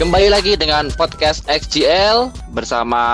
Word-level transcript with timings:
Kembali 0.00 0.32
lagi 0.32 0.56
dengan 0.56 0.88
podcast 0.96 1.44
XGL 1.44 2.32
bersama 2.56 3.04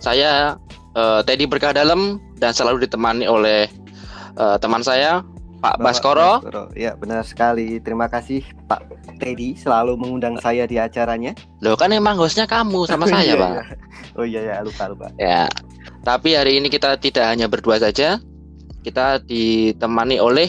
saya 0.00 0.56
uh, 0.96 1.20
Teddy 1.20 1.44
Berkah 1.44 1.76
Dalam 1.76 2.16
dan 2.40 2.56
selalu 2.56 2.88
ditemani 2.88 3.28
oleh 3.28 3.68
uh, 4.40 4.56
teman 4.56 4.80
saya 4.80 5.20
Pak 5.60 5.76
Baskoro. 5.84 6.40
Baskoro. 6.40 6.72
Ya 6.72 6.96
benar 6.96 7.28
sekali. 7.28 7.76
Terima 7.84 8.08
kasih 8.08 8.40
Pak 8.64 8.80
Teddy 9.20 9.60
selalu 9.60 10.00
mengundang 10.00 10.40
saya 10.40 10.64
di 10.64 10.80
acaranya. 10.80 11.36
Loh 11.60 11.76
kan 11.76 11.92
emang 11.92 12.16
hostnya 12.16 12.48
kamu 12.48 12.88
sama 12.88 13.04
saya 13.12 13.36
Iya, 13.36 13.36
Pak. 13.36 13.50
iya. 13.52 13.64
Oh 14.16 14.24
iya 14.24 14.40
ya 14.40 14.54
lupa 14.64 14.88
lupa. 14.88 15.12
Ya. 15.20 15.52
Tapi 16.00 16.32
hari 16.32 16.56
ini 16.64 16.72
kita 16.72 16.96
tidak 16.96 17.28
hanya 17.28 17.44
berdua 17.44 17.76
saja. 17.76 18.16
Kita 18.80 19.20
ditemani 19.20 20.16
oleh 20.16 20.48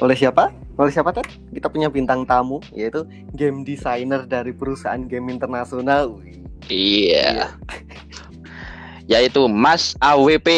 Oleh 0.00 0.16
siapa? 0.16 0.63
Oleh 0.74 0.90
siapa 0.90 1.14
Ted? 1.14 1.30
Kita 1.54 1.70
punya 1.70 1.86
bintang 1.86 2.26
tamu 2.26 2.58
yaitu 2.74 3.06
game 3.30 3.62
designer 3.62 4.26
dari 4.26 4.50
perusahaan 4.50 4.98
game 5.06 5.30
internasional. 5.30 6.18
Wih. 6.18 6.42
iya. 6.66 7.54
Yaitu 9.10 9.46
Mas 9.46 9.94
AWP. 10.00 10.48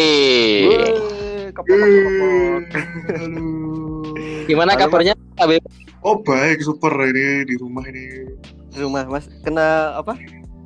Gimana 4.47 4.79
Halo, 4.79 4.81
kabarnya 4.87 5.15
AWP? 5.43 5.67
Oh 6.07 6.23
baik, 6.23 6.63
super 6.63 6.95
ini 7.03 7.43
di 7.51 7.55
rumah 7.59 7.83
ini. 7.91 8.39
Rumah 8.79 9.11
Mas 9.11 9.27
kena 9.43 9.99
apa? 9.99 10.15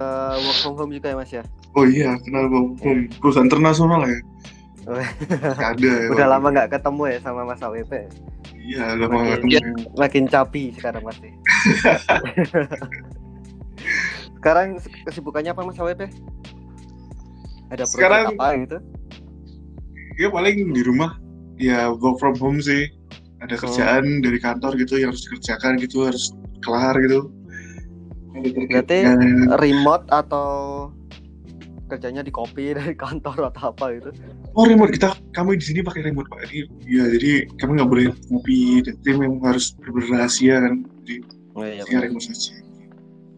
Eh, 0.01 0.35
work 0.45 0.59
from 0.61 0.77
home 0.77 0.93
juga 0.93 1.11
ya 1.11 1.17
Mas 1.17 1.33
ya? 1.33 1.43
Oh 1.75 1.89
iya, 1.89 2.15
kenal 2.23 2.53
bang. 2.53 2.67
Hmm, 2.85 3.03
perusahaan 3.19 3.49
internasional 3.49 4.05
ya. 4.05 4.21
Ada. 4.97 5.93
Udah 6.11 6.27
lama 6.29 6.47
nggak 6.51 6.71
ketemu 6.73 7.03
ya 7.07 7.19
sama 7.21 7.43
Mas 7.45 7.61
AWP. 7.61 7.93
Iya, 8.61 8.95
lama 8.95 9.15
nggak 9.19 9.41
Makin, 9.41 9.65
ketemu. 9.65 9.83
makin 9.97 10.25
capi 10.27 10.63
sekarang 10.75 11.03
pasti. 11.03 11.29
sekarang 14.39 14.69
kesibukannya 15.05 15.51
apa 15.53 15.63
Mas 15.63 15.77
AWP? 15.77 16.03
Ada 17.71 17.85
proyek 17.85 17.93
Sekarang- 17.93 18.27
apa 18.35 18.47
gitu? 18.59 18.79
Ya 20.19 20.29
paling 20.29 20.75
di 20.75 20.83
rumah. 20.83 21.17
Ya 21.57 21.93
work 21.93 22.19
from 22.19 22.35
home 22.37 22.59
sih. 22.59 22.89
Ada 23.41 23.57
Oh. 23.57 23.61
kerjaan 23.65 24.21
dari 24.21 24.37
kantor 24.37 24.77
gitu 24.77 25.01
yang 25.01 25.13
harus 25.13 25.25
dikerjakan 25.25 25.81
gitu, 25.81 26.05
harus 26.05 26.33
kelar 26.61 26.97
gitu. 27.01 27.33
Berarti 28.69 29.05
remote 29.57 30.05
atau 30.09 30.49
kerjanya 31.91 32.23
di 32.23 32.31
kopi 32.31 32.71
dari 32.79 32.95
kantor 32.95 33.51
atau 33.51 33.75
apa 33.75 33.85
gitu? 33.93 34.11
Oh 34.55 34.63
remote 34.63 34.91
kita, 34.91 35.11
kami 35.31 35.59
di 35.59 35.65
sini 35.65 35.81
pakai 35.81 36.07
remote 36.07 36.27
pak. 36.27 36.47
Jadi, 36.47 36.59
ya 36.87 37.05
jadi 37.11 37.31
kami 37.59 37.71
nggak 37.77 37.91
boleh 37.91 38.05
ngopi. 38.31 38.61
Dan 38.81 38.95
tim 39.03 39.17
memang 39.19 39.43
harus 39.45 39.75
berrahasia 39.77 40.63
kan. 40.63 40.75
Jadi 41.03 41.17
Oh 41.51 41.67
iya, 41.67 41.83
ya 41.83 41.99
remote 41.99 42.23
saja. 42.25 42.55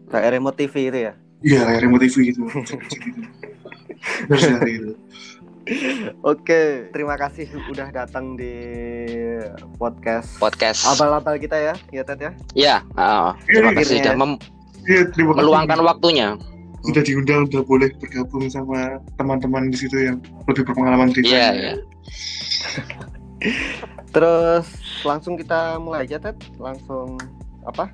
Kayak 0.07 0.29
remote 0.37 0.55
TV 0.55 0.75
itu 0.87 0.99
ya? 1.01 1.13
Iya 1.41 1.59
kayak 1.65 1.81
remote 1.81 2.03
TV 2.05 2.15
gitu. 2.29 2.41
Harus 4.29 4.43
dari 4.45 4.71
itu. 4.77 4.91
Oke, 6.21 6.91
terima 6.91 7.15
kasih 7.15 7.47
udah 7.71 7.87
datang 7.89 8.35
di 8.35 8.51
podcast 9.75 10.35
Podcast. 10.35 10.83
abal-abal 10.85 11.39
kita 11.39 11.55
ya, 11.55 11.73
ya 11.87 12.03
Ted 12.03 12.19
ya. 12.19 12.31
Ya, 12.51 12.75
ah, 12.93 13.31
terima 13.47 13.71
Iya, 13.71 13.79
kasih 13.79 13.95
iya. 13.95 14.01
sudah 14.03 14.13
mem- 14.13 14.41
Iya, 14.83 15.01
terima 15.09 15.31
kasih. 15.31 15.39
meluangkan 15.39 15.79
waktunya. 15.81 16.27
Sudah 16.83 17.01
diundang 17.01 17.47
udah 17.47 17.63
boleh 17.63 17.89
bergabung 17.97 18.47
sama 18.47 18.99
teman-teman 19.15 19.71
di 19.71 19.77
situ 19.77 19.95
yang 19.97 20.17
lebih 20.45 20.67
berpengalaman 20.67 21.09
di 21.09 21.23
Iya, 21.23 21.31
sana. 21.31 21.55
iya. 21.55 21.73
Terus 24.13 24.67
langsung 25.01 25.33
kita 25.35 25.79
mulai 25.79 26.05
aja 26.05 26.21
Ted, 26.21 26.37
langsung 26.55 27.17
apa? 27.63 27.89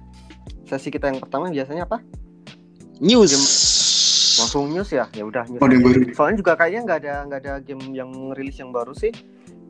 Sesi 0.68 0.90
kita 0.90 1.08
yang 1.08 1.18
pertama 1.18 1.50
biasanya 1.50 1.86
apa? 1.86 2.04
News. 3.00 3.32
Langsung 4.38 4.70
news 4.70 4.92
ya? 4.92 5.08
Ya 5.14 5.24
udah 5.24 5.48
news. 5.48 5.62
Oh, 5.62 5.68
yang 5.68 5.82
baru. 5.82 6.00
Soalnya 6.12 6.38
juga 6.38 6.54
kayaknya 6.56 6.82
nggak 6.86 7.00
ada 7.02 7.14
nggak 7.26 7.40
ada 7.40 7.54
game 7.64 7.84
yang 7.96 8.12
rilis 8.36 8.60
yang 8.60 8.70
baru 8.70 8.92
sih. 8.92 9.10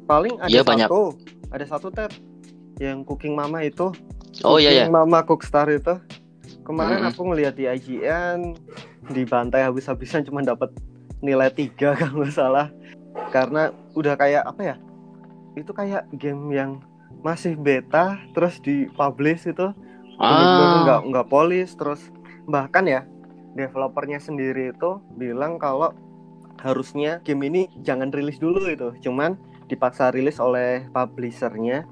Paling 0.05 0.41
ada 0.41 0.49
Iya, 0.49 0.65
banyak. 0.65 0.89
satu, 0.89 1.01
ada 1.53 1.65
satu 1.69 1.87
Ted 1.93 2.11
yang 2.81 3.05
Cooking 3.05 3.37
Mama 3.37 3.61
itu. 3.61 3.93
Oh 4.41 4.57
iya 4.57 4.73
ya. 4.73 4.75
Cooking 4.89 4.95
Mama 4.95 5.19
Cookstar 5.21 5.69
itu. 5.69 5.95
Kemarin 6.65 7.01
Mm-mm. 7.01 7.09
aku 7.13 7.21
ngeliat 7.25 7.53
di 7.53 7.65
IGN 7.65 8.57
dibantai 9.11 9.65
habis-habisan 9.65 10.25
cuma 10.25 10.41
dapat 10.45 10.71
nilai 11.19 11.51
3 11.51 11.93
kalau 11.99 12.23
nggak 12.23 12.35
salah. 12.35 12.67
Karena 13.33 13.73
udah 13.93 14.15
kayak 14.15 14.43
apa 14.45 14.61
ya? 14.61 14.75
Itu 15.57 15.73
kayak 15.73 16.07
game 16.15 16.53
yang 16.53 16.71
masih 17.25 17.57
beta 17.57 18.21
terus 18.31 18.61
dipublish 18.61 19.49
itu 19.49 19.73
Ah, 20.19 20.83
nggak 20.83 20.99
nggak 21.15 21.27
polis 21.31 21.79
terus 21.79 22.11
bahkan 22.43 22.83
ya 22.83 23.07
developernya 23.55 24.19
sendiri 24.19 24.75
itu 24.75 24.99
bilang 25.15 25.55
kalau 25.55 25.95
harusnya 26.59 27.23
game 27.23 27.47
ini 27.47 27.71
jangan 27.87 28.11
rilis 28.11 28.35
dulu 28.35 28.67
itu 28.67 28.91
cuman 28.99 29.39
dipaksa 29.71 30.11
rilis 30.11 30.35
oleh 30.43 30.83
publishernya 30.91 31.87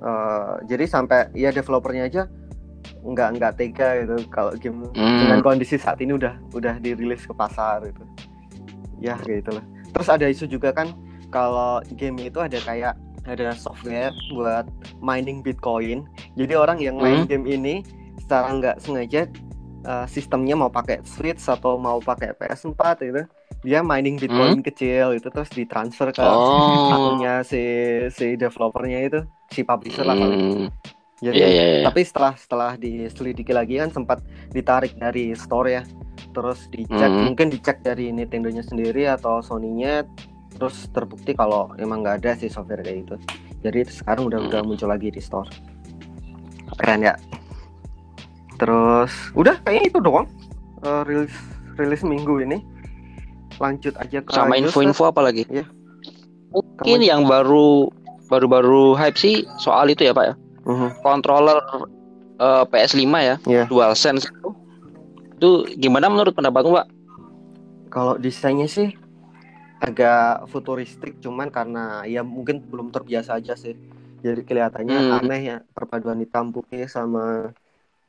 Eh, 0.00 0.54
jadi 0.64 0.88
sampai 0.88 1.28
ya 1.36 1.52
developernya 1.52 2.08
aja 2.08 2.22
nggak 3.00 3.28
nggak 3.40 3.52
tega 3.56 3.88
gitu 4.04 4.16
kalau 4.28 4.52
game 4.60 4.84
hmm. 4.92 5.18
dengan 5.24 5.40
kondisi 5.40 5.80
saat 5.80 6.00
ini 6.04 6.16
udah 6.16 6.36
udah 6.52 6.76
dirilis 6.80 7.24
ke 7.24 7.32
pasar 7.32 7.80
gitu 7.88 8.04
ya 9.00 9.16
gitu 9.24 9.56
lah 9.56 9.64
terus 9.90 10.08
ada 10.12 10.28
isu 10.28 10.44
juga 10.46 10.70
kan 10.72 10.92
kalau 11.32 11.80
game 11.96 12.20
itu 12.20 12.38
ada 12.38 12.58
kayak 12.60 12.94
ada 13.24 13.52
software 13.56 14.12
buat 14.32 14.68
mining 15.00 15.40
bitcoin 15.40 16.04
jadi 16.36 16.56
orang 16.56 16.80
yang 16.80 17.00
main 17.00 17.24
game 17.24 17.48
ini 17.48 17.84
secara 18.20 18.52
nggak 18.52 18.76
sengaja 18.80 19.28
uh, 19.84 20.06
sistemnya 20.08 20.56
mau 20.56 20.68
pakai 20.68 21.00
switch 21.04 21.40
atau 21.48 21.80
mau 21.80 22.00
pakai 22.00 22.36
PS4 22.36 22.80
gitu 23.04 23.22
dia 23.60 23.84
mining 23.84 24.16
bitcoin 24.16 24.64
kecil 24.64 25.12
itu 25.12 25.28
terus 25.28 25.52
ditransfer 25.52 26.08
ke 26.16 26.24
Oh. 26.24 26.88
akunnya 26.88 27.44
si 27.44 27.60
si 28.08 28.36
developernya 28.40 28.98
itu 29.04 29.20
si 29.52 29.60
publisher 29.60 30.08
lah 30.08 30.16
paling. 30.16 30.72
Jadi 31.20 31.36
Iya, 31.36 31.46
iya, 31.46 31.64
iya. 31.74 31.84
tapi 31.84 32.00
setelah 32.00 32.32
setelah 32.34 32.70
diselidiki 32.74 33.50
lagi 33.50 33.76
kan 33.76 33.88
sempat 33.88 34.24
ditarik 34.48 34.96
dari 34.96 35.32
store 35.32 35.68
ya 35.70 35.82
terus 36.30 36.64
dicek 36.66 36.96
Hmm. 37.06 37.26
mungkin 37.26 37.48
dicek 37.48 37.80
dari 37.80 38.08
Nintendo-nya 38.08 38.62
sendiri 38.62 39.04
atau 39.04 39.38
Sony-nya 39.38 40.08
terus 40.50 40.88
terbukti 40.88 41.32
kalau 41.32 41.76
emang 41.76 42.00
nggak 42.00 42.16
ada 42.18 42.32
sih 42.34 42.46
software 42.46 42.80
kayak 42.80 43.04
gitu 43.04 43.14
jadi 43.60 43.84
sekarang 43.84 44.26
udah 44.26 44.40
udah 44.42 44.60
Hmm. 44.60 44.68
muncul 44.70 44.88
lagi 44.88 45.08
di 45.08 45.18
store 45.18 45.48
keren 46.74 47.02
ya 47.02 47.14
terus 48.56 49.12
udah 49.32 49.56
kayaknya 49.60 49.84
itu 49.86 49.98
doang 49.98 50.26
eh, 50.80 51.02
rilis 51.04 51.34
rilis 51.74 52.02
minggu 52.02 52.40
ini 52.42 52.58
lanjut 53.56 53.92
aja 53.94 54.18
ke 54.18 54.30
Sama 54.30 54.56
info-info 54.56 55.04
apa 55.04 55.20
lagi? 55.20 55.44
Iya. 55.46 55.68
Mungkin 56.50 56.80
Kamu- 56.96 57.04
yang 57.06 57.22
baru 57.24 57.92
baru-baru 58.26 58.96
hype 58.96 59.16
sih 59.16 59.44
soal 59.58 59.84
itu 59.86 60.00
ya 60.02 60.12
Pak 60.12 60.24
ya. 60.24 60.34
Mhm. 60.70 60.88
Controller 61.02 61.58
eh, 62.38 62.64
PS5 62.70 63.14
ya, 63.18 63.36
Iya. 63.44 63.64
DualSense 63.66 64.30
itu. 64.30 64.48
Itu 65.36 65.50
gimana 65.76 66.06
menurut 66.06 66.32
pendapatmu, 66.32 66.78
Pak? 66.78 66.86
Kalau 67.90 68.14
desainnya 68.16 68.70
sih 68.70 68.94
agak 69.80 70.46
futuristik, 70.46 71.18
cuman 71.18 71.50
karena 71.50 72.04
ya 72.06 72.22
mungkin 72.22 72.62
belum 72.62 72.94
terbiasa 72.94 73.40
aja 73.40 73.56
sih. 73.58 73.74
Jadi 74.20 74.44
kelihatannya 74.44 74.98
Hmm. 75.00 75.16
aneh 75.24 75.40
ya 75.40 75.56
perpaduan 75.72 76.20
hitam 76.20 76.52
putih 76.52 76.84
sama 76.86 77.50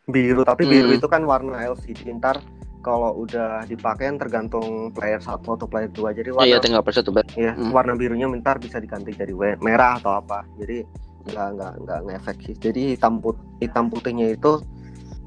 biru. 0.03 0.43
Tapi 0.43 0.67
biru 0.67 0.91
Hmm. 0.91 0.99
itu 0.99 1.07
kan 1.07 1.23
warna 1.23 1.63
LCD. 1.63 2.11
Ntar 2.19 2.43
kalau 2.83 3.15
udah 3.15 3.63
dipakai 3.63 4.11
kan 4.11 4.17
tergantung 4.19 4.91
player 4.91 5.23
satu 5.23 5.55
atau 5.55 5.69
player 5.71 5.87
2 5.87 6.11
Jadi 6.11 6.35
warna 6.35 6.49
Iya, 6.49 6.57
tinggal 6.59 6.83
per 6.83 6.93
satu 6.97 7.15
ya, 7.37 7.55
Hmm. 7.55 7.71
warna 7.71 7.95
birunya 7.95 8.27
bentar 8.27 8.59
bisa 8.59 8.81
diganti 8.83 9.15
jadi 9.15 9.31
merah 9.63 9.95
atau 10.03 10.11
apa. 10.19 10.43
Jadi 10.59 10.83
nggak 11.27 11.47
nggak 11.57 11.73
nggak 11.85 11.99
ngefek 12.07 12.37
sih. 12.45 12.55
Jadi 12.57 12.81
hitam 12.95 13.21
put 13.21 13.37
hitam 13.61 13.89
putihnya 13.91 14.33
itu 14.33 14.61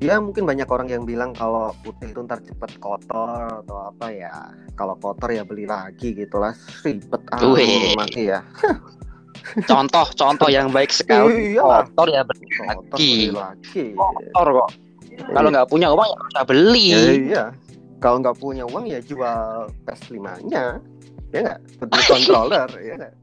ya 0.03 0.19
mungkin 0.19 0.45
banyak 0.45 0.67
orang 0.69 0.89
yang 0.91 1.07
bilang 1.07 1.31
kalau 1.33 1.71
putih 1.87 2.11
itu 2.11 2.21
ntar 2.27 2.43
cepet 2.43 2.71
kotor 2.83 3.63
atau 3.65 3.95
apa 3.95 4.07
ya. 4.11 4.51
Kalau 4.75 4.99
kotor 4.99 5.31
ya 5.31 5.47
beli 5.47 5.65
lagi 5.65 6.13
gitulah 6.13 6.53
ribet 6.83 7.23
Wih. 7.41 7.95
amat 7.95 8.13
ya. 8.15 8.41
Contoh, 9.69 10.09
contoh 10.17 10.49
yang 10.49 10.73
baik 10.73 10.89
sekali. 10.89 11.53
Iya. 11.53 11.85
Kotor 11.85 12.09
ya 12.09 12.23
beli 12.25 12.47
Kotor 12.49 12.97
lagi. 12.97 13.11
beli 13.13 13.29
lagi. 13.37 13.85
Kotor 13.93 14.47
kok. 14.57 14.69
Kalau 15.31 15.49
nggak 15.53 15.69
punya 15.69 15.89
uang 15.93 16.09
ya 16.09 16.19
bisa 16.27 16.43
beli. 16.49 16.87
Ya, 16.91 17.01
iya. 17.13 17.45
Kalau 18.01 18.17
nggak 18.25 18.37
punya 18.41 18.65
uang 18.67 18.85
ya 18.89 18.99
jual 19.05 19.69
PS5-nya. 19.85 20.81
Ya 21.31 21.39
nggak? 21.45 21.59
Beli 21.85 22.03
controller, 22.13 22.69
ya 22.81 22.93
nggak? 22.99 23.15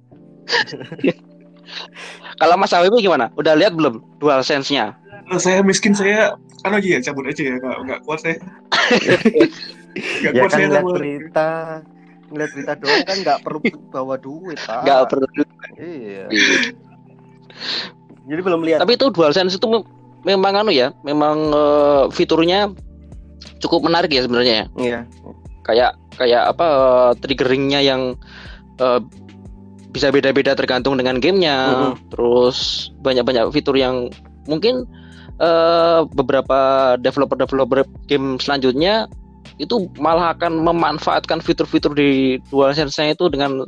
Kalau 2.40 2.56
Mas 2.58 2.74
Awibu 2.74 2.98
gimana? 3.02 3.30
Udah 3.38 3.54
lihat 3.54 3.78
belum 3.78 4.02
DualSense-nya? 4.18 4.98
Kalau 5.30 5.40
saya 5.40 5.60
miskin 5.62 5.94
saya 5.96 6.36
kan 6.62 6.78
aja 6.78 6.88
ya 6.88 7.00
cabut 7.02 7.26
aja 7.30 7.42
ya 7.42 7.56
nggak 7.58 7.78
nggak 7.88 8.00
kuat 8.06 8.20
saya. 8.22 8.38
Nggak 9.92 10.34
ya 10.34 10.40
kuat 10.40 10.52
kan 10.52 10.56
saya 10.56 10.66
ngeliat 10.72 10.86
berita 10.96 11.50
ngeliat 12.32 12.50
berita 12.56 12.74
doang 12.80 13.04
kan 13.04 13.18
nggak 13.28 13.40
perlu 13.44 13.60
bawa 13.92 14.16
duit 14.16 14.56
pak 14.64 14.88
Nggak 14.88 15.02
perlu. 15.12 15.28
iya 15.76 16.32
jadi 18.32 18.42
belum 18.42 18.62
lihat 18.64 18.80
Tapi 18.80 18.96
itu 18.96 19.12
DualSense 19.12 19.60
itu 19.60 19.68
memang 20.24 20.54
anu 20.56 20.72
ya, 20.72 20.94
memang 21.02 21.38
eh, 21.52 22.04
fiturnya 22.14 22.70
cukup 23.62 23.90
menarik 23.90 24.14
ya 24.14 24.26
sebenarnya 24.26 24.54
ya. 24.54 24.66
Iya. 24.78 25.00
Kayak 25.66 25.92
kayak 26.16 26.44
apa 26.56 26.66
eh, 26.66 27.12
triggeringnya 27.20 27.80
yang 27.82 28.02
eh, 28.78 29.00
bisa 29.92 30.08
beda-beda 30.10 30.56
tergantung 30.56 30.96
dengan 30.96 31.20
gamenya. 31.20 31.58
Mhm. 31.92 32.16
Terus 32.16 32.90
banyak-banyak 33.04 33.52
fitur 33.52 33.76
yang 33.76 34.08
mungkin 34.48 34.88
eh, 35.42 36.02
beberapa 36.16 36.94
developer-developer 37.02 37.86
game 38.08 38.40
selanjutnya 38.40 39.12
itu 39.60 39.92
malah 40.00 40.34
akan 40.34 40.64
memanfaatkan 40.64 41.44
fitur-fitur 41.44 41.94
di 41.94 42.42
DualSense-nya 42.50 43.14
itu 43.14 43.30
dengan 43.30 43.66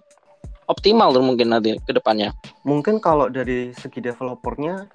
optimal 0.65 1.11
tuh 1.11 1.21
mungkin 1.25 1.51
nanti 1.51 1.75
ke 1.83 1.91
depannya. 1.91 2.31
Mungkin 2.63 3.03
kalau 3.03 3.27
dari 3.27 3.75
segi 3.75 3.99
developernya 3.99 4.87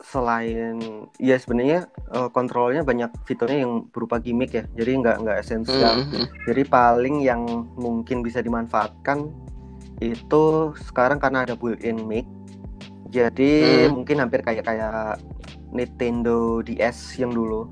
selain 0.00 1.06
ya 1.20 1.36
sebenarnya 1.36 1.86
eh, 2.10 2.28
kontrolnya 2.32 2.82
banyak 2.82 3.10
fiturnya 3.24 3.64
yang 3.64 3.86
berupa 3.88 4.18
gimmick 4.20 4.52
ya. 4.52 4.64
Jadi 4.76 4.90
nggak 5.00 5.16
nggak 5.24 5.38
esensial. 5.40 5.94
Mhm. 6.04 6.24
Jadi 6.48 6.62
paling 6.68 7.16
yang 7.24 7.42
mungkin 7.78 8.20
bisa 8.20 8.42
dimanfaatkan 8.44 9.30
itu 10.00 10.44
sekarang 10.88 11.20
karena 11.20 11.44
ada 11.44 11.54
built-in 11.54 12.00
mic. 12.08 12.24
Jadi 13.10 13.84
Hmm. 13.86 14.00
mungkin 14.00 14.16
hampir 14.22 14.40
kayak 14.40 14.64
kayak 14.64 15.20
Nintendo 15.70 16.64
DS 16.64 17.20
yang 17.20 17.30
dulu. 17.30 17.68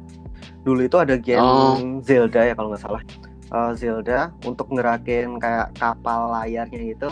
Dulu 0.62 0.80
itu 0.84 0.96
ada 0.98 1.16
game 1.16 1.40
Oh. 1.40 1.74
Zelda 2.04 2.44
ya 2.44 2.52
kalau 2.52 2.74
nggak 2.74 2.82
salah. 2.84 3.02
Eh, 3.48 3.72
Zelda 3.74 4.28
untuk 4.44 4.68
ngerakin 4.68 5.40
kayak 5.40 5.72
kapal 5.74 6.28
layarnya 6.30 6.92
itu 6.92 7.08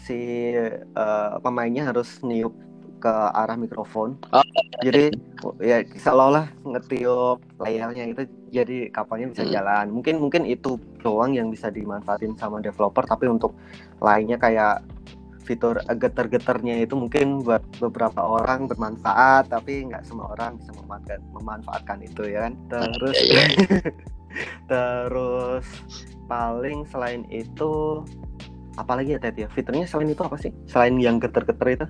si 0.00 0.16
eh, 0.56 1.32
pemainnya 1.44 1.92
harus 1.92 2.24
niup 2.24 2.56
ke 3.04 3.12
arah 3.12 3.60
mikrofon. 3.60 4.16
Oh. 4.32 4.40
Jadi 4.80 5.12
ya 5.60 5.84
seolah-olah 5.84 6.48
ngetiup 6.64 7.36
layarnya 7.60 8.08
itu 8.08 8.24
jadi 8.48 8.88
kapalnya 8.88 9.28
bisa 9.28 9.44
Hmm. 9.44 9.52
jalan. 9.52 9.86
Mungkin 9.92 10.16
mungkin 10.24 10.42
itu 10.48 10.80
doang 11.04 11.36
yang 11.36 11.52
bisa 11.52 11.68
dimanfaatin 11.68 12.32
sama 12.40 12.64
developer 12.64 13.04
tapi 13.04 13.28
untuk 13.28 13.52
lainnya 14.00 14.40
kayak 14.40 14.80
fitur 15.44 15.76
geter-geternya 15.84 16.80
itu 16.80 16.96
mungkin 16.96 17.44
buat 17.44 17.60
beberapa 17.76 18.24
orang 18.24 18.64
bermanfaat 18.64 19.52
tapi 19.52 19.84
nggak 19.84 20.08
semua 20.08 20.32
orang 20.32 20.56
bisa 20.56 20.72
memanfaatkan 20.72 21.20
memanfaatkan 21.36 21.98
itu 22.00 22.22
ya 22.24 22.48
kan. 22.48 22.52
Terus 22.72 23.16
Iya, 23.20 23.44
iya. 23.52 23.80
terus 24.72 25.66
paling 26.24 26.88
selain 26.88 27.28
itu 27.28 28.00
apalagi 28.74 29.14
ya 29.14 29.20
Ted 29.20 29.36
ya 29.38 29.46
fiturnya 29.52 29.84
selain 29.86 30.10
itu 30.10 30.22
apa 30.24 30.40
sih 30.40 30.50
selain 30.66 30.96
yang 30.98 31.20
geter-geter 31.20 31.68
itu 31.70 31.86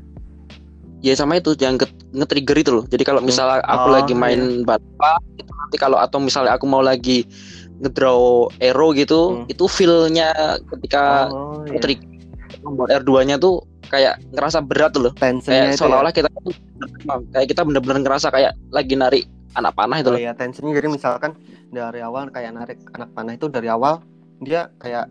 Ya 1.04 1.12
sama 1.12 1.36
itu 1.36 1.52
yang 1.60 1.76
nge-trigger 2.16 2.56
itu 2.56 2.70
loh. 2.72 2.84
Jadi 2.88 3.04
kalau 3.04 3.20
misalnya 3.20 3.60
aku 3.60 3.88
Oh, 3.88 3.92
lagi 3.92 4.16
main 4.16 4.64
batpa 4.64 5.20
itu 5.36 5.52
nanti 5.52 5.76
kalau 5.76 6.00
atau 6.00 6.16
misalnya 6.16 6.56
aku 6.56 6.64
mau 6.64 6.80
lagi 6.80 7.28
ngedraw 7.76 8.48
arrow 8.56 8.90
gitu, 8.90 9.20
Hmm. 9.36 9.52
itu 9.52 9.64
feel-nya 9.66 10.32
ketika 10.64 11.28
oh 11.28 11.60
trigger 11.76 12.08
tombol 12.56 12.88
R2-nya 12.88 13.36
tuh 13.36 13.60
kayak 13.84 14.16
ngerasa 14.32 14.64
berat 14.64 14.96
tuh 14.96 15.02
loh. 15.04 15.12
tensionnya 15.14 15.68
Kayak 15.68 15.76
itu 15.76 15.80
seolah-olah 15.84 16.12
kita 16.14 16.28
kayak 17.30 17.46
kita 17.52 17.60
bener-bener 17.62 18.00
ngerasa 18.00 18.32
kayak 18.32 18.56
lagi 18.72 18.94
narik 18.96 19.24
anak 19.54 19.76
panah 19.76 20.00
ya. 20.00 20.02
itu 20.02 20.08
Oh 20.08 20.14
loh. 20.16 20.20
ya 20.22 20.32
tensionnya 20.32 20.72
jadi 20.72 20.88
misalkan 20.88 21.30
dari 21.68 22.00
awal 22.00 22.32
kayak 22.32 22.52
narik 22.54 22.78
anak 22.90 23.12
panah 23.12 23.36
itu 23.36 23.46
dari 23.46 23.68
awal 23.68 24.00
dia 24.40 24.72
kayak 24.80 25.04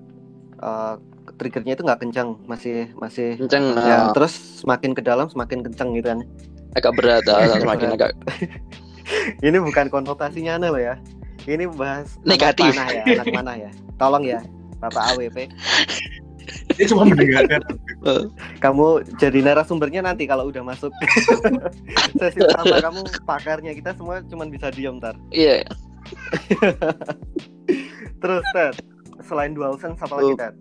eh, 0.57 0.95
triggernya 1.39 1.73
itu 1.79 1.83
nggak 1.83 1.99
kencang 2.03 2.35
masih 2.45 2.91
masih 2.99 3.39
Kenceng 3.39 3.75
ya 3.79 4.09
nah, 4.09 4.13
terus 4.15 4.63
semakin 4.63 4.91
ke 4.91 5.01
dalam 5.01 5.27
semakin 5.31 5.63
kencang 5.63 5.95
gitu 5.95 6.07
kan 6.11 6.19
agak 6.75 6.91
berat 6.97 7.23
ah, 7.29 7.47
semakin 7.63 7.95
agak 7.95 8.11
ini 9.45 9.57
bukan 9.59 9.87
konotasinya 9.87 10.59
aneh 10.59 10.69
loh 10.69 10.81
ya 10.81 10.95
ini 11.47 11.67
bahas 11.67 12.15
anak 12.23 12.39
Negatif. 12.39 12.71
panah 12.71 12.87
ya 12.87 13.03
anak 13.03 13.27
panah 13.31 13.55
ya 13.55 13.71
tolong 13.99 14.23
ya 14.23 14.39
Bapak 14.83 15.15
AWP 15.15 15.37
Dia 16.75 16.91
cuma 16.91 17.07
mendengarkan. 17.07 17.63
kamu 18.59 19.07
jadi 19.15 19.39
narasumbernya 19.39 20.03
nanti 20.03 20.27
kalau 20.27 20.51
udah 20.51 20.59
masuk 20.59 20.91
sesi 22.19 22.39
pertama 22.43 22.83
kamu 22.83 22.99
pakarnya 23.23 23.71
kita 23.71 23.95
semua 23.95 24.19
cuman 24.27 24.51
bisa 24.51 24.67
diam 24.75 24.99
ntar 24.99 25.15
iya. 25.31 25.63
terus 28.19 28.43
Ted 28.51 28.75
selain 29.23 29.55
DualSense 29.55 30.03
apa 30.03 30.13
lagi 30.19 30.33
Oh. 30.35 30.39
Ted 30.39 30.53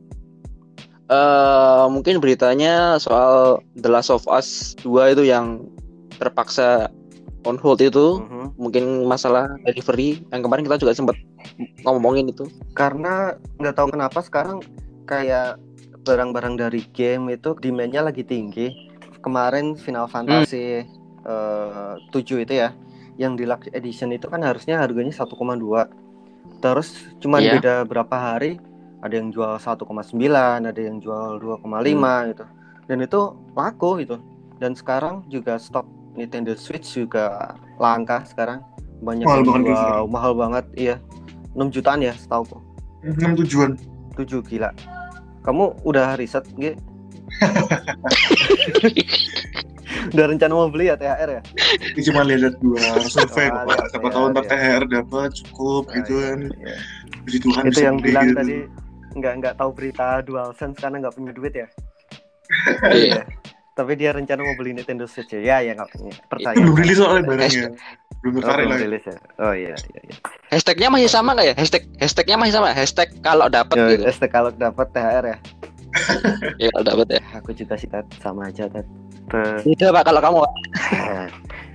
Eh, 1.12 1.85
mungkin 1.93 2.25
beritanya 2.25 2.97
soal 2.97 3.61
The 3.76 3.91
Last 3.93 4.09
of 4.09 4.25
Us 4.32 4.73
2 4.81 5.12
itu 5.12 5.29
yang 5.29 5.61
terpaksa 6.17 6.88
on 7.44 7.61
hold 7.61 7.85
itu. 7.85 8.23
Mhm. 8.23 8.55
mungkin 8.56 8.85
masalah 9.05 9.50
delivery 9.67 10.23
yang 10.31 10.47
kemarin 10.47 10.62
kita 10.62 10.79
juga 10.79 10.93
sempat 10.94 11.17
ngomongin 11.82 12.31
itu. 12.31 12.47
Karena 12.73 13.35
nggak 13.59 13.75
tahu 13.75 13.88
kenapa 13.93 14.23
sekarang 14.23 14.62
kayak 15.05 15.59
barang-barang 16.06 16.55
dari 16.56 16.87
game 16.94 17.35
itu 17.35 17.53
demandnya 17.58 18.06
lagi 18.06 18.23
tinggi. 18.23 18.70
Kemarin 19.20 19.75
Final 19.76 20.06
Fantasy 20.06 20.87
eh, 21.23 21.93
7 22.08 22.41
itu 22.41 22.55
ya 22.56 22.70
yang 23.19 23.37
deluxe 23.37 23.69
edition 23.75 24.11
itu 24.11 24.26
kan 24.26 24.41
harusnya 24.41 24.81
harganya 24.81 25.12
1,2 25.12 25.87
terus 26.58 26.94
cuman 27.20 27.43
Iya. 27.43 27.53
beda 27.58 27.75
berapa 27.85 28.17
hari 28.17 28.56
ada 29.02 29.14
yang 29.14 29.28
jual 29.28 29.58
1,9 29.58 29.82
ada 30.62 30.81
yang 30.81 30.96
jual 30.99 31.38
2,5 31.38 32.31
gitu 32.31 32.44
dan 32.87 32.99
itu 32.99 33.20
laku 33.52 33.90
gitu 33.99 34.16
dan 34.58 34.72
sekarang 34.72 35.26
juga 35.26 35.58
stok 35.58 35.87
Nintendo 36.14 36.54
Switch 36.54 36.87
juga 36.94 37.54
langka 37.76 38.22
sekarang 38.25 38.62
banyak 39.02 39.26
Mahal 39.26 39.43
yang 39.43 39.49
banget 39.49 39.66
jual 39.69 40.00
mahal 40.06 40.32
banget 40.32 40.64
iya 40.76 40.96
6 41.54 41.69
jutaan 41.70 42.00
ya 42.00 42.14
setauku 42.14 42.62
Enam 43.02 43.34
tujuan. 43.37 43.75
7 44.14 44.28
gila 44.46 44.70
kamu 45.43 45.75
udah 45.82 46.14
riset 46.14 46.46
G? 46.55 46.78
udah 50.12 50.25
rencana 50.28 50.52
mau 50.52 50.69
beli 50.69 50.87
ya 50.87 50.96
THR 50.96 51.31
ya 51.31 51.43
Ini 51.94 52.00
cuma 52.05 52.20
lihat 52.22 52.55
dua 52.58 52.78
survei 53.02 53.48
Oh, 53.48 53.55
kok, 53.56 53.66
Pak. 53.66 53.78
Siapa 53.88 54.02
lihat, 54.02 54.12
tahu 54.12 54.25
ntar 54.28 54.44
lihat. 54.44 54.52
THR 54.52 54.82
dapat 54.87 55.31
cukup 55.34 55.82
Ah, 55.84 55.94
gitu 55.96 56.12
iya, 56.12 56.26
kan. 56.28 56.38
iya. 56.52 56.75
Puji 57.22 57.38
Tuhan 57.40 57.62
itu 57.64 57.81
yang 57.81 57.96
bilang 57.98 58.26
gitu. 58.26 58.37
tadi 58.37 58.56
nggak 59.12 59.32
nggak 59.38 59.55
tahu 59.56 59.70
berita 59.73 60.20
DualSense 60.23 60.76
karena 60.76 60.96
nggak 61.01 61.15
punya 61.15 61.32
duit 61.32 61.55
ya. 61.55 61.69
Iya. 62.86 63.22
tapi 63.72 63.96
dia 63.96 64.13
rencana 64.13 64.44
mau 64.44 64.53
beli 64.53 64.77
Nintendo 64.77 65.08
Switch 65.08 65.32
ya. 65.32 65.41
Ya 65.41 65.56
ya 65.65 65.72
nggak 65.72 65.91
punya. 65.91 66.13
Percaya 66.29 66.53
Belum 66.60 66.77
rilis 66.77 66.96
soalnya 67.01 67.25
barangnya. 67.25 67.69
Belum 68.20 68.34
Oh, 68.39 68.53
belum 68.55 68.69
lagi. 68.69 68.82
rilis 68.84 69.05
ya. 69.08 69.17
Oh 69.41 69.55
iya 69.56 69.72
iya 69.72 70.01
iya. 70.05 70.17
Hashtagnya 70.53 70.89
masih 70.93 71.08
sama 71.08 71.32
nggak 71.32 71.46
ya? 71.48 71.55
Hashtag 71.56 71.82
hashtagnya 71.96 72.36
masih 72.36 72.55
sama? 72.55 72.69
Hashtag 72.70 73.08
kalau 73.20 73.48
dapat 73.48 73.75
Ya, 73.75 73.86
gitu. 73.96 74.03
ST 74.06 74.25
kalau 74.29 74.53
dapat 74.53 74.86
THR 74.93 75.25
ya. 75.25 75.36
Ya 76.58 76.69
kalau 76.70 76.84
dapat 76.84 77.06
ya. 77.17 77.20
Aku 77.34 77.51
juga 77.53 77.75
sih 77.75 77.89
Ted. 77.89 78.05
sama 78.20 78.46
aja. 78.46 78.69
Terus, 78.69 79.65
beda 79.65 79.89
pak 79.91 80.03
kalau 80.05 80.20
kamu. 80.20 80.39
Pak. 80.44 80.53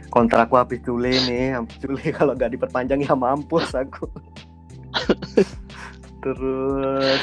kontrakku 0.08 0.56
habis 0.56 0.80
Juli 0.82 1.14
nih 1.26 1.54
habis 1.54 1.76
Juli 1.78 2.10
kalau 2.10 2.32
nggak 2.32 2.54
diperpanjang 2.54 3.02
ya 3.02 3.14
mampus 3.14 3.76
aku 3.76 4.08
terus 6.20 7.22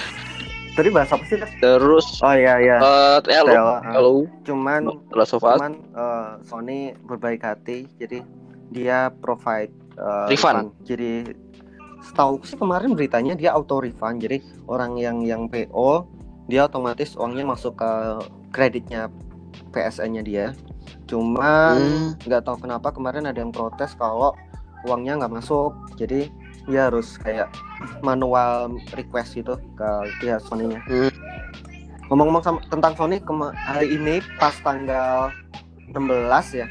tadi 0.74 0.88
bahas 0.90 1.10
apa 1.10 1.24
sih 1.26 1.38
terus 1.58 2.18
oh 2.20 2.34
iya 2.34 2.58
iya. 2.58 2.76
Tel, 3.22 3.46
halo 3.46 3.54
ah. 3.54 3.80
halo. 3.84 4.10
Cuman 4.42 4.90
Last 5.14 5.34
of 5.34 5.42
Us. 5.42 5.58
cuman 5.58 5.72
eh, 5.94 6.30
Sony 6.46 6.78
berbaik 7.06 7.42
hati 7.42 7.86
jadi 7.96 8.22
dia 8.70 9.10
provide 9.22 9.70
eh, 9.94 10.26
Refund. 10.30 10.74
jadi 10.82 11.30
setahu 12.04 12.42
sih 12.44 12.60
kemarin 12.60 12.92
beritanya 12.92 13.32
dia 13.32 13.56
auto 13.56 13.80
refund. 13.80 14.20
Jadi 14.20 14.44
orang 14.68 15.00
yang 15.00 15.24
yang 15.24 15.48
PO 15.48 16.04
dia 16.52 16.68
otomatis 16.68 17.16
uangnya 17.16 17.48
masuk 17.48 17.80
ke 17.80 17.90
kreditnya 18.52 19.08
PSN-nya 19.72 20.20
dia. 20.20 20.46
Cuman 21.08 21.76
Hmm. 21.80 22.28
nggak 22.28 22.44
tahu 22.44 22.60
kenapa 22.60 22.92
kemarin 22.92 23.24
ada 23.24 23.40
yang 23.40 23.48
protes 23.48 23.96
kalau 23.96 24.36
uangnya 24.84 25.16
nggak 25.16 25.32
masuk. 25.32 25.72
Jadi 25.96 26.28
dia 26.64 26.88
harus 26.88 27.20
kayak 27.20 27.52
manual 28.00 28.72
request 28.96 29.36
gitu 29.36 29.56
ke 29.76 29.88
pihak 30.20 30.40
Sony-nya. 30.44 30.80
Hmm. 30.88 31.12
ngomong-ngomong 32.12 32.44
sama, 32.44 32.60
tentang 32.68 32.92
Sony 33.00 33.16
hari 33.56 33.96
ini 33.96 34.20
pas 34.36 34.52
tanggal 34.60 35.32
16 35.92 36.60
ya. 36.60 36.68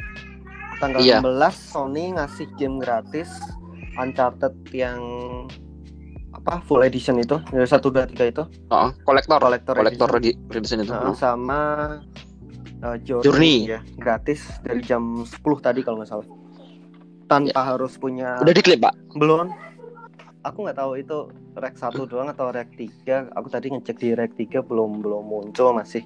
Tanggal 0.77 0.99
Iya. 1.01 1.17
16 1.25 1.73
Sony 1.73 2.13
ngasih 2.13 2.45
game 2.57 2.77
gratis 2.77 3.33
Uncharted 3.97 4.53
yang 4.73 5.01
apa 6.33 6.59
full 6.65 6.81
edition 6.81 7.21
itu 7.21 7.37
ya 7.53 7.63
satu 7.63 7.93
dua 7.93 8.09
tiga 8.09 8.25
itu. 8.29 8.43
Oh, 8.73 8.89
kolektor. 9.05 9.37
Kolektor 9.37 9.73
kolektor 9.77 10.09
edition. 10.17 10.37
di 10.49 10.57
edition 10.57 10.79
itu. 10.81 10.91
Nah, 10.91 11.13
sama 11.15 11.59
uh, 12.83 12.97
Journey, 13.01 13.23
Journey. 13.23 13.55
ya 13.69 13.79
gratis 13.95 14.43
dari 14.65 14.81
jam 14.83 15.23
10 15.23 15.39
tadi 15.63 15.79
kalau 15.85 16.01
nggak 16.01 16.09
salah. 16.09 16.27
Tanpa 17.31 17.61
harus 17.63 17.95
punya 17.95 18.37
udah 18.43 18.53
diklip 18.53 18.83
pak? 18.83 18.93
Belum 19.15 19.53
aku 20.43 20.67
nggak 20.67 20.77
tahu 20.77 20.91
itu 20.99 21.17
rek 21.55 21.75
satu 21.79 22.03
doang 22.05 22.29
atau 22.29 22.51
rek 22.51 22.75
tiga. 22.75 23.31
Aku 23.33 23.47
tadi 23.47 23.71
ngecek 23.71 23.97
di 23.97 24.09
rek 24.13 24.35
tiga 24.35 24.59
belum 24.61 24.99
belum 24.99 25.23
muncul 25.23 25.73
masih 25.73 26.03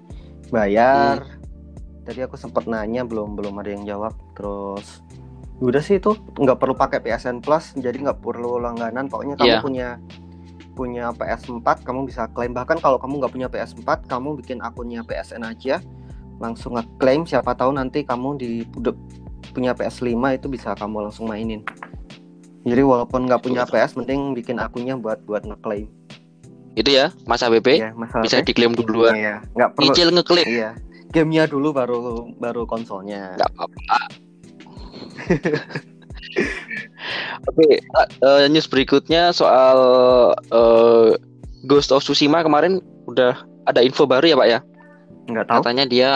bayar. 0.54 1.26
Tadi 2.06 2.24
aku 2.24 2.40
sempat 2.40 2.70
nanya 2.70 3.04
belum 3.04 3.36
belum 3.36 3.58
ada 3.60 3.70
yang 3.74 3.84
jawab. 3.84 4.14
Terus 4.38 5.02
udah 5.58 5.82
sih 5.82 5.98
itu 5.98 6.14
nggak 6.38 6.62
perlu 6.62 6.78
pakai 6.78 7.02
PSN 7.02 7.42
Plus 7.42 7.74
jadi 7.76 7.98
nggak 7.98 8.22
perlu 8.22 8.62
langganan. 8.62 9.10
Pokoknya 9.10 9.36
kamu 9.36 9.50
Iya. 9.50 9.60
punya 9.66 9.90
punya 10.78 11.06
PS4 11.18 11.82
kamu 11.82 12.06
bisa 12.06 12.30
klaim. 12.32 12.54
Bahkan 12.54 12.78
kalau 12.80 13.02
kamu 13.02 13.26
nggak 13.26 13.34
punya 13.34 13.50
PS4 13.50 14.06
kamu 14.06 14.38
bikin 14.40 14.62
akunnya 14.62 15.02
PSN 15.02 15.42
aja. 15.44 15.82
Langsung 16.38 16.78
ngeklaim 16.78 17.26
siapa 17.26 17.58
tahu 17.58 17.74
nanti 17.74 18.06
kamu 18.06 18.38
di 18.38 18.62
punya 19.58 19.74
PS5 19.74 20.14
itu 20.38 20.48
bisa 20.54 20.78
kamu 20.78 21.10
langsung 21.10 21.26
mainin 21.26 21.66
jadi 22.68 22.84
walaupun 22.84 23.26
nggak 23.26 23.42
punya 23.42 23.64
PS 23.64 23.96
mending 23.96 24.36
bikin 24.36 24.60
akunnya 24.60 24.94
buat 24.94 25.24
buat 25.24 25.42
ngeklaim 25.42 25.88
Itu 26.76 26.94
ya, 26.94 27.10
Mas 27.26 27.42
ABP 27.42 27.82
ya 27.82 27.90
masalah 27.96 28.22
bisa 28.22 28.38
diklaim 28.40 28.76
duluan. 28.76 29.16
ya 29.16 29.42
nggak 29.56 29.74
perlu 29.74 29.84
Nyicil 29.88 30.10
ngeklaim. 30.12 30.46
iya 30.46 30.70
gamenya 31.10 31.48
dulu 31.48 31.72
baru 31.72 31.98
baru 32.38 32.68
konsolnya 32.68 33.34
Nggak 33.34 33.50
apa-apa. 33.56 34.00
Oke, 37.48 37.80
eh, 37.80 38.46
news 38.52 38.68
berikutnya 38.68 39.32
soal 39.32 39.78
eh, 40.52 41.10
Ghost 41.66 41.90
of 41.90 42.04
Tsushima 42.04 42.44
kemarin 42.44 42.78
udah 43.08 43.34
ada 43.66 43.80
info 43.82 44.04
baru 44.04 44.28
ya 44.28 44.36
Pak 44.36 44.48
ya. 44.48 44.60
nggak 45.28 45.46
tahu 45.48 45.58
Katanya 45.60 45.84
dia 45.84 46.12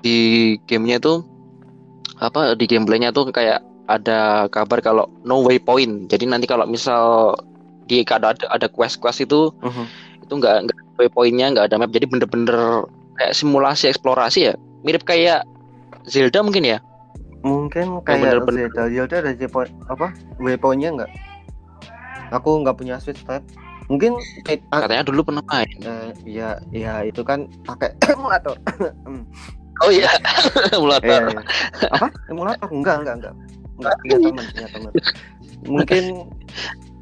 di 0.00 0.16
gamenya 0.64 0.96
tuh 0.98 1.24
apa 2.16 2.54
di 2.54 2.64
gameplaynya 2.64 3.10
tuh 3.10 3.28
kayak 3.28 3.60
ada 3.92 4.20
kabar 4.48 4.78
kalau 4.78 5.04
no 5.22 5.40
way 5.40 5.56
point. 5.56 6.06
Jadi 6.06 6.24
nanti 6.24 6.44
kalau 6.44 6.64
misal 6.64 7.34
di 7.84 8.00
ada 8.30 8.46
ada 8.48 8.66
quest-quest 8.66 9.22
itu 9.22 9.52
Mhm. 9.58 9.84
itu 10.22 10.32
nggak 10.32 10.54
nggak 10.64 10.76
ada 10.76 10.92
waypointnya 10.96 11.46
nggak 11.50 11.66
ada 11.66 11.76
map. 11.76 11.90
Jadi 11.90 12.06
bener-bener 12.06 12.86
kayak 13.14 13.32
simulasi 13.32 13.86
eksplorasi 13.86 14.40
ya. 14.48 14.54
Mirip 14.80 15.02
kayak 15.02 15.44
Zelda 16.04 16.40
mungkin 16.40 16.64
ya? 16.66 16.78
Mungkin 17.42 18.00
kayak 18.02 18.22
bener-bener- 18.22 18.70
Zelda. 18.70 18.82
Zelda 18.88 19.14
ada 19.20 19.32
waypoint 19.32 19.70
apa? 19.86 20.06
Waypointnya 20.38 20.90
nggak? 20.94 21.10
Aku 22.32 22.62
nggak 22.62 22.76
punya 22.76 22.96
switch 22.96 23.22
tab 23.22 23.44
mungkin 23.90 24.14
katanya 24.70 25.04
dulu 25.04 25.20
pernah 25.22 25.44
main. 25.44 25.68
Eh, 25.82 26.08
ya 26.24 26.56
ya 26.72 27.02
itu 27.02 27.20
kan 27.20 27.44
pakai 27.62 27.92
emulator. 28.14 28.56
Oh 29.82 29.90
iya 29.90 30.06
emulator. 30.76 31.26
Iya. 31.26 31.42
apa? 31.90 32.06
Emulator? 32.30 32.68
Enggak 32.70 33.02
enggak 33.02 33.14
enggak 33.18 33.34
enggak 33.78 33.94
punya 34.00 34.18
teman 34.20 34.44
punya 34.52 34.68
teman 34.70 34.92
mungkin 35.62 36.04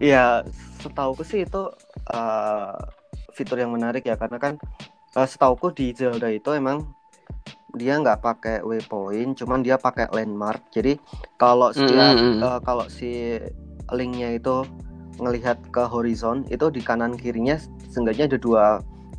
ya 0.00 0.44
setauku 0.80 1.22
sih 1.24 1.44
itu 1.44 1.62
eh, 2.08 2.74
fitur 3.36 3.60
yang 3.60 3.72
menarik 3.72 4.04
ya. 4.04 4.16
Karena 4.16 4.40
kan 4.40 4.56
eh, 5.16 5.28
setauku 5.28 5.72
di 5.72 5.92
Zelda 5.92 6.28
itu 6.32 6.50
emang 6.56 6.84
dia 7.70 7.94
nggak 8.02 8.18
pakai 8.18 8.56
waypoint 8.66 9.38
cuman 9.38 9.62
dia 9.62 9.76
pakai 9.78 10.10
landmark. 10.10 10.72
Jadi 10.72 10.98
kalau 11.36 11.70
setiap 11.70 12.16
Mm, 12.16 12.18
mm, 12.18 12.32
mm. 12.40 12.42
eh, 12.42 12.60
kalau 12.64 12.86
si 12.88 13.38
linknya 13.92 14.36
itu 14.38 14.64
ngelihat 15.20 15.60
ke 15.68 15.84
horizon 15.84 16.48
itu 16.48 16.72
di 16.72 16.80
kanan 16.80 17.12
kirinya 17.18 17.60
seenggaknya 17.92 18.32
ada 18.32 18.38
dua 18.40 18.64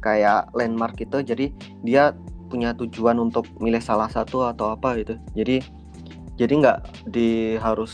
kayak 0.01 0.49
landmark 0.57 0.97
itu. 0.97 1.21
Jadi 1.21 1.53
dia 1.85 2.13
punya 2.51 2.75
tujuan 2.75 3.15
untuk 3.21 3.47
milih 3.63 3.79
salah 3.79 4.11
satu 4.11 4.43
atau 4.43 4.75
apa 4.75 4.99
gitu. 4.99 5.15
Jadi 5.37 5.63
jadi 6.41 6.53
nggak 6.57 6.77
di 7.13 7.53
harus 7.61 7.93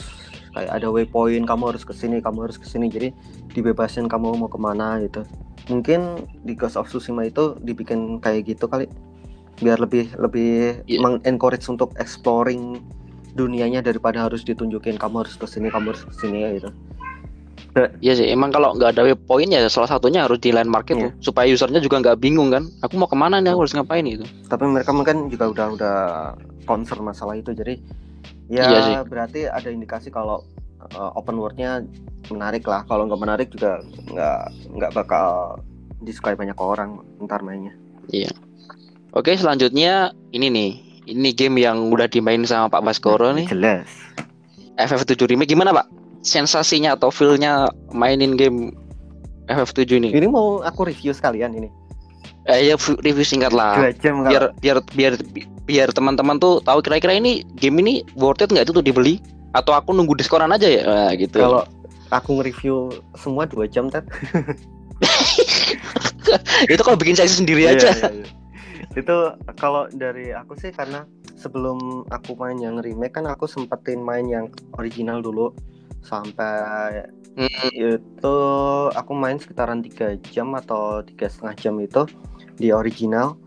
kayak 0.56 0.72
ada 0.72 0.88
waypoint 0.88 1.44
kamu 1.44 1.76
harus 1.76 1.84
ke 1.84 1.92
sini 1.92 2.24
kamu 2.24 2.48
harus 2.48 2.56
ke 2.56 2.64
sini 2.64 2.88
jadi 2.88 3.12
dibebasin 3.52 4.08
kamu 4.08 4.40
mau 4.40 4.48
ke 4.48 4.56
mana 4.56 5.04
gitu. 5.04 5.28
Mungkin 5.68 6.24
di 6.48 6.56
Ghost 6.56 6.80
of 6.80 6.88
Tsushima 6.88 7.28
itu 7.28 7.60
dibikin 7.60 8.24
kayak 8.24 8.48
gitu 8.56 8.72
kali. 8.72 8.88
Biar 9.60 9.84
lebih 9.84 10.16
lebih 10.16 10.80
Iya. 10.88 11.04
mengencourage 11.04 11.68
untuk 11.68 11.92
exploring 12.00 12.80
dunianya 13.36 13.84
daripada 13.84 14.24
harus 14.24 14.48
ditunjukin 14.48 14.96
kamu 14.96 15.28
harus 15.28 15.36
ke 15.36 15.44
sini 15.44 15.68
kamu 15.68 15.92
harus 15.92 16.08
ke 16.08 16.14
sini 16.16 16.48
ya 16.48 16.50
gitu. 16.56 16.70
Iya 18.02 18.14
sih 18.18 18.26
emang 18.34 18.50
kalau 18.50 18.74
nggak 18.74 18.98
ada 18.98 19.06
waypoint 19.06 19.54
ya 19.54 19.68
salah 19.70 19.86
satunya 19.92 20.26
harus 20.26 20.40
di 20.42 20.50
landmark 20.56 20.88
itu. 20.90 21.12
Iya. 21.12 21.12
supaya 21.22 21.46
usernya 21.52 21.84
juga 21.84 22.02
nggak 22.02 22.18
bingung 22.18 22.50
kan 22.50 22.66
aku 22.82 22.98
mau 22.98 23.06
ke 23.06 23.14
mana 23.14 23.38
nih 23.44 23.54
aku 23.54 23.68
harus 23.68 23.76
ngapain 23.76 24.08
gitu. 24.08 24.26
Tapi 24.50 24.64
mereka 24.66 24.90
mungkin 24.96 25.28
juga 25.30 25.52
udah 25.52 25.68
udah 25.78 25.98
concern 26.66 27.06
masalah 27.06 27.38
itu. 27.38 27.54
Jadi 27.54 27.78
ya 28.48 28.64
Iya 28.68 28.80
sih. 28.82 28.96
berarti 29.08 29.42
ada 29.46 29.70
indikasi 29.70 30.08
kalau 30.10 30.44
uh, 30.94 31.12
open 31.16 31.38
worldnya 31.38 31.84
menarik 32.30 32.68
lah. 32.68 32.84
Kalau 32.86 33.08
nggak 33.08 33.22
menarik 33.22 33.48
juga 33.52 33.80
nggak 34.12 34.42
nggak 34.78 34.92
bakal 34.94 35.58
disukai 36.02 36.38
banyak 36.38 36.56
orang 36.56 37.02
ntar 37.24 37.42
mainnya. 37.42 37.74
Oke 39.14 39.34
selanjutnya 39.36 40.12
ini 40.32 40.48
nih. 40.48 40.72
Ini 41.08 41.30
game 41.32 41.64
yang 41.64 41.88
udah 41.88 42.12
dimain 42.12 42.44
sama 42.44 42.68
Pak 42.68 42.84
Baskoro 42.84 43.32
nih. 43.32 43.48
jelas. 43.48 43.88
FF7 44.76 45.24
remake. 45.26 45.50
Gimana 45.50 45.72
Pak? 45.72 45.88
Sensasinya 46.20 47.00
atau 47.00 47.08
feelnya 47.08 47.72
mainin 47.96 48.36
game 48.36 48.76
FF7 49.48 50.04
ini? 50.04 50.10
Ini 50.12 50.28
mau 50.28 50.60
aku 50.60 50.84
review 50.84 51.16
sekalian 51.16 51.56
ini. 51.56 51.72
Eh 52.46 52.68
ya 52.68 52.76
review 53.00 53.24
singkat 53.24 53.56
lah. 53.56 53.80
Dua 53.80 53.92
jam 53.96 54.24
kalau 54.24 54.32
biar 54.32 54.44
biar 54.60 54.76
biar 54.86 55.14
biar 55.68 55.92
teman-teman 55.92 56.40
tuh 56.40 56.64
tahu 56.64 56.80
kira-kira 56.80 57.20
ini 57.20 57.44
game 57.60 57.84
ini 57.84 57.94
worth 58.16 58.42
it 58.42 58.50
nggak 58.50 58.66
itu 58.66 58.74
tuh 58.74 58.86
dibeli? 58.86 59.20
Atau 59.52 59.76
aku 59.76 59.92
nunggu 59.92 60.16
diskonan 60.16 60.56
aja 60.56 60.68
ya? 60.68 60.84
Nah, 60.88 61.12
gitu. 61.20 61.38
Kalau 61.44 61.68
aku 62.10 62.40
nge-review 62.40 62.90
semua 63.20 63.44
dua 63.44 63.68
jam 63.68 63.92
tet. 63.92 64.08
Itu 66.72 66.82
kalau 66.84 66.98
bikin 67.00 67.16
saya 67.16 67.30
sendiri 67.32 67.64
Iya, 67.64 67.72
aja. 67.78 67.90
iya, 67.94 68.12
iya. 68.24 68.28
itu 68.98 69.16
kalau 69.62 69.86
dari 69.94 70.34
aku 70.34 70.58
sih 70.58 70.74
karena 70.74 71.06
sebelum 71.38 72.02
aku 72.10 72.34
main 72.34 72.58
yang 72.58 72.82
remake 72.82 73.14
kan 73.14 73.30
aku 73.30 73.46
sempetin 73.46 74.02
main 74.02 74.26
yang 74.26 74.50
original 74.76 75.22
dulu. 75.22 75.54
Sampai 76.02 77.04
Mm, 77.38 77.70
itu 78.02 78.36
aku 78.98 79.14
main 79.14 79.38
sekitaran 79.38 79.86
tiga 79.86 80.18
jam 80.34 80.58
atau 80.58 81.06
tiga 81.06 81.30
setengah 81.30 81.54
jam 81.62 81.76
itu 81.78 82.02
di 82.58 82.74
original 82.74 83.38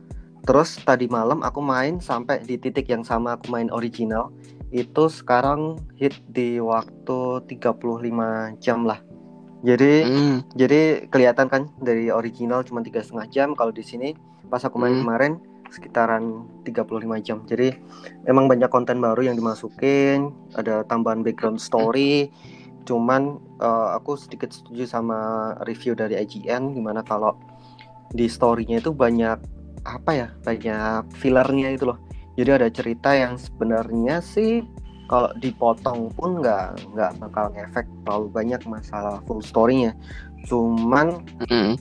terus 0.50 0.82
tadi 0.82 1.06
malam 1.06 1.46
aku 1.46 1.62
main 1.62 2.02
sampai 2.02 2.42
di 2.42 2.58
titik 2.58 2.90
yang 2.90 3.06
sama 3.06 3.38
aku 3.38 3.54
main 3.54 3.70
original. 3.70 4.34
Itu 4.74 5.06
sekarang 5.06 5.78
hit 5.94 6.18
di 6.26 6.58
waktu 6.58 7.46
35 7.46 8.58
jam 8.58 8.82
lah. 8.82 8.98
Jadi 9.62 10.10
mm, 10.10 10.58
jadi 10.58 11.06
kelihatan 11.06 11.46
kan 11.46 11.70
dari 11.78 12.10
original 12.10 12.66
cuma 12.66 12.82
tiga 12.82 12.98
setengah 12.98 13.30
jam. 13.30 13.48
Kalau 13.54 13.70
di 13.70 13.86
sini 13.86 14.10
pas 14.50 14.58
aku 14.66 14.74
main 14.82 14.98
Hmm. 14.98 15.06
kemarin 15.06 15.32
sekitaran 15.70 16.50
35 16.66 17.22
jam. 17.22 17.46
Jadi 17.46 17.70
emang 18.26 18.50
banyak 18.50 18.74
konten 18.74 18.98
baru 18.98 19.30
yang 19.30 19.38
dimasukin 19.38 20.34
ada 20.58 20.82
tambahan 20.82 21.22
background 21.22 21.62
story. 21.62 22.26
Cuman 22.90 23.38
eh, 23.62 23.88
aku 23.94 24.18
sedikit 24.18 24.50
setuju 24.50 24.82
sama 24.82 25.54
review 25.62 25.94
dari 25.94 26.18
IGN 26.18 26.74
di 26.74 26.82
mana 26.82 27.06
kalau 27.06 27.38
di 28.10 28.26
storynya 28.26 28.82
itu 28.82 28.90
banyak 28.90 29.59
apa 29.84 30.10
ya 30.12 30.28
banyak 30.44 31.08
fillernya 31.16 31.74
itu 31.74 31.90
loh. 31.90 31.98
Jadi 32.38 32.50
ada 32.50 32.68
cerita 32.72 33.10
yang 33.12 33.36
sebenarnya 33.36 34.24
sih 34.24 34.64
kalau 35.10 35.34
dipotong 35.42 36.14
pun 36.14 36.38
nggak 36.38 36.94
nggak 36.94 37.12
bakal 37.18 37.50
ngefek 37.50 37.86
terlalu 38.06 38.26
banyak 38.30 38.62
masalah 38.70 39.18
full 39.26 39.42
storynya. 39.42 39.92
Cuman 40.46 41.20
mm. 41.50 41.74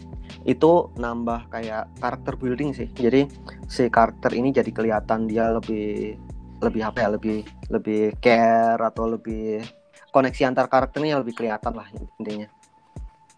itu 0.49 0.89
nambah 0.97 1.47
kayak 1.53 1.87
karakter 2.01 2.33
building 2.35 2.73
sih. 2.73 2.89
Jadi 2.91 3.29
si 3.69 3.87
karakter 3.87 4.33
ini 4.33 4.49
jadi 4.49 4.71
kelihatan 4.73 5.29
dia 5.29 5.53
lebih 5.53 6.17
lebih 6.59 6.81
apa 6.83 7.07
ya 7.07 7.09
lebih 7.15 7.47
lebih 7.71 8.17
care 8.19 8.81
atau 8.83 9.07
lebih 9.07 9.63
koneksi 10.11 10.41
antar 10.51 10.67
karakternya 10.67 11.21
lebih 11.21 11.37
kelihatan 11.37 11.71
lah 11.71 11.87
intinya 12.19 12.49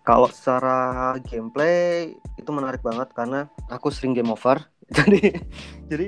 kalau 0.01 0.27
secara 0.29 1.15
gameplay 1.29 2.17
itu 2.37 2.49
menarik 2.49 2.81
banget 2.81 3.09
karena 3.13 3.45
aku 3.69 3.93
sering 3.93 4.17
game 4.17 4.33
over 4.33 4.57
jadi 4.97 5.33
jadi 5.89 6.07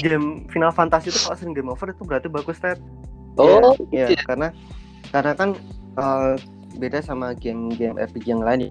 game 0.00 0.48
Final 0.48 0.72
Fantasy 0.72 1.12
itu 1.12 1.20
kalau 1.22 1.36
sering 1.36 1.54
game 1.56 1.70
over 1.70 1.92
itu 1.92 2.02
berarti 2.02 2.28
bagus 2.28 2.58
Ted 2.60 2.80
oh 3.36 3.76
ya 3.92 4.10
ya. 4.10 4.20
karena 4.24 4.48
karena 5.10 5.32
kan 5.36 5.50
eh, 5.98 6.34
beda 6.76 7.02
sama 7.02 7.34
game-game 7.34 7.98
RPG 7.98 8.30
yang 8.30 8.44
lain. 8.44 8.70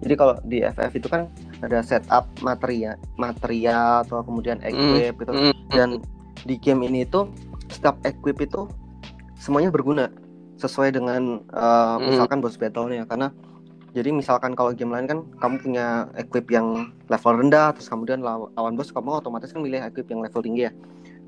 Jadi 0.00 0.14
kalau 0.16 0.34
di 0.44 0.60
FF 0.64 0.92
itu 0.96 1.08
kan 1.08 1.28
ada 1.60 1.80
setup 1.80 2.28
material, 2.44 2.96
material 3.16 4.04
atau 4.04 4.20
kemudian 4.24 4.60
equip 4.64 5.16
gitu. 5.20 5.32
Mm, 5.32 5.54
Dan 5.72 5.88
di 6.44 6.56
game 6.60 6.84
ini 6.84 7.04
itu 7.04 7.28
setiap 7.72 7.96
equip 8.04 8.38
itu 8.40 8.68
semuanya 9.36 9.72
berguna 9.72 10.08
sesuai 10.56 10.92
dengan 10.92 11.40
eh, 11.42 11.96
Hmm. 11.96 12.06
misalkan 12.08 12.38
boss 12.40 12.56
battle-nya 12.56 13.04
karena 13.04 13.28
jadi 13.92 14.12
misalkan 14.12 14.52
kalau 14.52 14.76
game 14.76 14.92
lain 14.92 15.08
kan 15.08 15.18
kamu 15.40 15.56
punya 15.60 15.86
equip 16.20 16.52
yang 16.52 16.92
level 17.08 17.32
rendah 17.32 17.72
terus 17.72 17.88
kemudian 17.88 18.20
law- 18.20 18.52
lawan 18.52 18.76
bos 18.76 18.92
kamu 18.92 19.20
otomatis 19.20 19.52
kan 19.52 19.64
milih 19.64 19.80
equip 19.88 20.04
yang 20.12 20.20
level 20.20 20.44
tinggi 20.44 20.68
ya. 20.68 20.72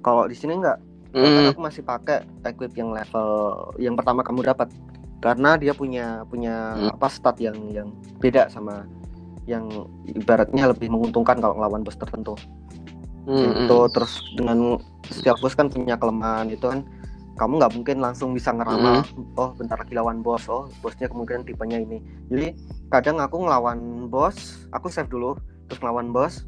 Kalau 0.05 0.29
di 0.29 0.37
sini 0.37 0.61
enggak 0.61 0.77
bahkan 1.09 1.49
mm. 1.49 1.51
aku 1.57 1.61
masih 1.65 1.81
pakai 1.81 2.21
equip 2.45 2.77
yang 2.77 2.93
level 2.93 3.29
yang 3.81 3.97
pertama 3.97 4.21
kamu 4.21 4.45
dapat 4.45 4.69
karena 5.25 5.57
dia 5.57 5.73
punya 5.73 6.23
punya 6.29 6.77
Hmm. 6.77 6.93
apa 6.93 7.09
stat 7.09 7.41
yang 7.41 7.57
yang 7.73 7.89
beda 8.21 8.53
sama 8.53 8.85
yang 9.49 9.65
ibaratnya 10.05 10.69
lebih 10.69 10.93
menguntungkan 10.93 11.41
kalau 11.41 11.57
ngelawan 11.57 11.81
bos 11.81 11.97
tertentu 11.97 12.37
Mm, 13.29 13.69
itu 13.69 13.77
mm. 13.77 13.91
terus 13.93 14.13
dengan 14.37 14.81
setiap 15.05 15.37
bos 15.41 15.53
kan 15.53 15.69
punya 15.69 15.97
kelemahan 15.97 16.49
itu 16.49 16.65
kan 16.65 16.81
kamu 17.39 17.63
nggak 17.63 17.75
mungkin 17.79 17.97
langsung 18.03 18.35
bisa 18.35 18.51
ngeramal 18.51 19.07
oh 19.39 19.55
bentar 19.55 19.79
lagi 19.79 19.95
lawan 19.95 20.21
bos. 20.21 20.45
Oh 20.51 20.67
bosnya 20.83 21.07
kemungkinan 21.07 21.47
tipenya 21.47 21.79
ini. 21.79 22.03
Jadi 22.29 22.59
kadang 22.91 23.23
aku 23.23 23.47
ngelawan 23.47 24.11
bos 24.11 24.67
aku 24.75 24.91
save 24.91 25.09
dulu 25.09 25.39
terus 25.71 25.79
ngelawan 25.79 26.11
bos 26.11 26.43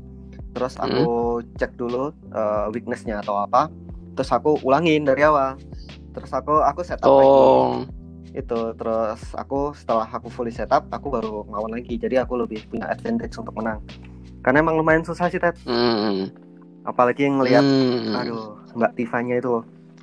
terus 0.51 0.75
aku 0.83 1.39
cek 1.63 1.79
dulu 1.79 2.11
uh, 2.35 2.67
weaknessnya 2.75 3.23
atau 3.23 3.39
apa 3.39 3.71
terus 4.19 4.35
aku 4.35 4.59
ulangin 4.67 5.07
dari 5.07 5.23
awal. 5.23 5.55
Terus 6.11 6.35
aku 6.35 6.59
aku 6.59 6.83
setup 6.83 7.07
lagi. 7.07 7.31
Oh, 7.31 7.87
itu 8.35 8.61
terus 8.75 9.23
aku 9.39 9.71
setelah 9.79 10.11
aku 10.11 10.27
fully 10.27 10.51
setup 10.51 10.91
aku 10.91 11.07
baru 11.07 11.47
ngelawan 11.47 11.79
lagi. 11.79 11.95
Jadi 11.95 12.19
aku 12.19 12.35
lebih 12.35 12.67
punya 12.67 12.91
advantage 12.91 13.39
untuk 13.39 13.55
menang. 13.55 13.79
Karena 14.43 14.59
emang 14.67 14.75
lumayan 14.75 15.07
susah 15.07 15.31
sih 15.31 15.39
Ted. 15.39 15.55
Hmm, 15.63 16.35
apalagi 16.85 17.29
yang 17.29 17.39
ngelihat 17.39 17.63
hmm. 17.63 18.17
aduh 18.17 18.59
mbak 18.75 18.93
Tivanya 18.97 19.39
itu 19.39 19.61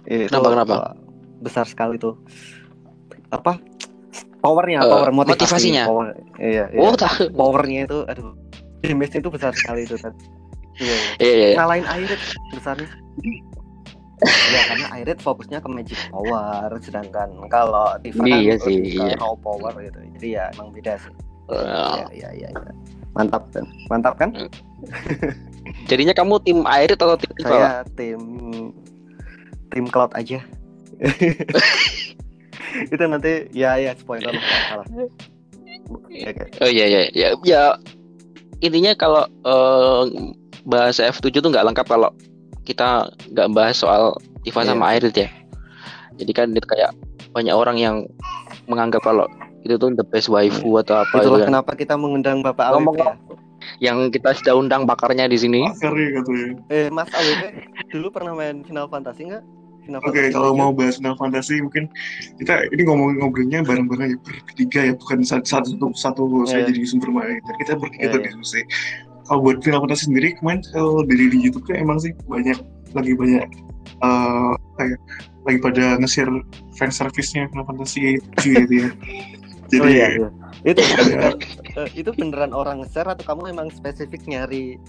itu 0.07 0.27
Kenapa, 0.27 0.47
kenapa? 0.49 0.75
uh, 0.75 0.91
besar 1.39 1.65
sekali 1.65 1.95
tuh 1.95 2.15
apa 3.29 3.59
powernya 4.39 4.79
Eh, 4.79 4.87
power 4.87 5.09
motivasi 5.11 5.67
motivasinya? 5.67 5.83
power, 5.85 6.07
iya, 6.39 6.65
iya. 6.71 6.79
Oh, 6.79 6.95
tak. 6.95 7.27
powernya 7.31 7.81
itu 7.83 7.99
aduh 8.07 8.31
damage 8.79 9.13
itu 9.13 9.27
besar 9.27 9.51
sekali 9.51 9.83
itu 9.83 9.95
Ted 9.95 10.15
iya, 10.77 10.87
iya. 10.87 10.97
Iya, 11.17 11.33
iya, 11.33 11.47
iya. 11.49 11.55
ngalahin 11.57 11.85
Irit 11.99 12.21
besarnya 12.51 12.89
ya 14.23 14.61
karena 14.65 14.87
Irit 14.97 15.19
fokusnya 15.19 15.59
ke 15.59 15.67
magic 15.67 15.99
power 16.07 16.69
sedangkan 16.79 17.29
kalau 17.47 17.93
Tifa 17.99 18.23
Iya 18.23 18.55
kan 18.55 18.65
sih, 18.65 18.77
iya. 18.95 19.13
raw 19.15 19.35
power 19.35 19.73
gitu 19.77 19.99
jadi 20.15 20.27
ya 20.31 20.43
emang 20.55 20.71
beda 20.71 20.95
sih 20.97 21.13
Eh, 21.47 21.63
ya 21.63 22.03
ya 22.11 22.29
ya, 22.37 22.49
ya. 22.51 22.71
mantap 23.13 23.47
kan 23.49 23.63
mantap 23.87 24.15
kan 24.15 24.35
Jadinya 25.85 26.11
kamu 26.11 26.39
tim 26.41 26.59
air 26.65 26.91
atau 26.91 27.15
tim 27.15 27.31
Tifa? 27.33 27.47
saya 27.47 27.71
tim 27.93 28.19
tim 29.69 29.85
cloud 29.85 30.11
aja 30.13 30.39
itu 32.93 33.03
nanti 33.03 33.47
ya 33.53 33.77
ya 33.77 33.93
spoiler 33.97 34.31
lah, 34.31 34.43
salah 34.69 34.85
ya, 36.11 36.29
Oh 36.59 36.69
iya 36.69 36.85
iya 36.85 37.01
ya 37.13 37.29
ya 37.43 37.61
intinya 38.59 38.91
kalau 38.93 39.23
eh, 39.23 40.03
bahas 40.65 40.99
F7 40.99 41.31
tuh 41.31 41.47
nggak 41.47 41.63
lengkap 41.63 41.87
kalau 41.87 42.11
kita 42.67 43.07
nggak 43.31 43.47
bahas 43.55 43.79
soal 43.79 44.11
Tifa 44.43 44.63
Iya. 44.63 44.69
sama 44.71 44.91
Aerith 44.91 45.15
ya. 45.15 45.29
Jadi 46.17 46.31
kan 46.31 46.51
itu 46.51 46.63
kayak 46.63 46.91
banyak 47.31 47.51
orang 47.51 47.77
yang 47.77 47.95
menganggap 48.65 48.99
kalau 48.99 49.27
itu 49.63 49.75
tuh 49.75 49.91
the 49.93 50.03
best 50.03 50.27
waifu 50.27 50.75
atau 50.77 51.03
apa 51.03 51.15
gitu 51.15 51.27
itulah 51.27 51.39
kan. 51.39 51.47
kenapa 51.51 51.71
kita 51.75 51.95
mengundang 51.95 52.43
bapak 52.43 52.71
AWP 52.73 52.95
ya. 52.97 53.15
Yang 53.79 54.19
kita 54.19 54.29
sudah 54.35 54.53
undang 54.55 54.83
bakarnya 54.83 55.27
di 55.27 55.35
sini. 55.35 55.67
Makar 55.67 55.93
ya 55.93 56.09
katanya. 56.19 56.47
eh 56.67 56.87
mas 56.89 57.09
AWP 57.09 57.41
dulu 57.89 58.07
pernah 58.11 58.31
main 58.33 58.63
Final 58.63 58.87
Fantasy 58.87 59.27
nggak 59.27 59.43
Oke, 59.87 60.03
Fantasy 60.03 60.33
kalau 60.35 60.51
mau 60.51 60.71
bahas 60.75 60.99
Final 60.99 61.15
Fantasy 61.15 61.55
mungkin 61.63 61.87
kita 62.35 62.67
ini 62.75 62.81
ngomong-ngobrolnya 62.83 63.63
bareng-bareng 63.63 64.09
ya 64.13 64.17
bertiga 64.19 64.81
ya, 64.91 64.93
bukan 64.99 65.23
satu 65.23 65.47
satu, 65.47 65.71
satu 65.95 66.23
saya 66.43 66.67
Iya. 66.67 66.75
jadi 66.75 66.79
sumber 66.83 67.09
main. 67.15 67.39
Dan 67.39 67.55
kita 67.63 67.71
bertiga 67.79 68.03
Iya, 68.03 68.11
tuh 68.11 68.19
iya. 68.19 68.27
diskusi. 68.27 68.61
Kalau 69.27 69.39
buat 69.43 69.57
Final 69.63 69.81
Fantasy 69.87 70.03
sendiri 70.11 70.27
kemarin 70.39 70.59
kalau 70.75 71.03
dari 71.03 71.25
di 71.31 71.37
YouTube 71.39 71.63
tuh 71.67 71.75
emang 71.79 71.99
sih 71.99 72.11
banyak 72.27 72.57
lagi 72.95 73.13
banyak 73.15 73.43
eh 73.97 74.53
kayak 74.77 74.99
lagi 75.47 75.59
pada 75.63 75.85
nge-share 76.03 76.31
fan 76.75 76.91
service-nya 76.91 77.47
Final 77.49 77.65
Fantasy 77.65 78.19
7 78.43 78.67
gitu 78.67 78.73
ya. 78.83 78.89
Jadi 79.71 79.83
oh 79.83 79.89
iya, 79.91 80.07
iya. 80.15 80.29
itu 80.63 80.79
eh, 81.79 81.89
itu 81.95 82.09
beneran 82.15 82.55
orang 82.55 82.87
share 82.87 83.07
atau 83.11 83.23
kamu 83.35 83.51
emang 83.51 83.67
spesifik 83.67 84.23
nyari 84.23 84.79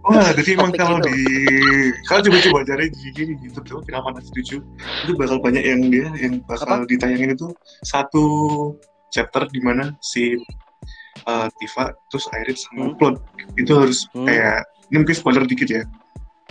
Wah, 0.00 0.32
jadi 0.32 0.56
emang 0.56 0.72
kalau 0.72 0.96
itu. 0.96 1.12
di 1.12 1.20
kalau 2.08 2.20
coba-coba 2.24 2.58
cari 2.64 2.88
di 2.88 3.08
di 3.12 3.34
YouTube 3.36 3.66
tuh 3.68 3.78
Final 3.84 4.00
Fantasy 4.00 4.32
7 4.32 4.64
itu 5.04 5.12
bakal 5.12 5.36
banyak 5.38 5.60
yang 5.60 5.80
dia 5.92 6.08
yang 6.16 6.40
bakal 6.48 6.88
ditayangin 6.88 7.36
itu 7.36 7.52
satu 7.84 8.24
chapter 9.12 9.44
di 9.52 9.60
mana 9.60 9.92
si 10.00 10.40
uh, 11.28 11.52
Tifa 11.60 11.92
terus 12.08 12.24
Aerith 12.32 12.64
sama 12.64 12.88
Hmm. 12.88 12.94
Cloud 12.96 13.16
itu 13.60 13.72
harus 13.76 14.08
Hmm. 14.16 14.24
kayak 14.24 14.64
ini 14.88 14.96
mungkin 15.04 15.16
spoiler 15.16 15.44
dikit 15.44 15.68
ya. 15.68 15.82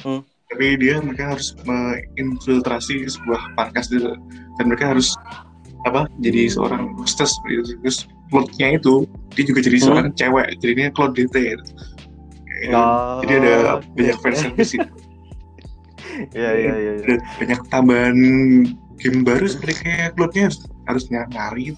Hmm. 0.05 0.21
Tapi 0.49 0.65
dia 0.77 1.01
mereka 1.01 1.33
harus 1.33 1.57
menginfiltrasi 1.65 3.05
sebuah 3.07 3.53
gitu. 3.89 4.13
dan 4.57 4.65
mereka 4.65 4.93
harus 4.93 5.17
apa 5.87 6.05
jadi 6.19 6.51
seorang 6.51 6.93
hostess 7.01 7.33
gitu. 7.47 7.73
Terus 7.81 8.05
Cloud-nya 8.29 8.77
itu 8.77 9.09
dia 9.33 9.43
juga 9.43 9.59
jadi 9.65 9.77
Hmm. 9.81 9.85
seorang 9.89 10.07
cewek, 10.13 10.47
jadinya 10.61 10.87
gitu. 11.17 11.33
Kayak- 11.33 11.65
Oh, 12.67 13.23
jadi 13.23 13.33
ada 13.39 13.53
banyak 13.95 14.15
iya. 14.15 14.21
fan 14.21 14.35
service 14.35 14.71
itu. 14.75 14.89
Iya 16.35 16.51
iya 16.51 16.73
iya. 16.75 16.91
iya. 16.99 17.03
ada 17.07 17.15
banyak 17.39 17.59
tambahan 17.71 18.17
game 18.99 19.23
baru 19.23 19.47
seperti 19.47 19.87
kayak 19.87 20.19
cloudnya 20.19 20.51
harus, 20.83 21.05
nari 21.07 21.71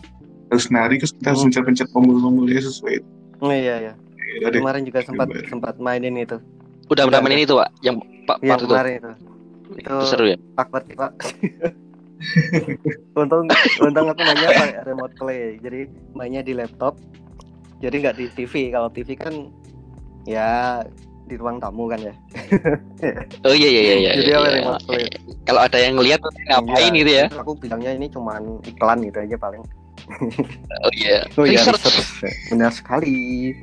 harus 0.50 0.66
nari 0.68 0.96
terus 0.98 1.14
kita 1.14 1.28
harus 1.30 1.42
Hmm. 1.42 1.48
pencet-pencet 1.54 1.88
tombol-tombolnya 1.94 2.62
sesuai 2.62 2.96
Oh, 3.42 3.50
iya 3.50 3.76
iya. 3.82 3.94
Ya, 4.42 4.48
Kemarin 4.50 4.86
juga 4.86 5.02
sempat 5.02 5.28
Gambar. 5.28 5.46
sempat 5.50 5.76
mainin 5.78 6.14
itu. 6.16 6.38
Udah 6.88 7.06
udah 7.06 7.20
Udah, 7.20 7.20
main 7.22 7.36
ini 7.36 7.44
tuh 7.44 7.58
pak, 7.60 7.70
yang 7.82 7.98
pak 8.24 8.38
Iya 8.40 8.50
part 8.50 8.62
itu. 8.62 8.68
kemarin 8.70 8.94
itu. 8.96 9.12
Itu 9.72 9.78
Itu 9.82 9.96
seru 10.08 10.26
ya. 10.30 10.38
sih, 10.38 10.96
Pak. 10.96 11.12
untung 13.22 13.50
untung 13.82 14.06
aku 14.08 14.22
mainnya 14.22 14.48
pakai 14.48 14.82
remote 14.86 15.14
play. 15.18 15.58
Jadi 15.58 15.80
mainnya 16.14 16.42
di 16.42 16.54
laptop. 16.54 17.02
Jadi 17.82 17.96
nggak 17.98 18.16
di 18.16 18.26
TV. 18.32 18.70
Kalau 18.70 18.90
TV 18.94 19.10
kan 19.18 19.34
ya 20.24 20.82
di 21.24 21.36
ruang 21.36 21.58
tamu 21.58 21.88
kan 21.88 22.00
ya. 22.00 22.14
Oh 23.48 23.54
iya 23.54 23.68
iya 23.68 23.82
iya 23.82 23.96
iya. 23.98 24.12
Jadi 24.14 24.30
iya, 24.30 24.38
iya. 24.38 24.52
remote 24.60 24.84
play? 24.86 25.06
Kalau 25.44 25.62
ada 25.64 25.78
yang 25.78 25.96
lihat 25.98 26.20
ngapain 26.22 26.92
Iya, 26.92 27.00
gitu 27.00 27.12
ya? 27.14 27.26
Aku 27.40 27.52
bilangnya 27.56 27.92
ini 27.94 28.08
cuman 28.08 28.42
iklan 28.64 29.00
gitu 29.02 29.18
aja 29.20 29.38
paling. 29.38 29.64
Oh 30.84 30.92
iya. 30.92 31.24
Oh 31.36 31.46
iya, 31.46 31.62
Research. 31.62 31.88
research. 31.88 32.38
benar 32.50 32.72
sekali. 32.72 33.54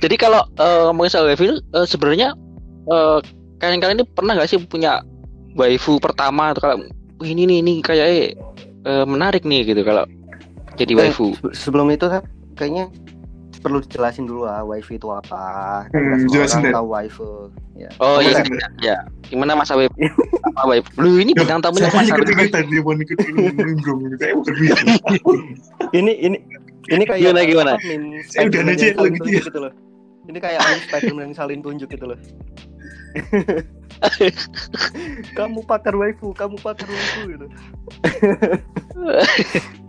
Jadi 0.00 0.16
kalau 0.16 0.44
eh, 0.54 0.82
ngomongin 0.86 1.10
soal 1.10 1.26
waifu 1.26 1.46
eh, 1.48 1.86
sebenarnya 1.86 2.36
eh, 2.86 3.18
kalian-kalian 3.58 3.96
ini 3.96 4.06
pernah 4.06 4.36
nggak 4.36 4.50
sih 4.50 4.58
punya 4.60 5.00
waifu 5.54 5.96
pertama 5.96 6.52
atau 6.52 6.60
kalau 6.60 6.76
"Wih, 7.22 7.32
ini 7.32 7.46
nih 7.46 7.58
ini 7.62 7.72
kayak 7.80 8.06
eh, 8.84 9.04
menarik 9.06 9.46
nih 9.46 9.64
gitu 9.64 9.80
kalau 9.80 10.04
jadi 10.76 10.92
Eh, 10.92 10.98
waifu. 11.08 11.32
Se- 11.38 11.70
Sebelum 11.70 11.88
itu 11.88 12.04
kan 12.10 12.20
kayaknya 12.54 12.90
perlu 13.64 13.80
dijelasin 13.80 14.28
dulu 14.28 14.44
lah 14.44 14.60
wifi 14.60 14.94
itu 14.94 15.08
apa. 15.08 15.88
Kan 15.88 15.96
Hmm, 15.96 16.28
jelasin 16.28 16.60
deh. 16.60 16.70
tahu 16.70 16.86
wifi. 16.86 17.30
Ya. 17.74 17.88
Oh 17.98 18.20
iya, 18.20 18.44
iya, 18.44 18.66
iya. 18.78 18.96
Gimana 19.24 19.56
Mas 19.56 19.72
Awib? 19.72 19.88
Apa 20.52 20.68
waifu? 20.68 20.86
Lu 20.94 21.16
ini 21.16 21.32
bintang 21.32 21.58
tamunya 21.58 21.88
Mas 21.88 22.06
ikut 22.06 22.20
Awib. 22.20 22.36
ikutan 22.38 22.62
dia 22.68 22.80
mau 22.80 22.92
ikut 22.92 23.18
nimbrung 23.56 23.98
gitu 24.04 24.16
kayak 24.16 24.34
bukan 24.36 24.54
gitu 24.54 24.84
Ini 25.98 26.12
ini 26.20 26.36
ini 26.86 27.02
kayak 27.02 27.20
Gimana, 27.24 27.40
gimana? 27.42 27.72
Eh, 27.80 28.44
udah 28.44 28.60
aja 28.68 28.86
lagi 28.94 29.18
dia. 29.24 29.40
gitu 29.40 29.58
loh. 29.58 29.72
Ini 30.24 30.38
kayak 30.38 30.60
Spider-Man 30.86 31.24
yang 31.26 31.34
saling 31.34 31.60
tunjuk 31.60 31.88
gitu 31.88 32.04
loh. 32.06 32.18
kamu 35.34 35.60
pakar 35.64 35.94
waifu, 35.94 36.30
kamu 36.30 36.60
pakar 36.60 36.86
waifu 36.86 37.20
gitu. 37.30 37.46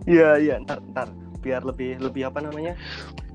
Iya 0.05 0.29
iya, 0.37 0.55
ntar 0.61 0.79
ntar 0.87 1.09
biar 1.45 1.61
lebih 1.61 2.01
lebih 2.01 2.25
apa 2.25 2.41
namanya? 2.41 2.73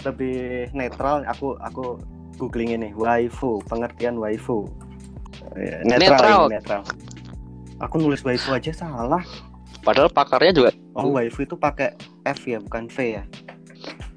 Lebih 0.02 0.74
netral. 0.74 1.22
Aku 1.30 1.54
aku 1.62 2.02
googling 2.34 2.74
ini 2.74 2.90
waifu, 2.98 3.62
pengertian 3.70 4.18
waifu. 4.18 4.66
Ya, 5.54 5.86
netral, 5.86 6.18
Netral. 6.18 6.42
ini, 6.42 6.54
netral. 6.58 6.82
Aku 7.78 7.94
nulis 8.02 8.26
waifu 8.26 8.50
aja 8.50 8.74
salah. 8.74 9.22
Padahal 9.80 10.12
pakarnya 10.12 10.52
juga 10.52 10.70
Oh, 10.92 11.16
waifu 11.16 11.46
itu 11.46 11.56
pakai 11.56 11.94
F 12.26 12.44
ya, 12.44 12.58
bukan 12.60 12.90
V 12.90 13.16
ya. 13.16 13.24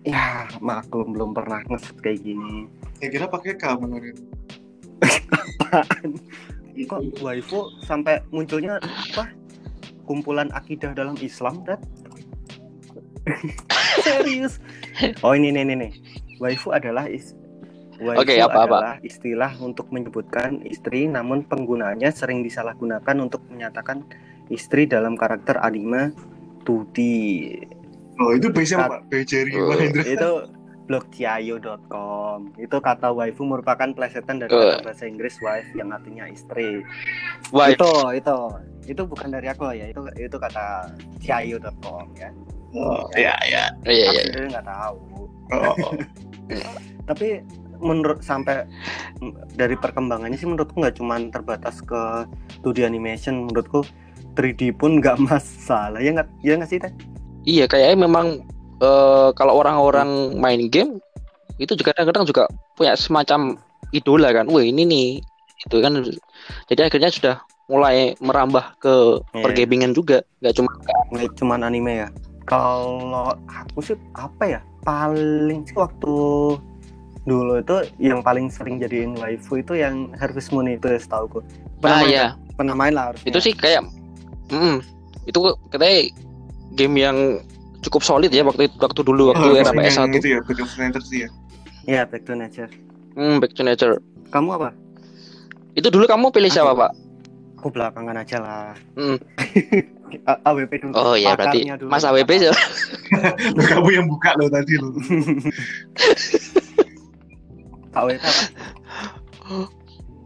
Ya, 0.03 0.49
maklum 0.59 1.15
belum 1.15 1.31
pernah 1.31 1.63
ngeset 1.69 1.95
kayak 2.03 2.19
gini. 2.25 2.67
ya 2.99 3.07
kira 3.07 3.25
pakai 3.29 3.55
K 3.55 3.63
Apaan? 3.71 4.03
Kok 6.73 7.01
waifu 7.21 7.69
sampai 7.85 8.19
munculnya 8.33 8.81
apa? 8.83 9.29
Kumpulan 10.03 10.51
akidah 10.51 10.91
dalam 10.91 11.15
Islam, 11.23 11.63
Dad? 11.63 11.79
Serius? 14.05 14.59
Oh, 15.23 15.31
ini 15.33 15.51
nih 15.55 15.63
nih 15.63 15.75
nih. 15.87 15.91
Waifu 16.43 16.75
adalah 16.75 17.07
is 17.07 17.31
Waifu 18.01 18.25
Oke, 18.25 18.35
apa, 18.41 18.65
apa? 18.65 18.77
adalah 18.77 18.95
istilah 19.05 19.53
untuk 19.61 19.87
menyebutkan 19.93 20.65
istri 20.65 21.05
namun 21.05 21.45
penggunaannya 21.45 22.09
sering 22.11 22.41
disalahgunakan 22.41 23.15
untuk 23.21 23.45
menyatakan 23.47 24.03
istri 24.51 24.89
dalam 24.89 25.15
karakter 25.15 25.55
anime 25.61 26.11
2D. 26.67 26.97
oh 28.19 28.31
itu 28.33 28.49
base 28.49 28.75
base 29.07 29.25
Jerry 29.29 29.53
Oh, 29.55 29.71
Mahendra 29.71 30.03
itu 30.03 30.31
blogciayo.com 30.83 32.51
itu 32.59 32.77
kata 32.81 33.13
waifu 33.15 33.47
merupakan 33.47 33.87
plesetan 33.95 34.43
dari 34.43 34.51
kata 34.51 34.83
bahasa 34.83 35.07
Inggris 35.07 35.39
wife 35.39 35.69
yang 35.77 35.95
artinya 35.95 36.27
istri 36.27 36.83
waifu. 37.55 37.77
itu 37.79 37.91
itu 38.19 38.37
itu 38.91 39.01
bukan 39.07 39.31
dari 39.31 39.47
aku 39.47 39.71
ya 39.71 39.87
itu 39.87 40.01
itu 40.19 40.35
kata 40.35 40.91
ciayo.com 41.23 42.11
ya 42.19 42.29
oh 42.77 43.05
ya 43.15 43.35
ya 43.45 43.69
Iya 43.85 44.09
aku 44.09 44.15
iya. 44.17 44.21
sendiri 44.27 44.45
nggak 44.53 44.67
tahu 44.67 44.97
oh, 45.53 45.75
tapi 47.09 47.27
menurut 47.83 48.23
sampai 48.23 48.63
dari 49.59 49.75
perkembangannya 49.75 50.39
sih 50.39 50.47
menurutku 50.47 50.79
nggak 50.79 50.95
cuman 50.97 51.27
terbatas 51.29 51.83
ke 51.83 52.23
2D 52.63 52.87
animation 52.87 53.51
menurutku 53.51 53.83
3D 54.33 54.71
pun 54.73 55.03
nggak 55.03 55.19
masalah 55.27 55.99
ya 55.99 56.15
nggak 56.15 56.29
ya 56.41 56.55
nggak 56.57 56.71
sih 56.71 56.79
Teh? 56.79 56.93
Iya, 57.43 57.67
kayaknya 57.67 58.07
memang 58.07 58.39
eh, 58.79 59.29
kalau 59.35 59.59
orang-orang 59.59 60.39
main 60.39 60.71
game 60.71 61.03
itu 61.59 61.75
juga 61.75 61.91
kadang-kadang 61.91 62.23
juga 62.23 62.43
punya 62.79 62.95
semacam 62.95 63.59
idola 63.91 64.31
kan. 64.31 64.47
Wah, 64.47 64.63
ini 64.63 64.87
nih 64.87 65.07
itu 65.67 65.75
kan. 65.83 65.99
Jadi 66.71 66.81
akhirnya 66.87 67.11
sudah 67.11 67.35
mulai 67.67 68.15
merambah 68.23 68.79
ke 68.79 69.19
Iya. 69.35 69.43
pergamingan 69.43 69.91
juga, 69.91 70.23
nggak 70.39 70.55
cuma 70.55 70.71
nggak 71.11 71.35
cuman 71.35 71.67
anime 71.67 72.07
ya 72.07 72.09
kalau 72.43 73.31
aku 73.45 73.79
sih 73.79 73.95
apa 74.13 74.43
ya 74.47 74.59
paling 74.81 75.63
sih 75.63 75.75
waktu 75.75 76.15
dulu 77.23 77.53
itu 77.55 77.75
yang 77.97 78.19
paling 78.19 78.51
sering 78.51 78.77
jadiin 78.77 79.15
waifu 79.15 79.57
itu 79.57 79.73
yang 79.73 80.11
Harvest 80.13 80.51
Moon 80.51 80.67
itu 80.67 80.83
ya 80.85 80.99
setahu 80.99 81.39
Ah 81.39 81.43
pernah 81.79 81.99
main, 81.99 82.11
ya, 82.11 82.23
kan? 82.25 82.31
pernah 82.53 82.75
main 82.75 82.93
lah 82.93 83.03
harusnya 83.09 83.29
itu 83.31 83.39
sih 83.41 83.53
kayak 83.53 83.81
mm, 84.49 84.77
itu 85.23 85.39
katanya 85.69 85.97
game 86.73 86.95
yang 86.97 87.17
cukup 87.79 88.01
solid 88.01 88.27
ya 88.27 88.43
waktu 88.43 88.67
waktu 88.73 89.01
dulu 89.01 89.31
waktu 89.31 89.43
Oh, 89.45 89.55
era 89.55 89.71
yang 89.71 90.11
PS1. 90.11 90.19
itu 90.19 90.27
ya 90.29 90.39
Back 90.41 90.59
of 90.59 90.71
Nature 90.73 91.03
sih 91.03 91.19
ya 91.23 91.29
ya 91.85 92.01
Back 92.03 92.23
to 92.23 92.33
Nature 92.33 92.71
Hmm, 93.13 93.37
Back 93.37 93.53
to 93.53 93.61
Nature. 93.61 94.01
kamu 94.27 94.49
apa 94.57 94.69
Itu 95.73 95.89
dulu 95.89 96.05
kamu 96.05 96.29
pilih 96.29 96.49
siapa, 96.49 96.73
Pak? 96.73 96.91
Aku 97.63 97.71
belakangan 97.71 98.19
aja 98.19 98.37
lah. 98.43 98.75
A- 100.29 100.41
AWP 100.45 100.71
dulu 100.83 100.93
Oh 100.93 101.15
iya 101.15 101.33
berarti 101.33 101.63
dulu. 101.73 101.87
Mas 101.87 102.03
AWP 102.03 102.27
sih. 102.37 102.51
Loh, 103.55 103.65
kamu 103.65 103.89
yang 103.89 104.05
buka 104.05 104.35
loh 104.37 104.45
tadi 104.45 104.73
loh 104.77 104.93
AWP 107.97 108.21
apa 108.21 108.43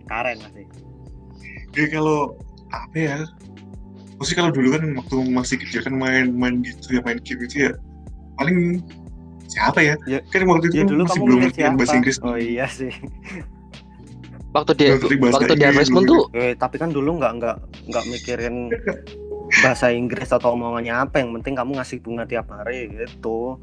Karen 0.08 0.38
masih 0.39 0.65
ya 1.71 1.86
kalau 1.88 2.36
apa 2.67 2.95
ya 2.95 3.17
Mesti 4.17 4.34
kalau 4.34 4.50
dulu 4.50 4.73
kan 4.73 4.84
waktu 4.97 5.15
masih 5.30 5.56
kecil 5.62 5.86
kan 5.86 5.93
main-main 5.93 6.65
gitu 6.65 6.97
ya 6.97 7.02
main 7.06 7.19
game 7.21 7.43
itu 7.45 7.69
ya 7.69 7.71
paling 8.36 8.82
siapa 9.47 9.80
ya? 9.80 9.95
Ya- 10.04 10.23
kan 10.28 10.47
waktu 10.47 10.67
itu 10.67 10.76
ya 10.80 10.84
kan 10.84 10.91
dulu 10.91 11.02
masih 11.06 11.19
belum 11.23 11.38
ngerti 11.43 11.60
yang 11.60 11.76
siapa 11.76 11.80
bahasa 11.80 11.95
Inggris. 11.95 12.17
oh 12.23 12.36
iya 12.36 12.65
sih 12.67 12.91
Waktu 14.50 14.72
dia 14.74 14.96
waktu 14.96 15.08
di 15.10 15.18
Inggris 15.18 15.36
Harvest 15.62 15.92
Moon 15.92 16.04
dulu. 16.04 16.24
tuh 16.24 16.24
Eh, 16.34 16.54
tapi 16.54 16.76
kan 16.76 16.90
dulu 16.90 17.18
nggak 17.18 17.32
nggak 17.36 17.56
nggak 17.86 18.04
mikirin 18.08 18.56
bahasa 19.58 19.90
Inggris 19.90 20.30
atau 20.30 20.52
omongannya 20.52 20.94
apa 20.94 21.20
yang 21.20 21.32
penting 21.34 21.54
kamu 21.54 21.76
ngasih 21.76 22.00
bunga 22.00 22.24
tiap 22.24 22.48
hari 22.48 22.90
gitu 22.90 23.56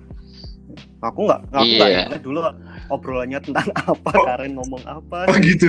aku 0.99 1.29
nggak 1.29 1.40
aku 1.47 1.61
nggak 1.70 1.88
Iya. 1.88 2.03
ingat 2.09 2.23
dulu 2.23 2.38
obrolannya 2.88 3.38
tentang 3.38 3.68
apa 3.85 4.11
Oh. 4.11 4.25
Karen 4.25 4.53
ngomong 4.55 4.81
apa 4.83 5.29
Oh 5.29 5.37
gitu. 5.37 5.68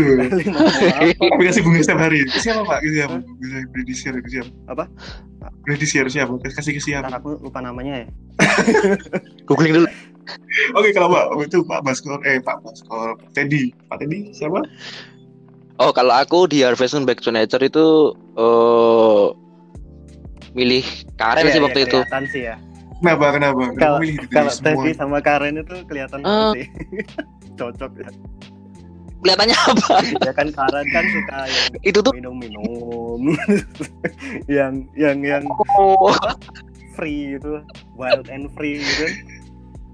Tapi 1.20 1.44
kasih 1.48 1.62
bunga 1.62 1.80
setiap 1.80 2.00
hari. 2.02 2.24
Siapa 2.30 2.64
Pak? 2.64 2.80
Itu 2.80 2.94
siapa? 2.96 3.16
Bisa 3.36 3.56
beri 3.68 3.84
di 3.84 3.94
share 3.94 4.18
ke 4.18 4.30
siapa? 4.30 4.50
Apa? 4.68 4.84
Beri 5.62 5.78
di 5.78 5.86
share 5.86 6.08
siapa? 6.08 6.32
Kasih 6.40 6.74
ke 6.74 6.82
siapa? 6.82 7.12
Aku 7.14 7.36
lupa 7.38 7.60
namanya 7.60 8.04
ya 8.04 8.08
googling 9.46 9.74
dulu. 9.76 9.88
Oke 10.74 10.90
kalau 10.92 11.08
Pak 11.08 11.26
itu 11.44 11.62
Pak 11.62 11.82
Baskor 11.82 12.20
eh 12.24 12.40
Pak 12.40 12.62
Baskor 12.62 13.16
Teddy. 13.32 13.70
Pak 13.88 14.00
Teddy 14.00 14.32
siapa? 14.32 14.64
Oh, 15.76 15.92
kalau 15.92 16.16
aku 16.16 16.48
di 16.48 16.64
Harvest 16.64 16.96
Moon 16.96 17.04
Back 17.04 17.20
to 17.20 17.30
Nature 17.30 17.60
itu 17.62 17.86
eh 18.36 19.26
milih 20.56 20.86
Karen 21.16 21.44
Iya, 21.44 21.52
sih 21.52 21.60
iya, 21.60 21.66
waktu 21.68 21.80
itu. 21.84 22.00
kelihatan 22.00 22.24
sih 22.30 22.42
ya 22.46 22.56
Kenapa? 22.96 23.26
Kenapa? 23.36 23.62
Kalau- 23.76 24.00
kalau? 24.32 24.52
Teddy 24.56 24.92
sama 24.96 25.20
Karen 25.20 25.60
itu 25.60 25.76
kelihatan 25.86 26.24
sih 26.56 26.66
cocok 27.60 27.92
ya. 28.00 28.10
Kelihatannya 29.20 29.58
apa? 29.58 29.96
ya 30.22 30.32
kan 30.32 30.48
Karen 30.50 30.86
kan 30.90 31.04
suka 31.04 31.38
yang 31.44 31.66
itu 31.84 32.00
tuh 32.00 32.14
minum-minum 32.14 33.22
yang 34.56 34.74
yang 34.96 35.18
yang 35.20 35.44
oh, 35.76 36.14
free 36.96 37.36
itu 37.36 37.60
wild 37.94 38.30
and 38.30 38.48
free 38.56 38.80
gitu 38.80 39.04
kan 39.04 39.14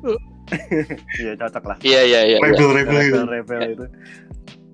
iya 1.21 1.31
cocok 1.37 1.63
lah 1.63 1.77
iya 1.81 2.01
iya 2.03 2.19
iya. 2.25 2.37
iya. 2.37 2.39
Rebel 2.43 2.69
Rebel 2.75 2.99
itu. 3.01 3.19
rebel 3.23 3.61
itu 3.71 3.85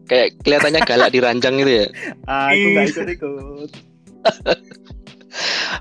Kayak 0.07 0.39
kelihatannya 0.39 0.81
galak 0.87 1.09
di 1.11 1.19
ranjang 1.19 1.59
gitu 1.59 1.71
ya. 1.83 1.85
aku 2.31 2.65
nggak 2.71 2.85
ikut 2.87 3.07
ikut 3.11 3.69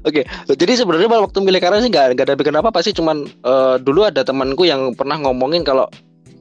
Oke, 0.05 0.21
jadi 0.51 0.73
sebenarnya 0.77 1.09
pada 1.09 1.23
waktu 1.25 1.39
milih 1.41 1.63
Karen 1.63 1.81
sih 1.81 1.89
nggak 1.89 2.13
ada 2.19 2.35
bikin 2.35 2.53
apa 2.53 2.69
apa 2.69 2.83
sih, 2.83 2.93
cuman 2.93 3.25
eh, 3.25 3.77
dulu 3.81 4.05
ada 4.05 4.21
temanku 4.21 4.67
yang 4.67 4.93
pernah 4.93 5.17
ngomongin 5.17 5.63
kalau 5.63 5.89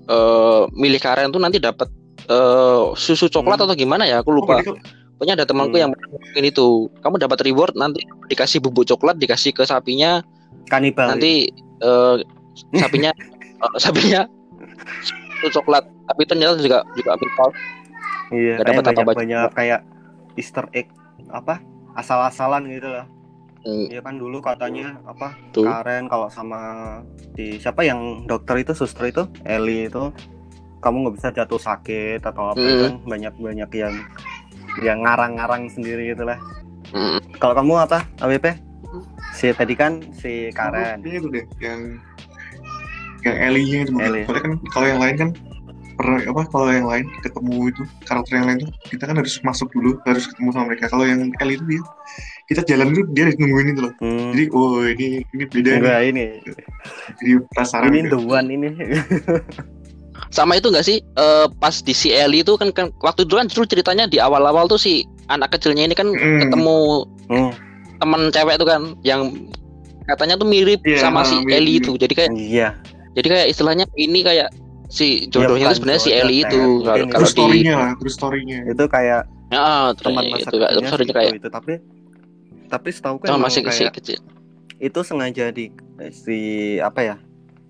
eh, 0.05 0.61
milih 0.73 0.99
Karen 0.99 1.29
tuh 1.29 1.39
nanti 1.39 1.57
dapat 1.57 1.87
eh, 2.25 2.83
susu 2.93 3.29
coklat 3.29 3.61
Hmm. 3.61 3.65
atau 3.69 3.75
gimana 3.77 4.03
ya, 4.03 4.19
aku 4.19 4.33
Oh, 4.33 4.41
lupa. 4.43 4.59
kalau- 4.59 4.81
Pokoknya 5.15 5.39
ada 5.39 5.47
temanku 5.47 5.79
Hmm. 5.79 5.83
yang 5.87 5.91
ngomongin 5.95 6.43
itu, 6.43 6.67
kamu 6.99 7.15
dapat 7.15 7.39
reward 7.47 7.71
nanti 7.73 8.03
dikasih 8.27 8.59
bubuk 8.59 8.83
coklat, 8.83 9.15
dikasih 9.15 9.55
ke 9.55 9.63
sapinya, 9.63 10.19
kanibal 10.67 11.07
nanti 11.07 11.47
eh, 11.79 12.15
sapinya 12.81 13.11
eh, 13.55 13.73
sapinya 13.77 14.21
susu 15.37 15.51
coklat, 15.53 15.83
tapi 16.05 16.21
ternyata 16.23 16.57
juga 16.57 16.79
juga 16.93 17.11
pistol. 17.15 17.49
iya 18.31 18.57
kayak 18.57 18.81
dapat 18.81 18.85
banyak 18.89 19.05
banyak 19.15 19.49
kayak 19.53 19.79
Easter 20.33 20.65
egg 20.71 20.89
apa 21.29 21.61
asal-asalan 21.93 22.67
gitu 22.69 22.89
lah 22.89 23.05
Hmm, 23.61 23.89
Iya 23.89 23.97
kan 23.99 24.13
dulu 24.15 24.45
katanya 24.45 24.93
apa 25.03 25.33
tuh. 25.49 25.65
Karen 25.65 26.05
kalau 26.05 26.29
sama 26.29 26.61
di 27.33 27.57
siapa 27.57 27.81
yang 27.81 28.21
dokter 28.23 28.61
itu 28.61 28.77
suster 28.77 29.09
itu 29.09 29.25
Eli 29.41 29.89
itu 29.89 30.13
kamu 30.77 31.01
nggak 31.01 31.15
bisa 31.17 31.27
jatuh 31.33 31.57
sakit 31.57 32.21
atau 32.21 32.53
apa 32.53 32.61
itu 32.61 32.77
Hmm. 32.77 32.85
kan 32.85 32.95
banyak 33.09 33.33
banyak 33.33 33.69
yang 33.73 33.93
yang 34.79 35.01
ngarang-ngarang 35.01 35.65
sendiri 35.67 36.13
gitu 36.13 36.29
lah 36.29 36.37
Hmm. 36.93 37.17
kalau 37.41 37.57
kamu 37.57 37.73
apa 37.81 38.05
AWP 38.21 38.53
si 39.33 39.49
tadi 39.49 39.73
kan 39.73 39.97
si 40.13 40.53
Karen 40.53 41.01
Kayaknya 41.01 41.17
itu 41.17 41.27
deh 41.33 41.45
yang 41.57 41.81
yang 43.25 43.37
Ellie-nya 43.51 43.79
itu 43.83 43.91
mungkin. 43.91 44.07
Ellie. 44.09 44.23
Soalnya 44.29 44.43
kan 44.45 44.53
kalau 44.69 44.87
yang 44.87 45.01
lain 45.01 45.15
kan 45.17 45.29
per 45.95 46.07
apa 46.27 46.41
kalau 46.51 46.67
yang 46.67 46.87
lain 46.91 47.05
ketemu 47.23 47.71
itu 47.71 47.81
karakter 48.03 48.33
yang 48.35 48.47
lain 48.51 48.57
tuh 48.67 48.71
kita 48.91 49.03
kan 49.07 49.15
harus 49.15 49.39
masuk 49.47 49.71
dulu 49.71 49.95
harus 50.03 50.27
ketemu 50.27 50.49
sama 50.51 50.65
mereka 50.67 50.91
kalau 50.91 51.07
yang 51.07 51.31
Ellie 51.39 51.55
itu 51.55 51.63
dia 51.71 51.81
kita 52.51 52.61
jalan 52.67 52.91
dulu 52.91 53.03
dia 53.15 53.31
nungguin 53.31 53.71
itu 53.71 53.81
loh 53.81 53.93
hmm. 54.03 54.29
jadi 54.35 54.43
oh 54.51 54.83
ini 54.83 55.23
ini 55.23 55.43
beda 55.47 55.69
nih 55.71 55.79
enggak 55.79 56.01
ini 56.11 56.23
jadi 57.23 57.31
penasaran 57.47 57.95
ini 57.95 57.99
gitu. 58.11 58.11
the 58.11 58.19
one 58.19 58.47
ini 58.51 58.69
Sama 60.31 60.59
itu 60.59 60.67
nggak 60.67 60.83
sih 60.83 60.99
eh, 60.99 61.47
pas 61.59 61.75
di 61.79 61.95
si 61.95 62.11
Ellie 62.11 62.43
itu 62.43 62.59
kan, 62.59 62.71
kan 62.75 62.91
waktu 62.99 63.23
dulu 63.23 63.39
kan 63.39 63.47
justru 63.47 63.79
ceritanya 63.79 64.03
di 64.07 64.19
awal-awal 64.19 64.67
tuh 64.67 64.79
si 64.79 65.07
anak 65.31 65.55
kecilnya 65.55 65.87
ini 65.87 65.95
kan 65.95 66.11
Mm. 66.11 66.39
ketemu 66.43 67.07
Hmm. 67.31 67.51
teman 68.03 68.21
cewek 68.35 68.59
tuh 68.59 68.67
kan 68.67 68.81
yang 69.07 69.31
katanya 70.07 70.35
tuh 70.35 70.47
mirip 70.47 70.83
Iya, 70.83 70.99
sama 71.07 71.23
si 71.23 71.39
mirip, 71.39 71.55
Ellie 71.55 71.77
itu. 71.79 71.91
Jadi 71.95 72.13
kayak 72.15 72.31
iya 72.35 72.75
jadi 73.15 73.27
kayak 73.31 73.47
istilahnya 73.49 73.85
ini 73.95 74.19
kayak 74.21 74.49
si 74.91 75.25
jodohnya 75.33 75.71
bukan 75.71 75.71
itu 75.71 75.77
sebenarnya 75.81 76.01
si 76.03 76.11
Ter. 76.11 76.29
itu. 76.29 76.61
Kalau 76.83 77.05
kalau 77.09 77.25
di 77.25 77.31
story-nya 77.33 77.73
lah 77.73 77.91
terus 77.97 78.13
story-nya 78.13 78.57
itu 78.69 78.83
kayak 78.85 79.21
ya, 79.49 79.93
teman 79.97 80.23
masa 80.29 80.49
itu 80.51 80.57
kayak 80.59 80.71
si 80.77 81.13
kayak 81.15 81.31
itu, 81.31 81.39
itu 81.41 81.49
tapi 81.49 81.73
tapi 82.65 82.89
setahu 82.91 83.15
kan 83.21 83.39
masih 83.39 83.61
kecil 83.65 83.87
kayak 83.89 83.95
kecil. 83.97 84.19
itu 84.81 84.99
sengaja 85.01 85.45
di 85.55 85.71
si 86.11 86.37
apa 86.83 86.99
ya 87.01 87.15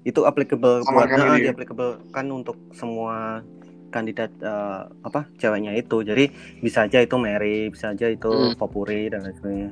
itu 0.05 0.21
applicable 0.25 0.81
Sama 0.85 1.05
buat 1.05 1.07
kan 1.09 1.17
nah, 1.21 1.27
ini 1.33 1.37
di 1.45 1.47
ya? 1.49 1.53
applicable 1.53 1.91
kan 2.13 2.25
untuk 2.29 2.57
semua 2.73 3.41
kandidat 3.89 4.29
eh, 4.41 4.81
apa 5.05 5.29
ceweknya 5.39 5.71
itu 5.77 6.03
jadi 6.03 6.27
bisa 6.59 6.85
aja 6.89 6.99
itu 6.99 7.15
Mary 7.15 7.69
bisa 7.71 7.93
aja 7.93 8.09
itu 8.11 8.27
Hmm. 8.27 8.53
Popuri 8.57 9.07
dan 9.07 9.23
lain 9.23 9.35
sebagainya 9.39 9.71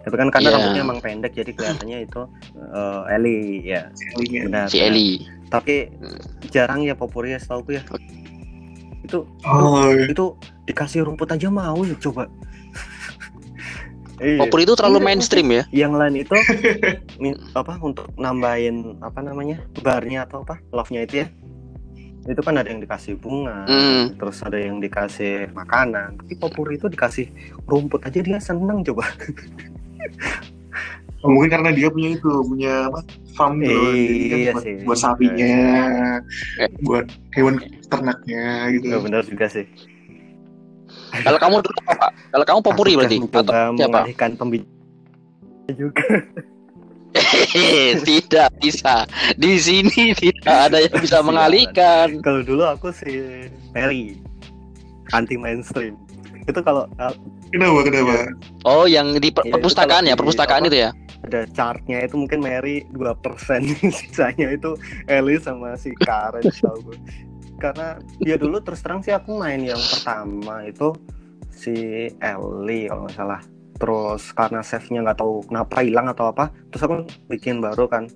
tapi 0.00 0.14
kan 0.14 0.28
karena 0.28 0.48
Iya. 0.48 0.56
rambutnya 0.56 0.82
emang 0.82 0.98
pendek 0.98 1.32
jadi 1.32 1.50
kelihatannya 1.50 1.98
itu 2.02 2.22
eh, 2.56 3.02
Ellie 3.10 3.44
ya 3.62 3.82
benar 4.40 4.66
Si. 4.66 4.78
Ellie. 4.78 5.24
tapi 5.46 5.90
Hmm. 5.90 6.20
jarang 6.46 6.80
ya 6.80 6.94
Popuri 6.94 7.30
ya 7.30 7.38
setahu 7.38 7.68
ya 7.70 7.82
itu 9.02 9.18
oh 9.42 9.84
itu 9.90 10.24
dikasih 10.64 11.02
rumput 11.02 11.28
aja 11.28 11.48
mau 11.48 11.80
ya 11.80 11.96
coba 11.96 12.28
Iya. 14.18 14.36
Popuri 14.38 14.62
itu 14.62 14.76
terlalu 14.76 15.00
Iya, 15.00 15.06
mainstream 15.06 15.48
ya. 15.50 15.64
yang 15.70 15.92
lain 15.92 16.12
itu 16.18 16.36
apa 17.56 17.80
untuk 17.80 18.04
nambahin 18.14 19.00
apa 19.00 19.16
namanya 19.18 19.64
barnya 19.74 20.24
atau 20.24 20.44
apa 20.44 20.60
love-nya 20.70 21.02
itu 21.02 21.14
ya 21.18 21.26
itu 22.22 22.36
kan 22.38 22.52
ada 22.54 22.68
yang 22.68 22.78
dikasih 22.78 23.16
bunga 23.16 23.64
Hmm. 23.64 24.12
terus 24.14 24.44
ada 24.44 24.54
yang 24.54 24.76
dikasih 24.76 25.48
makanan 25.50 26.20
tapi 26.20 26.36
popuri 26.36 26.76
itu 26.76 26.86
dikasih 26.86 27.32
rumput 27.64 28.04
aja 28.04 28.20
dia 28.20 28.36
seneng 28.36 28.84
coba 28.84 29.08
Oh, 31.20 31.28
mungkin 31.28 31.52
karena 31.52 31.68
dia 31.68 31.92
punya 31.92 32.16
itu 32.16 32.32
punya 32.42 32.88
apa 32.88 33.00
farm 33.34 33.60
gitu 33.60 33.76
Iya 33.76 34.32
kan 34.32 34.54
buat, 34.56 34.64
sih. 34.64 34.74
buat 34.88 34.98
sapinya 34.98 35.54
Eh. 36.56 36.68
buat 36.80 37.06
hewan 37.32 37.60
ternaknya 37.86 38.44
gitu 38.72 38.84
nggak 38.88 39.02
benar 39.04 39.22
juga 39.24 39.46
sih 39.46 39.66
Kalau 41.10 41.36
kamu 41.36 41.60
dulu 41.60 41.80
apa? 41.86 42.08
Kalau 42.30 42.44
kamu 42.46 42.60
Popuri 42.62 42.92
berarti 42.94 43.16
atau 43.20 43.42
siapa? 43.74 44.00
mengalihkan 44.00 44.30
pembicaraan 44.34 45.74
juga 45.74 46.04
tidak 48.06 48.48
bisa. 48.58 49.02
Di 49.34 49.58
sini 49.58 50.14
tidak 50.14 50.46
ada 50.70 50.78
yang 50.78 50.94
bisa 50.94 51.18
mengalihkan. 51.20 52.22
Kalau 52.22 52.40
dulu 52.40 52.62
aku 52.62 52.94
si 52.94 53.10
Mary 53.70 54.14
anti 55.10 55.34
mainstream. 55.34 55.98
Itu 56.46 56.62
kalau 56.62 56.86
Kenapa, 57.50 57.82
kenapa? 57.82 58.14
Oh, 58.62 58.86
yang 58.86 59.10
di 59.18 59.34
per- 59.34 59.42
Iya, 59.42 59.58
perpustakaan 59.58 60.06
ya, 60.06 60.14
perpustakaan 60.14 60.66
itu 60.66 60.78
ya. 60.86 60.90
ada 61.20 61.44
chartnya 61.52 62.00
itu 62.00 62.16
mungkin 62.16 62.40
Mary 62.40 62.80
2% 62.96 63.60
sisanya 63.98 64.56
itu 64.56 64.72
Ellie 65.04 65.36
sama 65.36 65.76
si 65.76 65.92
Karen 66.00 66.40
tau 66.64 66.78
gue. 66.80 66.96
Karena 67.60 68.00
dia 68.16 68.40
dulu 68.40 68.56
terus 68.64 68.80
terang 68.80 69.04
sih 69.04 69.12
aku 69.12 69.36
main 69.36 69.60
yang 69.60 69.76
pertama 69.76 70.64
itu 70.64 70.96
si 71.52 71.74
Ellie 72.16 72.88
kalau 72.88 73.04
nggak 73.04 73.16
salah. 73.18 73.40
Terus 73.76 74.22
karena 74.32 74.60
save-nya 74.60 75.00
nggak 75.04 75.18
tahu 75.20 75.44
kenapa 75.44 75.84
hilang 75.84 76.08
atau 76.08 76.32
apa, 76.32 76.48
terus 76.72 76.82
aku 76.84 76.94
bikin 77.28 77.60
baru 77.60 77.84
kan. 77.84 78.08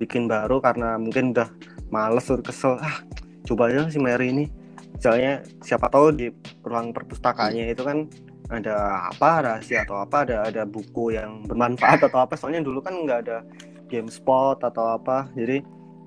Bikin 0.00 0.24
baru 0.24 0.56
karena 0.60 0.96
mungkin 0.96 1.36
udah 1.36 1.48
males 1.92 2.24
udah 2.28 2.40
kesel. 2.40 2.80
Ah, 2.80 3.04
coba 3.44 3.68
aja 3.68 3.92
si 3.92 4.00
Mary 4.00 4.32
ini. 4.32 4.48
Misalnya 4.96 5.44
siapa 5.60 5.92
tahu 5.92 6.08
di 6.08 6.32
ruang 6.64 6.96
perpustakaannya 6.96 7.68
itu 7.68 7.84
kan 7.84 8.08
ada 8.46 9.10
apa 9.10 9.30
rahasia 9.42 9.82
atau 9.82 9.98
apa 9.98 10.22
ada 10.22 10.46
ada 10.46 10.62
buku 10.62 11.14
yang 11.14 11.42
bermanfaat 11.44 12.06
atau 12.06 12.22
apa? 12.22 12.38
Soalnya 12.38 12.62
dulu 12.62 12.78
kan 12.78 12.94
nggak 12.94 13.20
ada 13.26 13.42
GameSpot 13.90 14.62
atau 14.62 14.94
apa. 14.94 15.26
Jadi 15.34 15.62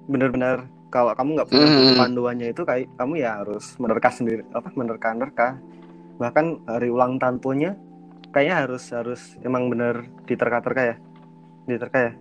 benar-benar 0.07 0.63
kalau 0.89 1.13
kamu 1.13 1.29
nggak 1.37 1.49
punya 1.51 1.65
Hmm. 1.67 1.97
panduannya 1.99 2.47
itu 2.49 2.61
kayak 2.65 2.89
kamu 2.97 3.13
ya 3.21 3.43
harus 3.43 3.75
menerka 3.77 4.09
sendiri 4.09 4.41
apa 4.55 4.71
menerka-nerka. 4.73 5.59
Bahkan 6.17 6.67
hari 6.67 6.89
ulang 6.89 7.19
tahun 7.19 7.37
punya 7.43 7.71
kayaknya 8.31 8.55
harus 8.67 8.83
harus 8.93 9.21
emang 9.43 9.67
benar 9.69 10.05
diterka-terka 10.25 10.81
ya 10.81 10.95
diterka 11.67 11.99
ya. 12.09 12.13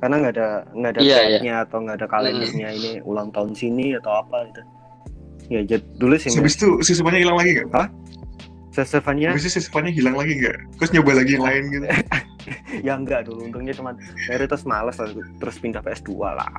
Karena 0.00 0.14
nggak 0.20 0.34
ada 0.36 0.48
nggak 0.72 0.90
ada 0.92 1.00
Iya, 1.00 1.16
tag-nya 1.16 1.54
atau 1.64 1.76
nggak 1.80 1.96
ada 1.98 2.06
kalendernya 2.08 2.68
ini 2.76 2.92
ulang 3.02 3.28
tahun 3.32 3.52
sini 3.56 3.96
atau 3.98 4.12
apa 4.22 4.44
gitu. 4.52 4.62
Ya 5.52 5.60
jadi 5.60 5.84
dulu 6.00 6.14
sih 6.16 6.32
Habis 6.32 6.56
itu 6.56 6.68
siswanya 6.80 7.20
hilang 7.20 7.36
lagi 7.36 7.60
nggak? 7.60 7.88
Sesevannya 8.74 9.30
Habis 9.30 9.54
itu 9.54 9.70
hilang 9.70 10.18
lagi 10.18 10.32
nggak? 10.42 10.56
Terus 10.82 10.90
nyoba 10.90 11.10
lagi 11.22 11.30
yang 11.38 11.44
lain 11.46 11.62
gitu. 11.70 11.86
ya 12.86 12.92
enggak 12.98 13.24
dulu 13.24 13.48
untungnya 13.48 13.72
cuman 13.72 13.94
Mary 14.28 14.44
terus 14.44 14.64
males 14.68 14.96
lah, 15.00 15.08
terus 15.40 15.56
pindah 15.62 15.80
PS2 15.80 16.10
lah 16.20 16.50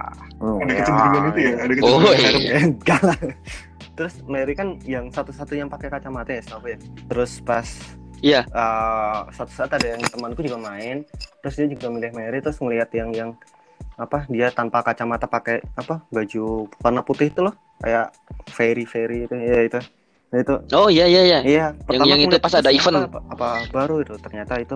oh, 0.41 0.57
Ada 0.63 0.73
kecenderungan 0.81 1.23
itu 1.29 1.39
ya? 1.39 1.51
Ada 1.61 1.61
Oh, 1.61 1.75
kecenderungan 1.75 2.09
iya. 2.09 2.25
serem. 2.25 2.41
ya 2.41 2.57
enggak 2.65 3.01
lah 3.05 3.17
terus 3.95 4.13
Mary 4.27 4.53
kan 4.57 4.67
yang 4.83 5.05
satu-satu 5.07 5.53
yang 5.55 5.69
pakai 5.71 5.87
kacamata 5.87 6.35
ya 6.35 6.41
setahu 6.43 6.67
ya 6.73 6.77
terus 7.07 7.39
pas 7.39 7.67
Iya. 8.23 8.41
eh, 8.47 9.19
satu 9.31 9.51
saat 9.53 9.71
ada 9.75 9.85
yang 9.85 10.01
temanku 10.01 10.41
juga 10.41 10.57
main 10.57 11.05
terus 11.43 11.55
dia 11.59 11.67
juga 11.69 11.87
milih 11.93 12.11
Mary 12.15 12.41
terus 12.41 12.57
ngelihat 12.57 12.89
yang 12.95 13.09
yang 13.13 13.29
apa 13.95 14.27
dia 14.27 14.51
tanpa 14.51 14.83
kacamata 14.83 15.29
pakai 15.29 15.63
apa 15.77 16.03
baju 16.11 16.67
warna 16.83 17.01
putih 17.05 17.31
itu 17.31 17.39
loh 17.45 17.55
kayak 17.79 18.11
fairy 18.51 18.83
fairy 18.83 19.23
itu 19.29 19.35
ya 19.35 19.59
itu 19.63 19.79
nah, 20.35 20.43
itu 20.43 20.55
Oh 20.73 20.87
iya 20.87 21.05
iya 21.05 21.21
iya. 21.23 21.39
Iya, 21.39 21.65
yang 21.89 22.19
aku 22.19 22.27
itu 22.27 22.37
pas 22.37 22.51
ada 22.53 22.67
event. 22.69 23.07
Apa, 23.07 23.19
apa 23.29 23.47
baru 23.69 24.03
itu 24.03 24.19
ternyata 24.19 24.59
itu 24.59 24.75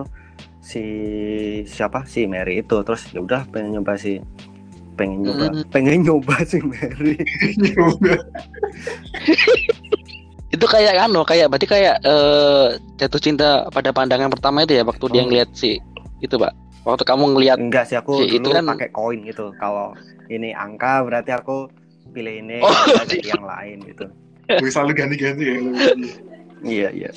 si 0.58 0.82
siapa 1.64 2.04
si 2.04 2.24
Mary 2.24 2.58
itu 2.58 2.80
terus 2.80 3.04
ya 3.08 3.20
udah 3.20 3.44
pengen 3.46 3.76
nyoba 3.76 3.92
si 3.94 4.16
pengen 4.94 5.20
nyoba 5.22 5.44
Hmm. 5.46 5.64
pengen 5.68 6.00
nyoba 6.06 6.34
si 6.42 6.58
Mary 6.60 7.20
Nyoba. 7.58 8.16
Itu 10.50 10.66
kayak 10.66 10.98
anu, 10.98 11.22
kayak 11.22 11.46
berarti 11.46 11.62
kayak 11.64 12.02
eh, 12.02 12.66
jatuh 12.96 13.22
cinta 13.22 13.48
pada 13.68 13.94
pandangan 13.94 14.26
pertama 14.28 14.60
itu 14.60 14.74
ya 14.74 14.82
waktu 14.82 15.06
dia 15.08 15.22
Oh. 15.22 15.24
ngeliat 15.24 15.50
si 15.52 15.78
itu, 16.18 16.34
Pak. 16.34 16.50
Waktu 16.82 17.04
kamu 17.06 17.24
ngeliat 17.30 17.58
enggak 17.60 17.86
sih 17.86 17.94
aku 17.94 18.18
Si, 18.18 18.34
itu 18.34 18.42
dulu 18.42 18.58
kan- 18.58 18.74
pakai 18.74 18.90
koin 18.90 19.22
gitu 19.22 19.54
kalau 19.54 19.94
ini 20.26 20.50
angka 20.50 21.06
berarti 21.06 21.30
aku 21.30 21.70
pilih 22.10 22.42
ini 22.42 22.58
Oh, 22.58 22.66
iya. 23.14 23.30
yang 23.30 23.46
lain 23.46 23.78
gitu 23.86 24.10
Wih, 24.58 24.72
selalu 24.72 24.92
ganti-ganti 24.98 25.44
ya. 25.46 25.54
iya 26.60 26.88
iya 26.90 27.10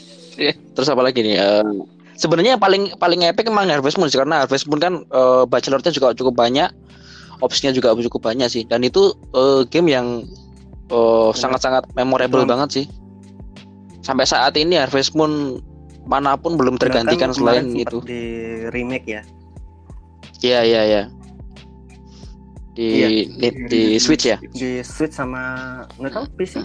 terus 0.73 0.87
apa 0.87 1.01
lagi 1.01 1.19
nih? 1.19 1.35
Eh, 1.37 1.65
sebenarnya 2.15 2.55
yang 2.57 2.63
paling 2.63 2.93
paling 2.95 3.25
epic 3.25 3.49
emang 3.49 3.65
Harvest 3.67 3.97
Moon 3.97 4.07
sih 4.07 4.21
karena 4.21 4.45
Harvest 4.45 4.69
Moon 4.69 4.77
kan 4.77 4.93
eh, 5.01 5.43
bachelornya 5.49 5.89
juga 5.89 6.13
cukup 6.13 6.37
banyak, 6.37 6.69
opsinya 7.41 7.73
juga 7.73 7.93
cukup 7.93 8.21
banyak 8.23 8.47
sih. 8.47 8.63
Dan 8.65 8.81
itu 8.81 9.11
eh, 9.33 9.61
game 9.67 9.89
yang 9.89 10.07
eh, 10.89 11.29
sangat-sangat 11.33 11.89
memorable 11.93 12.45
Betul. 12.45 12.51
banget 12.53 12.69
sih. 12.71 12.85
Sampai 14.01 14.27
saat 14.27 14.53
ini 14.55 14.75
Harvest 14.75 15.13
Moon 15.13 15.63
mana 16.03 16.35
pun 16.35 16.59
belum 16.59 16.75
tergantikan 16.75 17.31
Bahkan 17.31 17.39
selain 17.39 17.65
itu. 17.79 18.03
di 18.03 18.21
remake 18.75 19.07
ya 19.07 19.23
Iya 20.43 20.59
iya 20.67 20.81
iya. 20.83 21.03
Di 22.75 22.87
Iya. 22.91 23.07
di, 23.39 23.47
di 23.71 23.81
Switch 23.95 24.27
ya. 24.27 24.35
di 24.51 24.83
Switch 24.83 25.15
sama 25.15 25.39
nggak 25.95 26.11
tahu 26.11 26.25
PC 26.35 26.59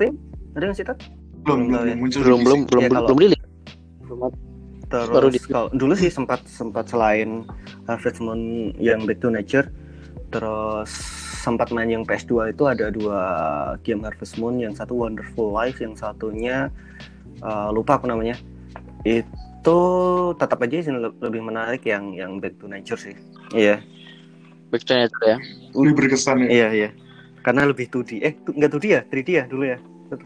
Steam 0.00 0.16
ada 0.56 0.64
yang 0.64 0.72
sih 0.72 0.86
Tat? 0.88 0.96
Belum, 1.44 1.68
belum, 1.68 1.68
Belum, 1.68 1.84
belum 1.84 1.98
muncul. 2.00 2.20
Belum 2.24 2.40
belum 2.40 2.60
belum 2.64 2.80
Iya, 2.80 2.88
belum, 2.88 2.96
kalau- 2.96 3.08
belum 3.12 3.18
rilis. 3.20 3.40
Terus 4.90 5.12
Baru 5.14 5.28
di- 5.30 5.44
kalau 5.46 5.68
dulu 5.70 5.92
sih 5.94 6.10
sempat 6.10 6.40
sempat 6.48 6.88
selain 6.88 7.44
Harvest 7.84 8.18
Moon 8.18 8.72
yang 8.74 9.04
Back 9.06 9.22
to 9.22 9.30
Nature, 9.30 9.68
terus 10.32 10.90
sempat 11.40 11.70
main 11.70 11.86
yang 11.86 12.02
PS2 12.02 12.50
itu 12.50 12.64
ada 12.66 12.90
dua 12.90 13.20
game 13.86 14.02
Harvest 14.02 14.40
Moon, 14.40 14.58
yang 14.58 14.74
satu 14.74 14.96
Wonderful 14.96 15.52
Life, 15.52 15.78
yang 15.78 15.92
satunya 15.94 16.72
eh, 17.38 17.68
lupa 17.70 18.00
apa 18.00 18.08
namanya. 18.08 18.34
Itu 19.04 19.78
tetap 20.34 20.58
aja 20.58 20.80
sih 20.82 20.90
le- 20.90 21.16
lebih 21.20 21.44
menarik 21.44 21.84
yang 21.84 22.10
yang 22.10 22.40
Back 22.40 22.58
to 22.58 22.66
Nature 22.66 22.98
sih. 22.98 23.14
Iya, 23.54 23.78
Back 24.68 24.82
to 24.82 24.96
Nature 24.96 25.24
ya. 25.28 25.38
Lebih 25.70 25.92
berkesan 25.94 26.42
ya. 26.44 26.48
iya, 26.50 26.68
iya. 26.74 26.90
Karena 27.40 27.64
lebih 27.64 27.88
2D. 27.88 28.20
Eh, 28.20 28.32
tu- 28.38 28.52
nggak 28.52 28.70
2D 28.70 28.86
ya? 28.90 29.00
3D 29.02 29.28
ya 29.32 29.44
dulu 29.46 29.64
ya? 29.64 29.78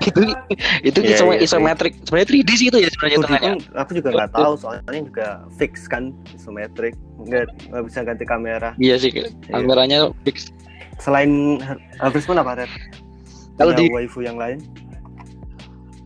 Itu 0.00 0.20
itu 0.82 0.98
Iya, 1.02 1.16
iso- 1.18 1.28
iya, 1.28 1.44
isometric. 1.44 1.92
Sebenarnya 2.06 2.28
3D 2.32 2.50
sih 2.56 2.66
itu 2.70 2.78
ya 2.80 2.88
sebenarnya 2.88 3.16
2D 3.16 3.20
hitungannya. 3.20 3.52
pun 3.52 3.76
aku 3.76 3.90
juga 3.92 4.08
nggak 4.14 4.30
tahu 4.32 4.52
soalnya 4.56 5.00
juga 5.02 5.28
fix 5.52 5.72
kan 5.84 6.02
isometric 6.32 6.94
nggak 7.20 7.44
nggak 7.68 7.82
bisa 7.84 7.98
ganti 8.00 8.24
kamera 8.24 8.70
Iya 8.78 8.96
sih, 8.96 9.10
kameranya 9.50 9.98
fix. 10.24 10.48
selain 10.96 11.60
Har- 11.60 11.82
Harvest 12.00 12.24
Moon 12.24 12.40
apa 12.40 12.64
Red? 12.64 12.70
Kalau 13.56 13.72
di 13.74 13.84
waifu 13.90 14.20
yang 14.22 14.40
lain 14.40 14.64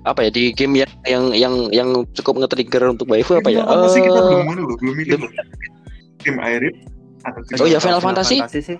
apa 0.02 0.24
ya 0.24 0.30
di 0.32 0.50
game 0.50 0.80
yang 0.80 0.90
yang 1.04 1.24
yang 1.30 1.54
yang 1.70 1.88
cukup 2.16 2.42
nge-trigger 2.42 2.90
untuk 2.90 3.06
waifu 3.06 3.36
apa 3.36 3.52
ya? 3.52 3.60
Final 3.60 3.70
Fantasy 3.70 3.98
kita 4.00 4.18
Eh, 4.18 4.24
belum 4.26 4.46
loh, 4.58 4.76
belum 4.80 4.94
loh. 5.20 5.30
Tim 6.20 6.36
Airip 6.38 6.74
atau 7.20 7.40
tim 7.42 7.56
Oh 7.56 7.66
iya, 7.66 7.76
Kalau 7.76 7.98
Final 7.98 8.16
Fantasy? 8.16 8.36
sih 8.62 8.78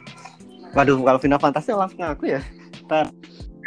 waduh 0.71 0.97
kalau 1.01 1.19
Final 1.19 1.41
Fantasy 1.41 1.71
langsung 1.73 2.01
aku 2.01 2.25
ya 2.29 2.41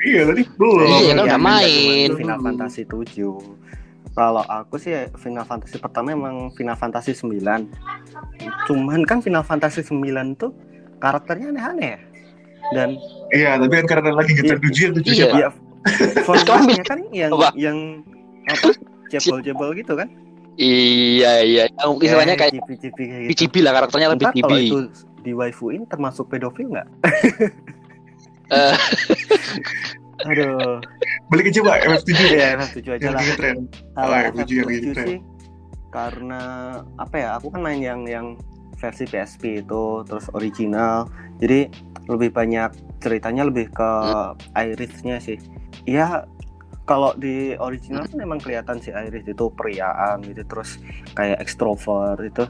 Iya, 0.03 0.27
tadi 0.27 0.43
belum. 0.59 0.83
Iya, 0.83 1.13
kan 1.13 1.23
udah 1.25 1.39
main. 1.39 2.07
cuman 2.09 2.19
Final 2.19 2.39
Fantasy 2.41 2.81
7 2.83 3.15
kalau 4.13 4.43
aku 4.43 4.75
sih 4.75 4.91
Final 5.15 5.41
Fantasy 5.41 5.79
pertama 5.79 6.11
emang 6.11 6.51
Final 6.53 6.75
Fantasy 6.75 7.11
9 7.11 7.39
cuman 8.63 9.01
kan 9.03 9.19
Final 9.19 9.41
Fantasy 9.41 9.79
9 9.81 10.03
tuh 10.35 10.51
karakternya 10.99 11.49
aneh-aneh 11.49 11.89
ya 11.89 11.99
dan 12.71 12.89
Iya, 13.31 13.57
tapi 13.57 13.73
kan 13.73 13.87
karena 13.89 14.09
lagi 14.11 14.31
ngejar 14.33 14.55
Iya. 14.55 14.63
tujuh 14.63 14.81
yang 14.81 14.95
tujuh 14.95 15.13
Iya. 15.13 15.27
ya 15.33 15.49
formnya 16.23 16.83
kan 16.83 16.99
yang 17.11 17.31
Apa? 17.31 17.49
yang 17.55 17.77
apa 18.45 18.71
cebol-cebol 19.09 19.71
gitu 19.73 19.95
kan 19.95 20.07
Iya 20.55 21.33
iya, 21.41 21.63
yang 21.67 21.97
istilahnya 21.97 22.35
kayak 22.35 22.53
cipi-cipi 22.53 23.03
kayak 23.03 23.21
gitu. 23.25 23.49
PCB 23.49 23.55
lah 23.59 23.73
karakternya 23.73 24.09
lebih 24.11 24.25
Ntar 24.27 24.37
kalau 24.37 24.53
PCB. 24.53 24.63
itu 24.63 24.77
di 25.19 25.31
waifuin 25.31 25.81
termasuk 25.87 26.25
pedofil 26.27 26.67
nggak? 26.69 26.87
Eh. 28.49 28.75
Aduh, 30.23 30.79
Balik 31.27 31.51
aja 31.51 31.59
Pak, 31.59 31.77
FF7 31.83 32.09
ya 32.31 32.49
setuju 32.61 32.89
aja 32.91 33.01
yang 33.01 33.11
lah. 33.11 33.19
lagi 33.19 33.27
ngetren. 33.27 33.57
Kalau 33.91 34.07
Oh, 34.07 34.15
ya, 34.15 34.29
tujuh 34.31 34.55
yang 34.55 34.67
FF7 34.67 34.79
gitu. 34.79 35.01
sih 35.01 35.17
karena 35.89 36.41
apa 36.95 37.15
ya? 37.15 37.29
Aku 37.37 37.47
kan 37.49 37.61
main 37.61 37.77
yang 37.77 38.01
yang 38.05 38.27
versi 38.75 39.03
PSP 39.03 39.59
itu 39.59 39.83
terus 40.03 40.25
original. 40.31 41.09
Jadi 41.37 41.67
lebih 42.05 42.29
banyak 42.29 42.71
ceritanya 42.97 43.43
lebih 43.43 43.67
ke 43.69 43.89
Iris-nya 44.53 45.17
sih. 45.17 45.37
Iya 45.83 46.23
kalau 46.83 47.15
di 47.15 47.55
original 47.57 48.03
kan 48.03 48.19
emang 48.19 48.39
kelihatan 48.43 48.79
si 48.79 48.91
Iris 48.91 49.23
itu 49.23 49.45
periaan 49.55 50.19
gitu 50.23 50.43
terus 50.43 50.77
kayak 51.15 51.39
ekstrovert 51.39 52.19
itu. 52.19 52.43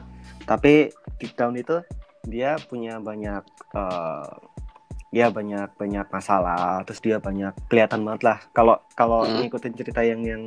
Tapi 0.44 0.90
deep 1.18 1.32
down 1.38 1.54
itu 1.54 1.80
dia 2.26 2.56
punya 2.68 2.98
banyak 2.98 3.42
eh, 3.76 4.28
ya 5.14 5.30
banyak 5.30 5.78
banyak 5.78 6.06
masalah 6.10 6.82
terus 6.82 6.98
dia 6.98 7.22
banyak 7.22 7.54
kelihatan 7.70 8.02
banget 8.02 8.22
lah 8.26 8.38
kalau 8.50 8.82
kalau 8.98 9.22
Hmm. 9.22 9.46
ngikutin 9.46 9.72
cerita 9.78 10.02
yang 10.02 10.26
yang 10.26 10.42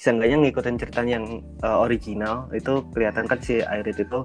seenggaknya 0.00 0.40
ngikutin 0.40 0.76
cerita 0.80 1.04
yang 1.04 1.44
eh, 1.60 1.76
original 1.76 2.48
itu 2.56 2.80
kelihatan 2.96 3.28
kan 3.28 3.38
si 3.44 3.60
Iris 3.60 4.00
itu 4.00 4.24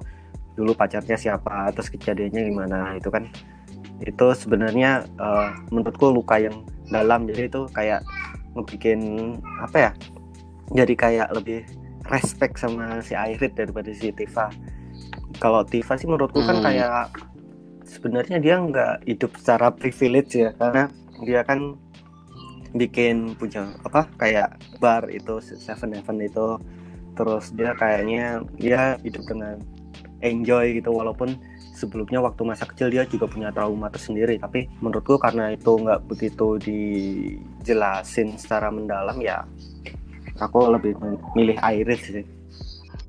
dulu 0.56 0.72
pacarnya 0.72 1.20
siapa 1.20 1.72
terus 1.76 1.92
kejadiannya 1.92 2.42
gimana 2.48 2.96
itu 2.96 3.12
kan 3.12 3.28
itu 4.00 4.28
sebenarnya 4.32 5.04
eh, 5.20 5.48
menurutku 5.70 6.08
luka 6.08 6.40
yang 6.40 6.64
dalam 6.88 7.28
jadi 7.28 7.52
itu 7.52 7.68
kayak 7.72 8.00
ngebikin 8.56 9.00
apa 9.62 9.78
ya? 9.78 9.92
Jadi 10.72 10.94
kayak 10.96 11.30
lebih 11.36 11.68
respect 12.08 12.58
sama 12.60 13.04
si 13.04 13.14
Irit 13.14 13.56
daripada 13.56 13.92
si 13.92 14.12
Tifa. 14.12 14.50
Kalau 15.40 15.64
Tifa 15.68 15.96
sih 16.00 16.08
menurutku 16.08 16.42
kan 16.44 16.60
Hmm. 16.60 16.66
kayak 16.66 17.12
sebenarnya 17.88 18.38
dia 18.40 18.56
nggak 18.60 19.04
hidup 19.04 19.32
secara 19.36 19.68
privilege 19.74 20.40
ya 20.40 20.56
karena 20.56 20.88
dia 21.28 21.44
kan 21.44 21.76
bikin 22.72 23.36
punya 23.36 23.76
apa 23.84 24.08
kayak 24.16 24.56
bar 24.80 25.12
itu 25.12 25.44
Seven 25.44 25.92
Heaven 25.96 26.18
itu. 26.24 26.56
Terus 27.20 27.52
dia 27.52 27.76
kayaknya 27.76 28.40
dia 28.56 28.96
hidup 29.04 29.28
dengan 29.28 29.60
enjoy 30.24 30.80
gitu 30.80 30.96
walaupun 30.96 31.36
sebelumnya 31.82 32.22
waktu 32.22 32.42
masa 32.46 32.70
kecil 32.70 32.94
dia 32.94 33.10
juga 33.10 33.26
punya 33.26 33.50
trauma 33.50 33.90
tersendiri 33.90 34.38
tapi 34.38 34.70
menurutku 34.86 35.18
karena 35.18 35.50
itu 35.58 35.74
nggak 35.74 36.06
begitu 36.06 36.62
dijelasin 36.62 38.38
secara 38.38 38.70
mendalam 38.70 39.18
ya 39.18 39.42
aku 40.38 40.70
lebih 40.70 40.94
milih 41.34 41.58
Iris 41.58 42.04
sih 42.06 42.26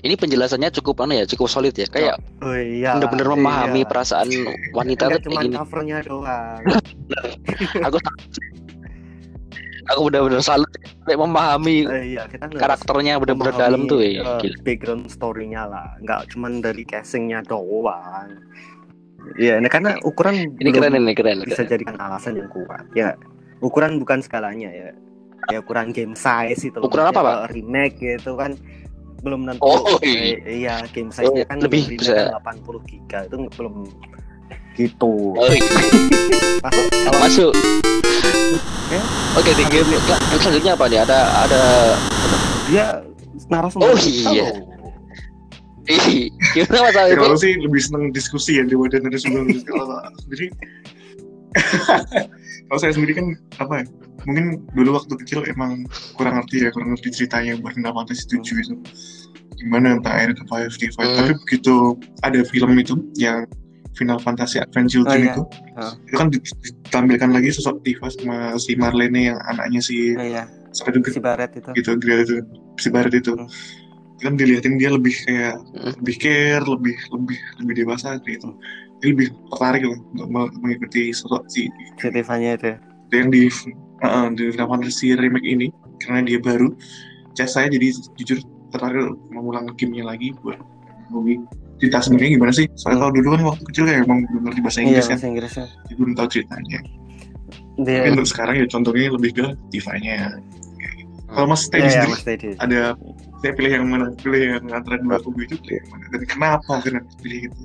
Ini 0.03 0.19
penjelasannya 0.19 0.75
cukup 0.83 1.07
anu 1.07 1.15
ya, 1.15 1.23
cukup 1.31 1.47
solid 1.47 1.79
ya. 1.79 1.87
Kayak 1.87 2.19
oh 2.43 2.59
iya 2.59 2.99
bener-bener 2.99 3.39
memahami 3.39 3.87
iya. 3.87 3.87
perasaan 3.87 4.27
wanita 4.75 5.15
tuh 5.15 5.31
kayak 5.31 5.47
gini. 5.47 5.55
covernya 5.55 5.99
doang 6.03 6.59
Aku 7.87 8.03
aku 9.85 10.01
bener-bener 10.07 10.41
salut 10.41 10.71
kayak 11.03 11.19
memahami 11.19 11.85
Eh, 11.85 12.05
iya 12.13 12.23
kita 12.25 12.47
karakternya 12.49 13.19
memahami, 13.19 13.59
dalam 13.59 13.81
tuh 13.85 13.99
ya. 13.99 14.23
eh, 14.23 14.39
Gila. 14.41 14.57
background 14.63 15.05
story-nya 15.07 15.63
lah 15.65 15.89
nggak 15.99 16.31
cuma 16.31 16.47
dari 16.55 16.83
casingnya 16.83 17.43
doang 17.43 18.31
Iya, 19.33 19.55
ini 19.57 19.69
karena 19.69 19.95
ukuran 20.03 20.51
Ini 20.53 20.71
keren 20.71 20.99
ini 20.99 21.15
keren. 21.15 21.39
bisa 21.43 21.63
keren. 21.63 21.71
jadikan 21.71 21.95
alasan 21.95 22.35
yang 22.35 22.51
kuat. 22.51 22.83
Ya, 22.93 23.15
ukuran 23.61 24.03
bukan 24.03 24.19
segalanya 24.19 24.67
ya. 24.67 24.91
Ya 25.47 25.59
ukuran 25.59 25.91
game 25.91 26.15
size 26.15 26.59
itu. 26.65 26.75
Ukuran 26.77 27.07
apa, 27.07 27.15
Maksudnya 27.15 27.31
kalau 27.39 27.47
Remake 27.49 27.97
gitu 27.99 28.35
kan 28.35 28.59
belum 29.23 29.47
tentu. 29.47 29.63
Oh, 29.63 29.79
eh, 30.03 30.43
iya, 30.43 30.83
game 30.91 31.15
size-nya 31.15 31.47
kan 31.47 31.63
lebih 31.63 31.87
bisa. 31.95 32.35
kan 32.35 32.59
80 32.59 32.83
giga 32.83 33.19
itu 33.25 33.47
belum 33.55 33.75
gitu. 34.75 35.35
Oh, 35.35 35.47
iya. 35.47 35.63
Masuk 36.61 36.87
kalau 37.05 37.19
Masuk. 37.21 37.53
Oke, 39.33 39.51
di 39.57 39.65
game 39.73 39.89
selanjutnya 40.37 40.73
apa 40.77 40.85
nih? 40.87 40.99
Ada 41.01 41.19
ada 41.43 41.63
dia 42.69 42.85
narasumber 43.49 43.89
Oh, 43.89 43.97
iya. 43.97 44.53
gimana 46.55 46.79
Mas 46.87 46.95
Alif? 46.95 47.17
kalau 47.19 47.35
sih 47.35 47.59
lebih 47.59 47.83
seneng 47.83 48.15
diskusi 48.15 48.55
ya 48.55 48.63
daripada 48.63 49.03
narasumber 49.03 49.43
kalau 49.67 49.99
aku 49.99 50.19
sendiri 50.23 50.47
kalau 52.71 52.79
saya 52.79 52.93
sendiri 52.95 53.13
kan 53.19 53.27
apa 53.59 53.83
ya 53.83 53.85
mungkin 54.23 54.45
dulu 54.73 54.95
waktu 54.95 55.11
kecil 55.27 55.43
emang 55.45 55.83
kurang 56.15 56.39
ngerti 56.39 56.63
ya 56.63 56.71
kurang 56.71 56.95
ngerti 56.95 57.09
ceritanya 57.13 57.59
buat 57.59 57.75
Final 57.75 57.99
Fantasy 57.99 58.31
7 58.31 58.63
itu 58.63 58.75
gimana 59.59 59.99
entah 59.99 60.15
air 60.15 60.31
ke 60.31 60.43
5 60.47 60.71
D5 60.71 60.95
Hmm. 60.95 61.17
tapi 61.19 61.33
begitu 61.43 61.75
ada 62.23 62.39
film 62.47 62.73
itu 62.79 62.95
yang 63.19 63.43
Final 63.93 64.19
Fantasy 64.19 64.57
Advent 64.57 64.89
Children 64.89 65.13
Oh, 65.13 65.21
iya. 65.21 65.33
itu 65.33 65.43
Hah. 65.77 65.93
itu 66.03 66.15
kan 66.17 66.29
ditampilkan 66.29 67.31
lagi 67.31 67.49
sosok 67.51 67.81
Tifa 67.83 68.09
sama 68.09 68.57
si 68.57 68.73
Marlene 68.75 69.33
yang 69.33 69.39
anaknya 69.45 69.81
si 69.81 70.17
Oh, 70.17 70.25
iya, 70.25 70.49
itu 70.71 71.11
si 71.11 71.21
Baret 71.21 71.53
itu. 71.53 71.71
gitu 71.77 71.91
itu 71.97 72.35
si 72.77 72.89
Barat 72.89 73.13
itu 73.13 73.33
Hmm. 73.33 73.49
kan 74.23 74.39
dilihatin 74.39 74.79
dia 74.79 74.89
lebih 74.89 75.13
kayak 75.27 75.59
Hmm. 75.75 75.93
lebih 75.99 76.17
care 76.17 76.63
lebih 76.63 76.97
lebih 77.11 77.39
lebih 77.59 77.75
dewasa 77.77 78.17
gitu 78.23 78.55
dia 78.99 79.09
lebih 79.11 79.29
tertarik 79.51 79.83
loh 79.83 79.99
untuk 80.15 80.29
me- 80.31 80.55
mengikuti 80.59 81.11
sosok 81.11 81.43
si 81.47 81.67
Si 81.99 82.07
Tiffany 82.07 82.55
itu. 82.55 82.71
ya. 82.71 82.77
yang 83.13 83.29
di 83.29 83.51
uh, 84.01 84.29
di 84.33 84.45
Final 84.49 84.69
Fantasy 84.71 85.13
remake 85.13 85.45
ini 85.45 85.67
karena 86.01 86.23
dia 86.23 86.39
baru 86.39 86.71
saya 87.35 87.67
jadi 87.67 87.91
jujur 88.15 88.39
tertarik 88.71 89.05
mengulang 89.29 89.69
gamenya 89.75 90.07
lagi 90.07 90.33
buat 90.39 90.57
hobi 91.11 91.37
cerita 91.83 91.99
sebenarnya 91.99 92.31
gimana 92.33 92.53
sih? 92.55 92.67
Soalnya 92.79 92.99
kalau 93.01 93.13
dulu 93.13 93.29
kan 93.29 93.41
waktu 93.45 93.63
kecil 93.67 93.83
kayak 93.85 94.01
emang 94.07 94.19
belum 94.25 94.43
ngerti 94.47 94.61
bahasa 94.63 94.79
Iya, 94.79 94.87
Inggris 94.87 95.03
kan 95.03 95.11
bahasa 95.13 95.27
Inggrisnya. 95.27 95.67
jadi 95.83 95.95
belum 95.99 96.13
tahu 96.15 96.29
ceritanya. 96.31 96.79
Dia 97.75 97.99
tapi 97.99 98.09
untuk 98.13 98.29
sekarang 98.29 98.55
ya 98.55 98.67
contohnya 98.69 99.09
lebih 99.11 99.31
ke 99.33 99.47
Tifa-nya. 99.69 100.17
Kalau 101.27 101.47
Mas 101.49 101.65
Teddy 101.67 101.81
Iya, 101.81 101.89
iya, 101.89 101.93
sendiri 101.99 102.13
Mas 102.13 102.23
Teddy. 102.23 102.51
ada 102.57 102.81
saya 103.43 103.53
pilih 103.53 103.71
yang 103.73 103.85
mana? 103.89 104.07
Pilih 104.15 104.41
yang 104.55 104.65
antara 104.71 104.97
dua 104.97 105.19
kubu 105.19 105.43
itu 105.43 105.57
pilih 105.59 105.81
yang 105.81 105.89
mana? 105.91 106.05
Dan 106.09 106.21
kenapa 106.25 106.73
kenapa 106.79 107.09
pilih 107.19 107.49
itu 107.49 107.63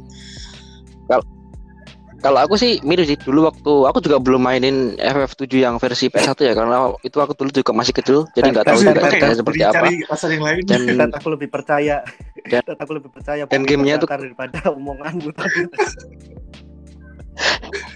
Kalau 2.17 2.41
aku 2.41 2.57
sih 2.57 2.81
mirip 2.81 3.05
sih. 3.05 3.13
Dulu 3.13 3.45
waktu 3.45 3.71
aku 3.85 4.01
juga 4.01 4.17
belum 4.17 4.41
mainin 4.41 4.97
FF7 4.97 5.37
yang 5.53 5.77
versi 5.77 6.09
PS1 6.09 6.33
ya 6.41 6.57
karena 6.57 6.89
itu 6.99 7.13
aku 7.13 7.37
dulu 7.37 7.53
juga 7.53 7.71
masih 7.71 7.93
kecil 7.93 8.25
jadi 8.33 8.49
nggak 8.49 8.65
tahu 8.65 8.77
Tapi- 8.81 9.21
juga 9.21 9.29
seperti 9.37 9.61
apa. 9.61 9.75
cari 9.77 9.93
rasa 10.01 10.25
yang 10.27 10.41
lain. 10.41 10.61
Dan 10.65 10.79
Dan 10.97 11.09
aku 11.13 11.27
lebih 11.29 11.45
percaya. 11.45 12.01
Dan- 12.45 12.77
aku 12.77 12.91
lebih 12.93 13.09
percaya. 13.09 13.43
dan 13.43 13.65
pemilik 13.65 13.69
gamenya 13.73 13.95
tuh- 13.97 14.09
daripada 14.09 14.59
omonganmu 14.77 15.29
tadi. 15.33 15.61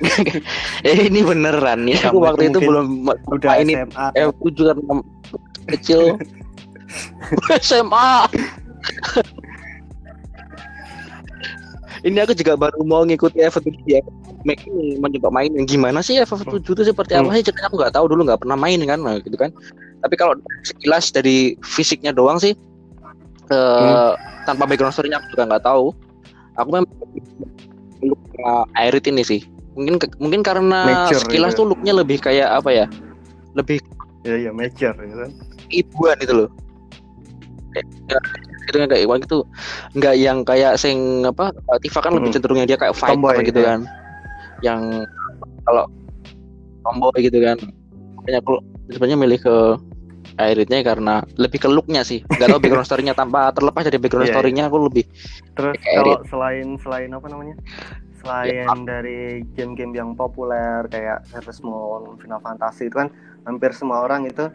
eh 0.90 1.10
ini 1.10 1.22
beneran 1.22 1.86
ya 1.86 1.98
aku 2.10 2.18
Kamu 2.18 2.26
waktu 2.26 2.44
itu 2.50 2.60
belum 2.62 2.88
Udah 3.32 3.50
mainin 3.54 3.86
SMA. 3.86 4.06
FF7 4.14 4.58
karena 4.70 4.96
kecil. 5.68 6.02
SMA. 7.66 8.10
ini 12.02 12.18
aku 12.18 12.34
juga 12.34 12.58
baru 12.58 12.82
mau 12.82 13.06
ngikuti 13.06 13.38
FF7 13.40 13.70
ya. 13.86 14.02
Make 14.42 14.66
mencoba 14.98 15.30
main 15.30 15.54
yang 15.54 15.70
gimana 15.70 16.02
sih 16.02 16.18
FF7 16.18 16.66
itu 16.66 16.82
seperti 16.84 17.14
apa 17.14 17.30
sih 17.32 17.46
ceritanya 17.46 17.70
aku 17.70 17.78
nggak 17.78 17.94
tahu 17.94 18.06
dulu 18.10 18.22
nggak 18.26 18.42
pernah 18.42 18.58
main 18.58 18.82
kan 18.84 19.00
nah, 19.00 19.18
gitu 19.18 19.38
kan. 19.38 19.54
Tapi 20.02 20.16
kalau 20.18 20.34
sekilas 20.64 21.14
dari 21.14 21.54
fisiknya 21.62 22.10
doang 22.10 22.42
sih 22.42 22.58
eh, 23.50 24.12
tanpa 24.44 24.66
background 24.66 24.94
story-nya 24.94 25.18
aku 25.22 25.28
juga 25.34 25.44
nggak 25.50 25.64
tahu. 25.66 25.94
Aku 26.56 26.70
memang 26.70 26.90
look 28.02 28.20
Airit 28.76 29.06
ini 29.08 29.22
sih. 29.22 29.42
Mungkin 29.78 30.02
ke- 30.02 30.18
mungkin 30.20 30.42
karena 30.44 30.84
Mature 31.08 31.24
sekilas 31.24 31.56
gitu. 31.56 31.64
tuh 31.64 31.66
looknya 31.72 31.94
lebih 31.96 32.20
kayak 32.20 32.50
apa 32.52 32.70
ya? 32.70 32.86
Lebih 33.56 33.80
Ya, 34.22 34.38
ya, 34.38 34.52
mature 34.54 34.94
gitu 34.94 35.18
kan. 35.18 35.32
ibuan 35.74 36.18
itu 36.22 36.34
loh 36.36 36.50
gitu 38.70 38.78
kan 38.78 38.88
kayak 38.88 39.04
ibuan 39.04 39.20
gitu 39.24 39.44
nggak 39.98 40.16
yang 40.16 40.46
kayak 40.46 40.78
sing 40.78 41.26
apa 41.26 41.50
Tifa 41.82 42.06
kan 42.06 42.14
lebih 42.14 42.30
Hmm. 42.30 42.36
cenderungnya 42.38 42.66
dia 42.70 42.78
kayak 42.78 42.94
fighter 42.94 43.18
Tomboy, 43.18 43.42
gitu 43.50 43.60
ya. 43.60 43.68
kan 43.74 43.80
yang 44.62 44.82
kalau 45.66 45.90
tomboy 46.86 47.18
gitu 47.18 47.42
kan 47.42 47.58
makanya 48.16 48.40
aku 48.46 48.54
sebenarnya 48.94 49.18
milih 49.18 49.40
ke 49.42 49.56
Airitnya 50.48 50.80
karena 50.82 51.22
lebih 51.38 51.62
ke 51.62 51.70
looknya 51.70 52.02
sih 52.02 52.24
nggak 52.26 52.48
tahu 52.50 52.60
background 52.62 52.88
story-nya 52.88 53.14
tanpa 53.14 53.54
terlepas 53.54 53.86
dari 53.86 54.00
background 54.02 54.26
Iya, 54.26 54.32
iya. 54.32 54.38
story-nya 54.40 54.64
aku 54.70 54.78
lebih 54.90 55.06
Terus 55.54 55.76
kalau 55.82 56.16
selain 56.26 56.68
selain 56.80 57.10
apa 57.12 57.28
namanya? 57.30 57.56
Selain 58.22 58.54
Ya. 58.54 58.66
dari 58.86 59.42
game-game 59.58 59.98
yang 59.98 60.10
populer 60.14 60.86
kayak 60.88 61.26
Harvest 61.34 61.66
Moon, 61.66 62.18
Final 62.22 62.38
Fantasy 62.40 62.86
itu 62.86 62.96
kan 62.96 63.10
hampir 63.44 63.74
semua 63.74 64.06
orang 64.06 64.30
itu 64.30 64.46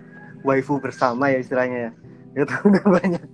waifu 0.43 0.79
bersama 0.79 1.31
ya 1.31 1.39
istilahnya 1.43 1.91
ya. 1.91 1.93
Itu 2.45 2.53
udah 2.69 2.85
banyak 2.85 3.25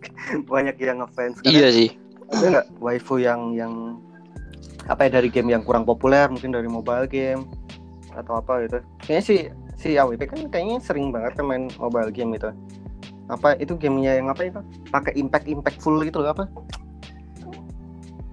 banyak 0.47 0.77
yang 0.79 1.03
ngefans 1.03 1.43
iya 1.43 1.69
sih 1.69 1.91
ada 2.31 2.47
nggak 2.49 2.67
waifu 2.79 3.19
yang 3.19 3.51
yang 3.53 3.99
apa 4.87 5.11
ya 5.11 5.19
dari 5.19 5.29
game 5.29 5.51
yang 5.51 5.67
kurang 5.67 5.83
populer 5.83 6.31
mungkin 6.31 6.55
dari 6.55 6.71
mobile 6.71 7.11
game 7.11 7.43
atau 8.15 8.39
apa 8.39 8.63
gitu 8.63 8.79
kayaknya 9.03 9.23
si 9.23 9.37
si 9.77 9.99
AWP 9.99 10.23
kan 10.31 10.41
kayaknya 10.53 10.79
sering 10.83 11.11
banget 11.11 11.37
kan 11.37 11.45
main 11.49 11.65
mobile 11.81 12.11
game 12.13 12.35
itu 12.37 12.51
apa 13.31 13.57
itu 13.57 13.73
gamenya 13.79 14.21
yang 14.21 14.29
apa 14.29 14.45
itu? 14.45 14.61
Pakai 14.93 15.17
impact 15.17 15.49
impactful 15.49 16.05
gitu 16.05 16.21
loh 16.21 16.37
apa? 16.37 16.45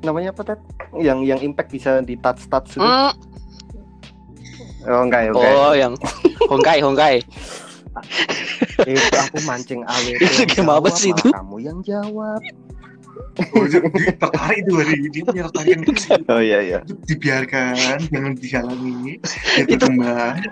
Namanya 0.03 0.35
apa 0.35 0.43
Ted? 0.43 0.59
yang 0.97 1.21
yang 1.21 1.37
impact 1.39 1.69
bisa 1.69 2.01
di 2.01 2.17
touch 2.17 2.49
touch 2.49 2.73
gitu. 2.75 2.81
Hmm, 2.81 3.13
oh 4.89 5.01
enggak 5.05 5.29
ya 5.29 5.31
enggak. 5.31 5.53
Oh 5.53 5.73
yang 5.77 5.93
Honkai 6.49 6.79
Honkai 6.81 7.15
itu 8.87 9.11
aku 9.11 9.37
mancing 9.43 9.83
AWP 9.83 10.23
Itu 10.23 10.43
game 10.55 10.71
apa 10.71 10.89
sih 10.93 11.11
itu? 11.11 11.29
kamu 11.35 11.57
yang 11.59 11.77
jawab 11.83 12.39
tertarik 13.35 14.57
itu 14.59 14.71
hari 14.75 14.95
dia 15.09 15.23
punya 15.23 15.43
tertarik 15.47 15.77
ke 15.81 15.91
situ. 15.95 16.23
oh 16.27 16.41
iya 16.41 16.59
iya 16.59 16.79
dibiarkan 17.05 17.75
jangan 18.09 18.33
dihalangi 18.35 18.91
dia 19.15 19.63
Itu- 19.63 19.89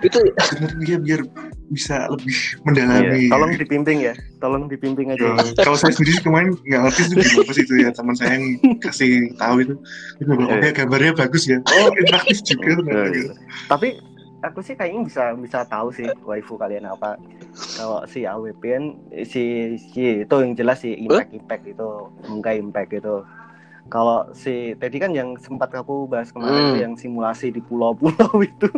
itu 0.00 0.18
benar 0.48 0.72
dia 0.80 0.96
biar 0.98 1.20
bisa 1.68 2.08
lebih 2.08 2.32
mendalami 2.64 3.28
Iya, 3.28 3.30
tolong 3.30 3.50
dibimbing 3.54 3.98
ya 4.00 4.14
tolong 4.38 4.64
dibimbing 4.66 5.08
aja 5.12 5.26
Ya, 5.28 5.52
kalau 5.60 5.76
saya 5.76 5.92
sendiri 5.92 6.16
kemarin 6.18 6.56
nggak 6.58 6.80
ngerti 6.80 7.00
itu 7.04 7.14
game 7.14 7.36
apa 7.38 7.52
sih 7.52 7.62
itu 7.62 7.74
ya 7.76 7.90
teman 7.92 8.14
saya 8.16 8.30
yang 8.34 8.44
kasih 8.80 9.10
tahu 9.36 9.56
itu 9.60 9.74
itu 10.16 10.30
bilang, 10.30 10.48
oh 10.48 10.56
Iya. 10.56 10.64
ya 10.64 10.72
gambarnya 10.74 11.12
bagus 11.14 11.44
ya 11.44 11.58
oh 11.60 11.88
interaktif 11.92 12.38
juga 12.42 12.64
Iya, 12.64 12.76
ternyata 12.78 13.04
iya. 13.04 13.12
gitu. 13.12 13.32
Tapi 13.68 13.88
aku 14.38 14.62
sih 14.62 14.74
kayaknya 14.78 15.02
bisa 15.04 15.22
bisa 15.34 15.58
tahu 15.66 15.90
sih 15.90 16.06
waifu 16.22 16.54
kalian 16.54 16.86
apa. 16.86 17.18
Kalau 17.74 18.06
si 18.06 18.22
AWP 18.22 18.62
kan 18.62 18.84
si 19.26 19.42
si 19.78 20.22
itu 20.22 20.34
yang 20.38 20.54
jelas 20.54 20.82
si 20.82 20.94
impact 20.94 21.30
impact 21.34 21.64
itu 21.66 21.88
enggak 22.26 22.54
impact 22.58 22.90
itu. 22.94 23.16
Kalau 23.88 24.28
si 24.36 24.76
tadi 24.76 24.96
kan 25.00 25.16
yang 25.16 25.34
sempat 25.40 25.72
aku 25.72 26.04
bahas 26.06 26.28
kemarin 26.28 26.76
Hmm. 26.76 26.76
yang 26.76 26.92
simulasi 26.94 27.48
di 27.50 27.60
pulau-pulau 27.64 28.42
itu. 28.50 28.68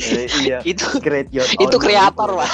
Eh, 0.00 0.26
iya, 0.42 0.58
itu 0.70 0.84
create 0.98 1.28
your 1.30 1.46
itu 1.46 1.76
kreator 1.78 2.40
pak 2.40 2.50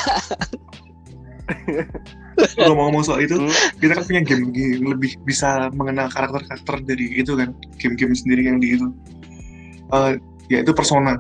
ngomong-ngomong 2.59 3.05
soal 3.05 3.21
itu 3.23 3.37
Hmm. 3.39 3.53
kita 3.79 3.93
kan 3.99 4.05
punya 4.09 4.23
game 4.25 4.51
game 4.51 4.83
lebih 4.89 5.15
bisa 5.23 5.69
mengenal 5.77 6.09
karakter-karakter 6.09 6.81
dari 6.83 7.21
itu 7.21 7.37
kan 7.37 7.53
game-game 7.77 8.17
sendiri 8.17 8.49
yang 8.49 8.59
di 8.59 8.77
itu 8.79 8.89
Eh, 9.93 10.17
ya 10.47 10.59
itu 10.61 10.73
persona 10.73 11.19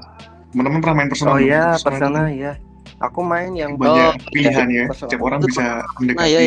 teman-teman 0.50 0.80
pernah 0.80 0.96
main 0.96 1.08
persona 1.08 1.28
Oh 1.28 1.38
iya, 1.38 1.74
Persona 1.74 1.88
persona 1.88 2.20
itu 2.24 2.40
ya. 2.40 2.52
Aku 3.00 3.20
main 3.20 3.50
yang 3.52 3.74
banyak 3.74 4.14
Oh, 4.14 4.30
pilihan 4.30 4.68
ya 4.68 4.84
Persona. 4.86 5.08
setiap 5.08 5.20
orang 5.22 5.38
Itu 5.38 5.48
bisa 5.48 5.64
mendekati 5.96 6.28
iya, 6.28 6.40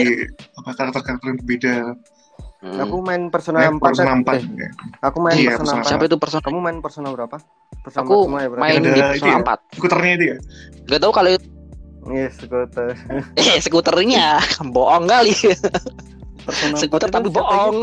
apa 0.56 0.70
karakter-karakter 0.72 1.28
yang 1.28 1.40
berbeda 1.40 1.76
Hmm. 2.56 2.82
Aku 2.82 2.98
main 2.98 3.30
Persona 3.30 3.62
Main 3.62 3.78
4. 3.78 3.84
persona 3.84 4.10
eh. 4.10 4.18
4 4.26 4.26
Eh, 4.26 4.42
ya. 4.58 4.70
aku 5.04 5.18
main 5.22 5.38
Iya, 5.38 5.50
Persona 5.54 5.70
Persona 5.70 5.82
4. 5.82 5.86
Siapa 5.86 6.04
itu 6.04 6.18
persona? 6.18 6.42
Kamu 6.42 6.58
main 6.58 6.78
Persona 6.82 7.08
berapa? 7.14 7.38
Persona 7.78 8.02
Aku 8.02 8.16
semua 8.26 8.40
ya 8.42 8.48
berarti. 8.50 8.64
main 8.64 8.74
Ada 8.74 8.82
di 8.82 8.90
itu 8.90 9.06
persona 9.06 9.30
ya? 9.30 9.38
4. 9.38 9.60
skuternya 9.70 10.12
itu 10.12 10.26
ya 10.26 10.38
Gak 10.88 11.00
tahu 11.00 11.12
kalau 11.14 11.30
itu 11.30 11.48
Iya, 12.06 12.28
skuter. 12.32 12.88
eh 13.44 13.58
skuternya 13.60 14.26
bohong 14.74 15.06
kali. 15.06 15.34
Persona 16.42 16.74
4 16.74 16.82
Skuter 16.82 17.06
itu 17.06 17.14
tapi 17.14 17.28
bohong. 17.30 17.78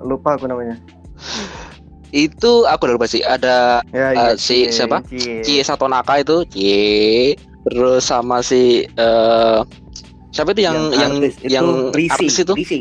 Lupa 0.00 0.36
aku 0.36 0.44
namanya. 0.46 0.76
Itu 2.14 2.62
aku 2.62 2.86
udah 2.86 2.94
lupa 2.94 3.04
sih. 3.04 3.20
Ada 3.20 3.82
Ya, 3.90 4.06
Eh, 4.06 4.12
iya. 4.14 4.26
si 4.36 4.64
Cie, 4.64 4.72
siapa? 4.72 5.02
Cie. 5.04 5.42
Cie 5.42 5.60
Satonaka 5.60 6.14
itu, 6.16 6.46
Cie. 6.46 7.34
Terus 7.64 8.02
sama 8.02 8.38
si 8.38 8.86
eh 8.86 9.58
siapa 10.30 10.50
itu 10.50 10.62
yang 10.62 10.78
yang 10.92 11.12
artis 11.16 11.34
itu 11.36 11.50
yang 11.50 11.66
Risi, 11.90 12.12
artis 12.12 12.34
itu? 12.38 12.54
Risi. 12.54 12.80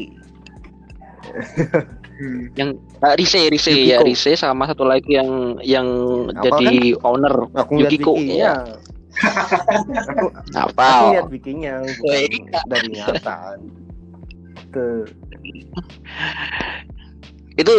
Hmm. 2.14 2.46
Yang 2.54 2.70
eh, 3.00 3.14
Rise, 3.16 3.42
Rise 3.50 3.70
Yukiko. 3.72 3.90
ya, 3.90 3.98
Rise 4.00 4.32
sama 4.36 4.64
satu 4.66 4.84
lagi 4.84 5.10
yang 5.10 5.30
yang 5.60 5.88
Apa 6.32 6.62
jadi 6.62 6.94
owner 7.02 7.50
Aku 7.56 7.72
lihat 7.76 7.90
Yukiko. 7.90 8.14
bikinya. 8.16 8.54
aku 9.14 10.26
aku 10.30 10.70
apa? 10.74 10.90
lihat 11.12 11.28
bikinya 11.30 11.74
bukan 11.82 12.18
Iya. 12.20 12.60
dari 12.66 12.88
nyata. 12.92 13.38
Tuh. 14.70 15.06
Itu 17.56 17.74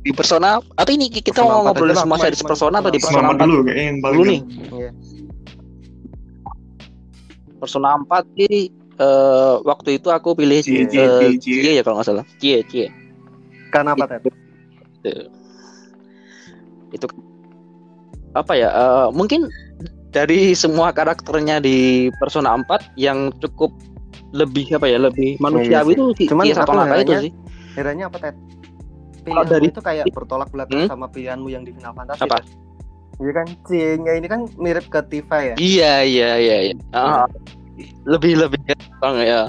di 0.00 0.10
persona 0.16 0.64
atau 0.80 0.92
ini 0.96 1.12
kita 1.12 1.44
Persona 1.44 1.52
mau 1.52 1.60
4 1.60 1.66
ngobrolin 1.68 1.96
semua 1.96 2.18
series 2.20 2.40
cuma 2.40 2.50
persona 2.56 2.76
atau 2.80 2.90
di 2.90 3.00
Persona 3.00 3.20
persona 3.20 3.28
Selama 3.28 3.44
4 3.44 3.50
dulu 3.52 3.60
kayaknya 3.68 3.84
yang 3.84 3.98
paling 4.00 4.16
dulu 4.16 4.30
nih? 4.30 4.40
Iya. 4.72 4.90
Persona 7.60 7.88
4 8.00 8.36
sih 8.40 8.56
eh 9.00 9.54
waktu 9.64 9.88
itu 9.96 10.08
aku 10.12 10.28
pilih 10.36 10.60
Cie, 10.60 10.84
eh, 10.84 10.88
Cie, 10.88 11.04
Cie, 11.04 11.28
Cie. 11.40 11.60
Cie 11.64 11.72
ya 11.80 11.82
kalau 11.84 12.00
nggak 12.00 12.08
salah. 12.08 12.24
Cie, 12.40 12.64
Cie. 12.68 12.88
Karena 13.72 13.96
apa, 13.96 14.04
Ted? 14.08 14.28
itu 16.90 17.06
apa 18.36 18.52
ya 18.52 18.68
eh, 18.68 19.08
mungkin 19.16 19.48
dari 20.10 20.52
semua 20.58 20.90
karakternya 20.90 21.62
di 21.62 22.08
Persona 22.18 22.56
4 22.56 22.96
yang 22.96 23.30
cukup 23.40 23.72
lebih 24.32 24.68
apa 24.74 24.86
ya 24.86 24.98
lebih 24.98 25.38
manusiawi 25.42 25.92
sih. 25.92 25.96
itu 25.96 26.04
si 26.16 26.24
Cuman 26.28 26.44
Cie 26.48 26.56
Satonaka 26.56 26.94
itu 27.04 27.12
sih 27.28 27.32
Heranya 27.78 28.10
apa, 28.10 28.18
Ted? 28.18 28.36
Kalau 29.30 29.40
Pilihanmu 29.40 29.54
dari- 29.56 29.70
itu 29.70 29.80
kayak 29.80 30.04
bertolak 30.10 30.48
belakang 30.50 30.80
Hmm? 30.80 30.90
sama 30.90 31.06
pilihanmu 31.06 31.48
yang 31.48 31.62
di 31.62 31.70
Final 31.70 31.94
Fantasy. 31.94 32.20
Apa? 32.20 32.36
Ted. 32.36 32.46
Iya 33.20 33.32
kan, 33.32 33.46
Cie-nya 33.62 34.12
ini 34.14 34.26
kan 34.26 34.40
mirip 34.56 34.86
ke 34.86 35.00
Tifa 35.04 35.38
ya. 35.42 35.54
iya 35.56 36.00
iya 36.00 36.30
iya, 36.36 36.56
iya. 36.66 36.74
Ah, 36.90 37.28
lebih 38.02 38.36
lebih 38.38 38.60
bang 38.96 39.16
ya 39.18 39.42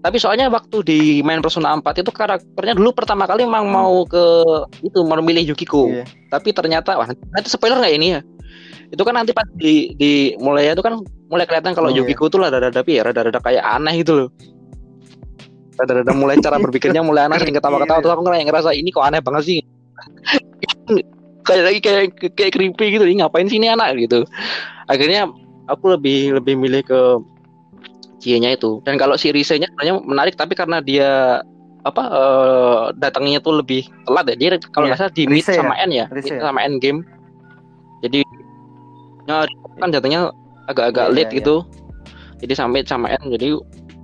tapi 0.00 0.16
soalnya 0.16 0.48
waktu 0.48 0.80
di 0.82 0.98
main 1.20 1.38
Persona 1.38 1.68
4 1.70 2.00
itu 2.00 2.08
karakternya 2.08 2.72
dulu 2.72 2.96
pertama 2.96 3.28
kali 3.28 3.44
memang 3.44 3.68
mau 3.68 4.02
ke 4.02 4.24
itu 4.80 5.04
mau 5.04 5.20
memilih 5.20 5.52
Yukiko 5.52 5.92
Iya. 5.92 6.08
tapi 6.26 6.48
ternyata 6.50 6.96
wah 6.96 7.04
nanti 7.04 7.46
spoiler 7.46 7.76
nggak 7.76 7.92
ini 7.92 8.06
ya 8.10 8.20
itu 8.88 9.02
kan 9.04 9.14
nanti 9.14 9.30
pas 9.30 9.44
di 9.52 9.92
di 9.92 10.10
mulai 10.38 10.72
itu 10.72 10.80
kan 10.80 10.96
mulai 11.28 11.44
kelihatan 11.44 11.76
kalau 11.76 11.90
Oh, 11.90 11.92
iya. 11.92 12.00
Yukiko 12.00 12.24
tuh 12.26 12.40
rada-rada 12.40 12.72
tapi 12.72 12.96
ya 12.96 13.04
rada-rada 13.04 13.36
kayak 13.36 13.60
aneh 13.60 14.00
gitu 14.00 14.12
loh 14.16 14.28
rada-rada 15.76 16.12
mulai 16.16 16.36
cara 16.40 16.56
berpikirnya 16.56 17.04
mulai 17.04 17.28
aneh 17.28 17.38
sering 17.40 17.56
ketawa-ketawa. 17.56 18.00
Tuh 18.00 18.12
aku 18.12 18.22
ngerasa 18.24 18.72
ini 18.72 18.88
kok 18.90 19.04
aneh 19.04 19.20
banget 19.20 19.42
sih? 19.44 19.60
Kayak 21.46 21.62
lagi 21.62 21.80
kayak 21.84 22.02
kayak 22.34 22.52
creepy 22.56 22.86
gitu. 22.98 23.04
Ini 23.06 23.22
ngapain 23.22 23.46
sih 23.46 23.60
ini 23.60 23.70
anak? 23.70 23.94
Gitu. 24.00 24.26
Akhirnya 24.90 25.30
aku 25.70 25.94
lebih 25.94 26.40
lebih 26.40 26.58
milih 26.58 26.82
ke 26.82 27.00
Cie-nya 28.16 28.56
itu. 28.56 28.82
Dan 28.82 28.96
kalau 28.96 29.14
si 29.14 29.30
Rise-nya 29.30 29.68
sebenarnya 29.70 29.94
menarik 30.02 30.34
tapi 30.34 30.56
karena 30.56 30.80
dia 30.80 31.44
apa 31.86 32.02
eh, 32.10 32.82
datangnya 32.98 33.38
tuh 33.38 33.62
lebih 33.62 33.86
telat 34.08 34.26
ya. 34.32 34.34
Dia 34.34 34.48
kalau 34.74 34.90
Iya, 34.90 34.96
nggak 34.96 34.98
salah 34.98 35.12
di 35.14 35.24
mid 35.28 35.44
ya? 35.46 35.54
sama 35.54 35.74
end 35.78 35.92
ya. 35.94 36.04
Rise 36.10 36.26
mid 36.32 36.40
ya? 36.40 36.42
sama 36.42 36.60
end 36.66 36.76
game. 36.82 37.00
Jadi 38.02 38.20
ya, 39.30 39.46
kan 39.78 39.88
datangnya 39.94 40.34
agak-agak 40.66 41.06
Iya, 41.12 41.14
late 41.14 41.30
iya, 41.30 41.38
gitu. 41.38 41.56
Jadi 42.42 42.52
sampai 42.58 42.82
sama 42.82 43.06
end 43.14 43.26
jadi 43.30 43.54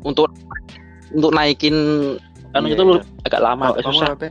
untuk 0.07 0.31
untuk 1.13 1.33
naikin 1.33 1.77
anu 2.53 2.67
Iya, 2.69 2.75
itu 2.77 2.85
iya. 2.85 3.01
agak 3.25 3.41
lama 3.41 3.65
Kalau 3.65 3.75
agak 3.75 3.85
susah 3.89 4.09
apa? 4.13 4.29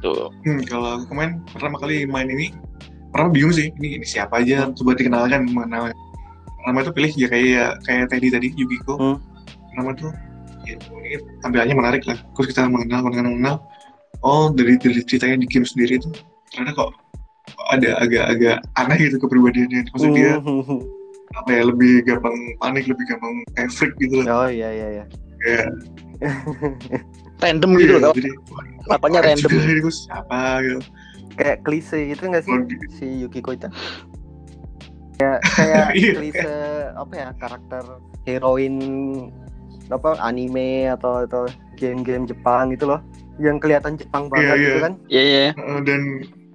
tuh 0.00 0.28
Hmm, 0.44 0.60
kalau 0.64 0.88
aku 0.96 1.04
kemarin 1.10 1.32
pertama 1.48 1.76
kali 1.80 2.04
main 2.04 2.28
ini 2.28 2.52
pertama 3.08 3.30
bingung 3.30 3.52
sih 3.52 3.72
ini, 3.80 3.96
ini 3.96 4.06
siapa 4.06 4.40
aja 4.40 4.68
coba 4.70 4.92
dikenalkan 4.92 5.48
mana 5.48 5.88
pertama 6.60 6.78
itu 6.80 6.92
pilih 6.92 7.12
ya 7.14 7.26
kayak 7.28 7.46
ya, 7.48 7.64
kayak 7.84 8.04
tadi 8.08 8.26
tadi 8.28 8.48
Yukiko 8.52 8.94
Hmm. 8.96 9.16
pertama 9.70 9.90
tuh 9.94 10.12
ya, 10.64 10.76
ini 10.76 11.16
tampilannya 11.40 11.74
menarik 11.74 12.02
lah 12.04 12.18
terus 12.36 12.52
kita 12.52 12.68
mengenal 12.68 13.00
mengenal 13.00 13.30
mengenal 13.30 13.56
oh 14.20 14.48
dari 14.48 14.76
dari 14.76 15.00
ceritanya 15.00 15.40
di 15.40 15.48
game 15.48 15.64
sendiri 15.64 16.00
tuh 16.00 16.12
ternyata 16.48 16.72
kok 16.74 16.90
kok 17.46 17.66
ada 17.70 17.90
agak-agak 18.00 18.56
aneh 18.76 18.96
gitu 18.98 19.16
kepribadiannya 19.18 19.88
maksudnya 19.88 20.12
dia 20.14 20.32
Hmm. 20.40 20.80
Apa 21.32 21.48
ya 21.50 21.62
lebih 21.66 21.92
gampang 22.04 22.36
panik 22.58 22.84
lebih 22.84 23.04
gampang 23.08 23.32
kayak 23.52 23.70
freak 23.70 23.94
gitu 23.98 24.22
loh 24.22 24.44
Oh 24.44 24.48
iya 24.48 24.68
iya 24.70 24.88
iya. 25.00 25.04
kayak 25.40 25.66
random 27.42 27.70
gitu 27.76 27.94
iya, 27.96 28.04
loh 28.04 28.12
jadi 28.14 28.30
apanya 28.88 29.20
random 29.24 29.50
juga 29.50 29.64
ini 29.64 29.80
gue 29.80 29.94
siapa 29.94 30.40
gitu 30.62 30.80
Kayak 31.34 31.66
klise 31.66 31.98
gitu 32.14 32.22
enggak 32.30 32.46
sih 32.46 32.54
Kalau 32.54 32.62
di- 32.62 32.90
si 32.94 33.06
Yukiko 33.26 33.50
itu? 33.50 33.66
Kayak 35.18 35.38
kayak 35.50 35.86
Iya. 35.98 36.12
klise 36.14 36.54
apa 36.94 37.12
ya 37.12 37.28
karakter 37.34 37.84
heroin 38.22 38.74
apa 39.90 40.14
anime 40.22 40.86
atau 40.88 41.26
atau 41.26 41.50
game-game 41.74 42.24
Jepang 42.24 42.70
gitu 42.70 42.86
loh 42.86 43.02
yang 43.36 43.58
kelihatan 43.58 43.98
Jepang 43.98 44.30
banget 44.30 44.46
Iya, 44.46 44.62
gitu 44.62 44.70
iya. 44.70 44.84
kan 44.86 44.92
iya 45.10 45.22
iya 45.22 45.42
Eh, 45.52 45.80
dan 45.82 46.00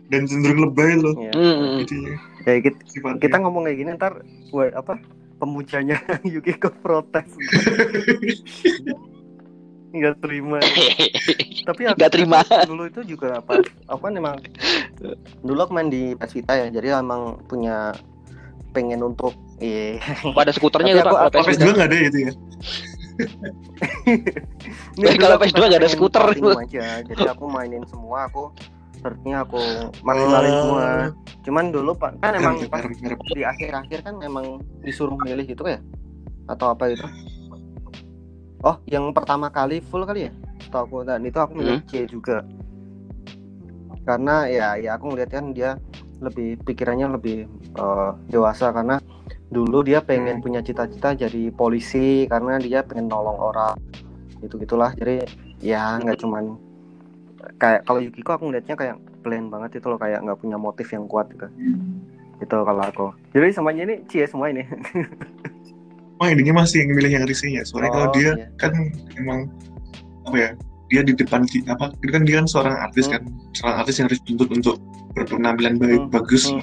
dan 0.07 0.22
cenderung 0.26 0.72
lebay 0.72 0.95
loh 0.95 1.11
Iya. 1.13 1.32
Hmm, 1.36 1.55
hmm. 1.59 1.82
intinya 1.84 2.15
kayak 2.50 2.62
kita, 2.64 2.80
sifatnya 2.88 3.22
kita 3.22 3.36
ngomong 3.38 3.64
kayak 3.64 3.78
gini 3.78 3.89
ntar 3.93 4.14
wah, 4.50 4.66
apa 4.72 4.97
pemujanya 5.38 6.02
Yukiko 6.28 6.74
protes 6.76 7.30
nggak 9.89 10.16
terima 10.20 10.62
tapi 11.64 11.82
aku 11.84 11.97
Nggak 11.97 12.12
terima. 12.12 12.38
aku 12.41 12.70
dulu 12.72 12.84
itu 12.86 13.02
juga 13.08 13.38
apa 13.38 13.58
apa 13.88 14.06
memang 14.08 14.38
dulu 15.41 15.60
aku 15.60 15.72
main 15.72 15.89
di 15.89 16.14
PS 16.14 16.34
Vita 16.36 16.54
ya 16.56 16.70
jadi 16.70 17.00
emang 17.00 17.41
punya 17.43 17.97
pengen 18.70 19.02
untuk 19.02 19.34
iya 19.58 19.97
pada 20.30 20.50
skuternya 20.50 20.93
Tapi 20.93 21.00
itu 21.00 21.02
aku- 21.04 21.10
Pak, 21.12 21.22
aku- 21.24 21.34
kalau 21.34 21.43
PS 21.43 21.58
PS2. 21.58 21.66
2 21.66 21.74
nggak 21.74 21.88
ada 21.88 21.97
gitu 22.00 22.18
ya 22.20 22.32
Ini 24.95 25.18
kalau 25.18 25.34
aku 25.36 25.43
PS2 25.43 25.58
nggak 25.60 25.82
ada 25.82 25.89
skuter. 25.89 26.24
aja 26.56 26.86
jadi 27.04 27.24
aku 27.28 27.43
mainin 27.47 27.84
semua 27.84 28.30
aku 28.30 28.54
searchnya 29.00 29.47
aku 29.47 29.60
maksimalin 30.04 30.52
Oh. 30.52 30.58
semua. 30.62 30.88
Cuman 31.47 31.66
dulu 31.72 31.91
pak 31.95 32.20
kan 32.20 32.36
emang 32.36 32.60
Merem, 32.60 32.70
pas 32.70 32.84
di 33.34 33.41
akhir-akhir 33.43 34.00
kan 34.04 34.16
emang 34.22 34.60
disuruh 34.84 35.16
milih 35.24 35.47
gitu 35.47 35.64
ya? 35.66 35.80
Atau 36.52 36.74
apa 36.76 36.91
gitu 36.91 37.08
oh 38.60 38.76
yang 38.91 39.16
pertama 39.16 39.47
kali 39.47 39.80
full 39.80 40.04
kali 40.04 40.28
ya? 40.28 40.32
Setahu 40.60 40.84
aku. 40.84 40.97
Dan 41.08 41.24
itu 41.24 41.39
aku 41.39 41.56
milih 41.56 41.80
C 41.88 42.04
juga. 42.06 42.43
Karena 44.04 44.50
ya 44.52 44.76
ya 44.76 45.00
aku 45.00 45.16
ngeliat 45.16 45.32
kan 45.32 45.56
dia 45.56 45.80
lebih 46.20 46.60
pikirannya 46.68 47.08
lebih 47.16 47.47
eh, 47.80 48.12
dewasa. 48.28 48.76
Karena 48.76 49.00
dulu 49.50 49.82
dia 49.82 50.04
pengen 50.04 50.43
punya 50.43 50.60
cita-cita 50.60 51.16
jadi 51.16 51.56
polisi. 51.56 52.28
Karena 52.28 52.60
dia 52.60 52.84
pengen 52.84 53.08
nolong 53.08 53.39
orang. 53.39 53.80
Gitu 54.43 54.60
gitulah 54.60 54.91
jadi 54.95 55.24
ya 55.64 56.00
nggak 56.00 56.20
cuman 56.20 56.56
kayak 57.56 57.88
kalau 57.88 58.00
Yukiko 58.00 58.32
aku 58.32 58.44
ngeliatnya 58.48 58.76
kayak 58.76 58.96
plain 59.22 59.48
banget 59.48 59.80
itu 59.80 59.88
loh 59.88 60.00
kayak 60.00 60.20
nggak 60.24 60.40
punya 60.40 60.58
motif 60.60 60.88
yang 60.92 61.08
kuat 61.08 61.32
gitu 61.32 61.48
itu 62.40 62.56
kalau 62.56 62.84
aku 62.84 63.08
jadi 63.32 63.52
semuanya 63.52 63.84
ini 63.88 63.96
cie 64.08 64.24
semua 64.26 64.48
ini 64.52 64.64
Wah 66.20 66.28
ininya 66.28 66.68
masih 66.68 66.84
yang 66.84 67.00
milih 67.00 67.12
yang 67.16 67.24
risihnya. 67.24 67.64
Soalnya 67.64 67.96
kalau 67.96 68.08
Oh, 68.12 68.14
dia 68.14 68.36
iya. 68.36 68.46
kan 68.60 68.76
emang 69.16 69.48
apa 70.28 70.36
ya? 70.36 70.50
Dia 70.92 71.02
di 71.08 71.16
depan 71.16 71.48
apa? 71.64 71.96
Ini 72.04 72.12
kan 72.12 72.24
dia 72.28 72.36
kan 72.44 72.48
seorang 72.52 72.76
artis 72.76 73.08
Hmm. 73.08 73.14
kan, 73.16 73.22
seorang 73.56 73.76
artis 73.80 73.96
yang 73.96 74.06
harus 74.12 74.20
dituntut 74.28 74.50
untuk 74.52 74.76
berpenampilan 75.16 75.80
baik 75.80 76.02
Hmm, 76.04 76.12
bagus. 76.12 76.52
hmm. 76.52 76.60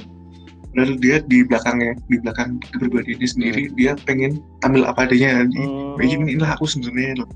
Padahal 0.77 0.93
dia 1.01 1.17
di 1.25 1.39
belakangnya, 1.41 1.97
di 2.05 2.17
belakang 2.21 2.61
kepribadiannya 2.69 3.25
sendiri, 3.25 3.63
dia 3.73 3.97
pengen 4.05 4.45
tampil 4.61 4.85
apa 4.85 5.09
adanya. 5.09 5.49
Hmm. 5.49 5.97
Begini 5.97 6.37
inilah 6.37 6.53
aku 6.53 6.69
sebenarnya. 6.69 7.25
loh. 7.25 7.29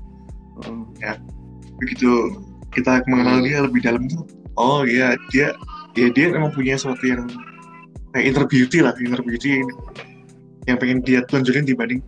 Hmm. 0.61 0.85
Begitu 1.81 2.37
kita 2.71 3.03
mengenal 3.05 3.37
Hmm. 3.37 3.45
dia 3.45 3.57
lebih 3.59 3.81
dalam 3.81 4.03
tuh, 4.05 4.23
oh 4.55 4.81
iya 4.81 5.13
dia, 5.27 5.51
ya 5.93 6.07
dia 6.09 6.25
memang 6.29 6.49
punya 6.49 6.73
sesuatu 6.73 7.03
yang 7.03 7.27
kayak 8.09 8.25
inner 8.25 8.45
beauty 8.45 8.79
lah, 8.79 8.93
inner 8.97 9.19
beauty 9.19 9.59
yang 10.63 10.77
pengen 10.77 10.99
dia 10.99 11.19
tunjukin 11.23 11.63
dibanding 11.63 11.99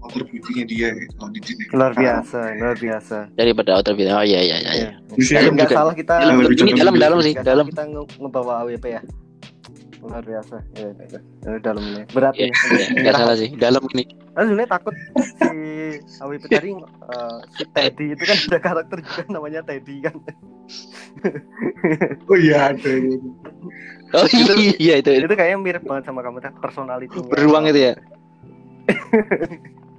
outer 0.00 0.22
beauty-nya 0.24 0.64
dia 0.64 0.88
gitu 0.92 1.12
kalau 1.14 1.28
di 1.28 1.40
sini. 1.42 1.64
luar 1.70 1.92
biasa 1.92 2.38
luar 2.56 2.76
biasa. 2.76 3.16
Daripada 3.34 3.70
outer 3.74 3.92
video 3.92 4.14
oh 4.14 4.22
iya 4.22 4.40
iya 4.40 4.56
iya 4.56 4.72
iya. 4.72 4.88
Kan 5.36 5.52
nggak 5.52 5.68
salah 5.68 5.92
kita 5.92 6.14
dalam 6.16 6.38
lebih 6.40 6.56
ini 6.56 6.72
dalam 6.72 6.94
lebih- 6.94 7.02
dalam 7.04 7.18
sih 7.20 7.34
dalam. 7.36 7.66
Kita 7.66 7.84
nge- 7.84 8.16
ngebawa 8.16 8.52
AWP 8.62 8.84
ya. 8.88 9.02
Luar 9.98 10.22
biasa. 10.22 10.56
Ya, 10.72 10.86
ya, 10.88 11.04
ya. 11.10 11.20
Ya, 11.44 11.58
dalam 11.60 11.82
ini. 11.84 12.02
Berat 12.08 12.32
iya, 12.32 12.48
nggak 12.96 13.14
salah 13.16 13.36
sih. 13.36 13.50
Dalam 13.52 13.82
ini 13.92 14.02
Aku 14.38 14.54
sebenarnya 14.54 14.70
takut 14.70 14.94
si 15.18 15.58
AWP 16.22 16.46
tadi 16.46 16.70
eh, 16.70 17.38
si 17.58 17.64
Teddy 17.74 18.14
itu 18.14 18.22
kan 18.22 18.38
ada 18.38 18.58
karakter 18.62 18.98
juga 19.02 19.22
namanya 19.34 19.66
Teddy 19.66 19.98
kan. 20.06 20.14
Oh 22.30 22.38
iya 22.38 22.70
ada. 22.70 22.90
oh 24.14 24.26
iya 24.78 25.02
itu, 25.02 25.10
itu. 25.10 25.26
itu 25.26 25.34
kayaknya 25.34 25.58
mirip 25.58 25.82
banget 25.82 26.06
sama 26.06 26.22
kamu 26.22 26.38
personality 26.62 27.18
beruang 27.26 27.66
itu 27.66 27.90
ya? 27.90 27.94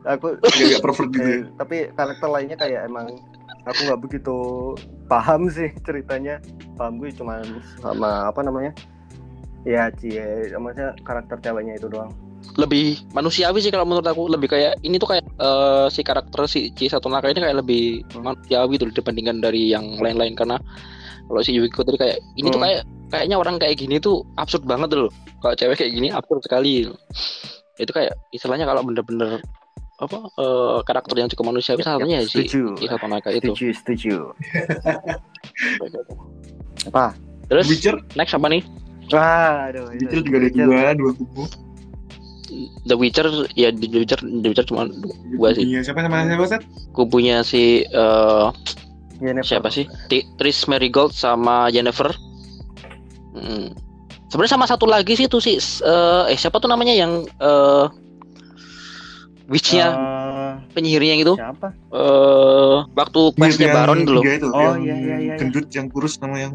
Aku 0.07 0.39
Agak 0.39 0.79
pervert 0.87 1.11
gitu 1.11 1.19
ya. 1.19 1.35
eh, 1.35 1.41
tapi 1.59 1.77
karakter 1.91 2.27
lainnya 2.31 2.55
kayak 2.55 2.87
emang 2.87 3.19
aku 3.67 3.79
nggak 3.91 4.01
begitu 4.07 4.37
paham 5.11 5.51
sih 5.51 5.67
ceritanya. 5.83 6.39
Paham 6.79 7.03
gue 7.03 7.11
cuma 7.11 7.43
sama 7.83 8.31
apa 8.31 8.39
namanya? 8.39 8.71
Ya 9.67 9.91
cie 9.91 10.47
maksudnya 10.55 10.95
karakter 11.03 11.35
ceweknya 11.43 11.75
itu 11.75 11.91
doang 11.91 12.15
lebih 12.55 12.99
manusiawi 13.11 13.59
sih 13.59 13.71
kalau 13.71 13.85
menurut 13.85 14.03
aku. 14.03 14.27
Lebih 14.27 14.47
kayak 14.49 14.73
ini 14.81 14.95
tuh 14.97 15.09
kayak 15.11 15.25
eh, 15.25 15.87
si 15.89 16.01
karakter 16.01 16.43
si 16.45 16.71
C 16.73 16.87
satu 16.87 17.07
Naka 17.07 17.29
ini 17.29 17.39
kayak 17.39 17.57
lebih 17.59 18.03
Hmm. 18.11 18.23
manusiawi 18.25 18.75
tuh 18.75 18.89
dibandingkan 18.89 19.39
dari 19.39 19.69
yang 19.69 19.97
lain-lain. 19.97 20.33
Karena 20.33 20.57
kalau 21.25 21.41
si 21.41 21.53
Yukiko 21.53 21.83
tadi 21.83 21.97
kayak 21.97 22.17
ini 22.35 22.47
tuh 22.49 22.59
Hmm. 22.59 22.67
kayak 22.67 22.81
kayaknya 23.09 23.35
orang 23.37 23.55
kayak 23.57 23.75
gini 23.75 23.95
tuh 23.97 24.21
absurd 24.35 24.63
banget 24.63 24.91
loh. 24.93 25.09
Kalau 25.39 25.55
cewek 25.55 25.75
kayak 25.77 25.91
gini 25.93 26.07
absurd 26.09 26.41
sekali. 26.41 26.87
Itu 27.75 27.91
kayak 27.91 28.11
istilahnya 28.31 28.67
kalau 28.67 28.83
bener-bener 28.83 29.39
apa 29.99 30.15
eh, 30.15 30.79
karakter 30.83 31.15
yang 31.15 31.27
cukup 31.27 31.51
manusiawi 31.51 31.83
salah 31.83 31.99
satunya 31.99 32.23
ya 32.23 32.27
si 32.27 32.47
satu 32.87 33.05
Naka 33.07 33.29
itu. 33.31 33.51
Setuju 33.51 33.67
setuju. 33.75 34.15
Apa? 36.87 37.13
Terus 37.49 37.65
Witcher, 37.67 37.95
next 38.13 38.31
apa 38.31 38.47
nih? 38.47 38.61
Wah 39.09 39.73
aduh 39.73 39.89
itu- 39.91 40.05
Witcher 40.05 40.21
juga 40.21 40.37
ada 40.37 40.49
dua, 40.53 40.91
dua 40.95 41.11
kubu. 41.17 41.43
The 42.83 42.93
Witcher 42.93 43.27
ya 43.53 43.69
The 43.69 43.97
Witcher 43.97 44.19
The 44.19 44.47
Witcher 44.47 44.65
cuma 44.65 44.89
dua 45.29 45.53
sih 45.53 45.63
Kubunya 45.63 45.81
siapa 45.81 45.99
sama 46.01 46.17
siapa 46.23 46.45
Seth? 46.47 46.65
kubunya 46.91 47.37
si 47.41 47.63
eh, 47.83 48.45
Yennefer. 49.19 49.45
siapa 49.45 49.69
sih 49.69 49.85
Ti- 50.07 50.27
Tris 50.35 50.65
Marigold 50.65 51.11
sama 51.11 51.69
Jennifer 51.69 52.09
hmm. 53.33 53.67
sebenarnya 54.27 54.53
sama 54.53 54.65
satu 54.65 54.85
lagi 54.85 55.13
sih 55.13 55.25
tuh 55.25 55.39
si 55.39 55.55
eh 55.55 55.61
eh, 56.25 56.35
siapa 56.35 56.57
tuh 56.57 56.67
namanya 56.67 56.93
yang 56.93 57.11
eh 57.23 57.85
witchnya 59.47 59.87
Eh, 59.89 60.53
penyihirnya 60.71 61.15
gitu 61.17 61.33
siapa 61.35 61.69
eh 61.91 62.77
waktu 62.89 63.19
questnya 63.33 63.69
Baron 63.69 64.01
itu 64.01 64.11
loh 64.11 64.23
tiga 64.23 64.33
itu, 64.35 64.47
Oh, 64.49 64.61
yang 64.61 64.77
iya, 64.79 64.95
iya, 64.95 64.97
iya, 64.97 65.17
iya. 65.19 65.33
gendut 65.37 65.67
yang 65.69 65.89
kurus 65.89 66.17
nama 66.17 66.37
yang 66.39 66.53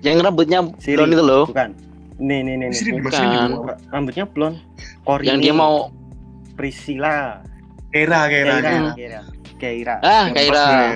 yang 0.00 0.20
rambutnya 0.20 0.60
Siri. 0.76 0.96
blonde 0.98 1.14
itu 1.14 1.24
loh 1.24 1.44
bukan 1.46 1.72
nih 2.16 2.40
nih 2.40 2.54
nih, 2.56 2.68
nih. 2.70 3.00
bukan. 3.00 3.26
rambutnya 3.90 4.24
blond 4.24 4.56
Corini 5.02 5.26
yang 5.26 5.38
dia 5.40 5.50
mau 5.52 5.90
Priscilla 6.54 7.42
Kera, 7.90 8.26
Kera, 8.26 8.54
Keira 8.58 8.90
Kera. 8.94 9.20
Keira 9.56 9.94
Keira 10.30 10.62
ah 10.62 10.90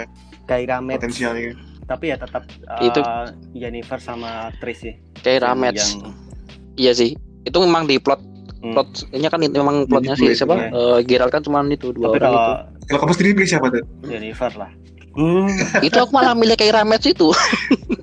Keira 0.46 0.76
Metz 0.78 1.02
Potensialnya. 1.02 1.52
tapi 1.84 2.04
ya 2.08 2.16
tetap 2.16 2.42
Itu. 2.78 3.00
uh, 3.00 3.26
Jennifer 3.52 3.98
sama 3.98 4.54
Tris 4.58 4.78
sih 4.80 4.94
Kaira 5.18 5.50
Yang- 5.50 5.58
Metz 5.58 5.82
yang- 5.92 6.14
iya 6.76 6.92
sih 6.92 7.14
itu 7.42 7.58
memang 7.58 7.84
di 7.84 7.98
plot 7.98 8.22
Hmm. 8.58 8.74
plotnya 8.74 9.30
kan 9.30 9.38
itu 9.38 9.54
memang 9.54 9.86
plotnya 9.86 10.18
sih 10.18 10.34
itu, 10.34 10.42
siapa 10.42 10.58
ya. 10.58 10.66
Eh, 10.68 10.98
Geralt 11.06 11.30
kan 11.30 11.38
cuma 11.40 11.62
itu 11.64 11.94
dua 11.94 12.10
tapi 12.10 12.18
orang 12.18 12.22
kalau 12.24 12.42
itu 12.42 12.54
Kalau 12.84 12.98
kamu 12.98 13.12
sendiri 13.14 13.32
pilih 13.36 13.48
siapa 13.48 13.66
tuh? 13.68 13.82
Jennifer 14.02 14.50
lah 14.52 14.70
hmm. 15.14 15.50
itu 15.80 15.94
aku 15.94 16.10
malah 16.10 16.34
milih 16.34 16.54
Kaira 16.54 16.82
Metz 16.82 17.06
itu 17.06 17.30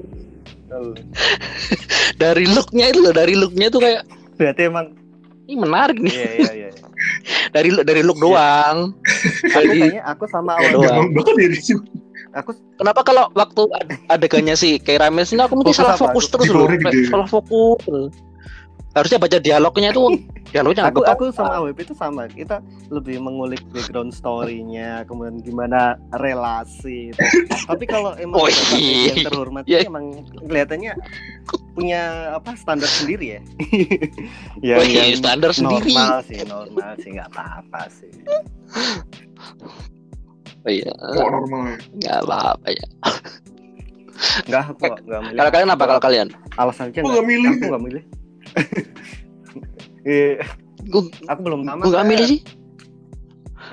dari 2.24 2.46
looknya 2.50 2.86
itu 2.92 3.00
loh 3.04 3.14
dari 3.14 3.34
looknya 3.38 3.68
tuh 3.70 3.82
kayak 3.84 4.02
berarti 4.36 4.62
emang 4.68 4.98
ini 5.46 5.56
menarik 5.62 5.98
nih. 6.02 6.14
Iya 6.14 6.32
iya 6.34 6.52
iya 6.52 6.70
dari 7.56 7.70
dari 7.86 8.02
look 8.02 8.18
doang. 8.18 8.92
Aku 9.56 9.62
kayaknya 9.70 10.02
aku 10.04 10.24
sama 10.26 10.58
awal 10.58 10.82
doang. 10.82 11.14
Dari 11.38 11.58
situ. 11.62 11.82
aku 12.36 12.52
kenapa 12.76 13.00
kalau 13.08 13.32
waktu 13.32 13.64
ad- 13.80 13.96
adegannya 14.12 14.60
si 14.60 14.76
Keira 14.76 15.08
Metz 15.08 15.32
ini 15.32 15.40
aku 15.40 15.56
mungkin 15.56 15.72
Fokus 15.72 15.88
salah 15.88 15.96
fokus 15.96 16.26
terus 16.28 16.52
loh. 16.52 16.68
Kayak 16.68 17.08
salah 17.08 17.30
fokus. 17.32 17.80
terus. 17.88 18.12
Harusnya 18.96 19.20
baca 19.20 19.38
dialognya 19.38 19.92
itu 19.92 20.02
dialognya 20.56 20.88
aku 20.88 21.04
aku 21.04 21.24
sama 21.30 21.60
AWP 21.60 21.84
itu 21.84 21.94
sama 21.94 22.26
kita 22.26 22.64
lebih 22.88 23.20
mengulik 23.20 23.60
background 23.70 24.10
story-nya 24.10 25.04
kemudian 25.04 25.44
gimana 25.44 26.00
relasi 26.16 27.12
itu. 27.12 27.20
tapi 27.68 27.84
kalau 27.84 28.16
emang 28.16 28.40
Oh, 28.40 28.48
iya. 28.72 29.12
yang 29.12 29.28
terhormat 29.28 29.64
ini 29.66 29.84
emang 29.84 30.06
kelihatannya 30.40 30.96
punya 31.76 32.02
apa 32.34 32.56
standar 32.56 32.88
sendiri 32.88 33.36
ya 33.36 33.42
Oh, 34.80 34.86
iya, 34.86 35.12
standar 35.14 35.52
sendiri. 35.52 35.92
normal 35.92 36.24
sih 36.24 36.40
normal 36.42 36.92
sih 36.98 37.10
nggak 37.12 37.30
apa-apa 37.30 37.82
sih 37.92 38.12
Oh, 40.64 40.72
iya 40.72 40.90
Kok 40.90 41.28
normal 41.30 41.62
ya? 41.68 41.78
nggak 42.00 42.18
apa-apa 42.24 42.68
ya 42.72 42.88
nggak 44.48 44.62
aku 44.72 44.84
nggak 45.04 45.22
milih 45.22 45.36
kalau 45.36 45.52
kalian 45.52 45.70
apa 45.70 45.84
kalau 45.86 46.02
kalian 46.02 46.28
alasannya 46.56 46.96
Kok 46.96 47.12
nggak 47.12 47.28
milih? 47.28 47.50
aku 47.52 47.64
nggak 47.68 47.84
milih 47.84 48.04
Iya, 50.06 50.46
gue 50.86 51.02
aku 51.26 51.40
belum 51.42 51.66
tamat 51.66 51.82
gue 51.82 51.92
nggak 51.92 52.06
milih 52.06 52.28
sih. 52.30 52.42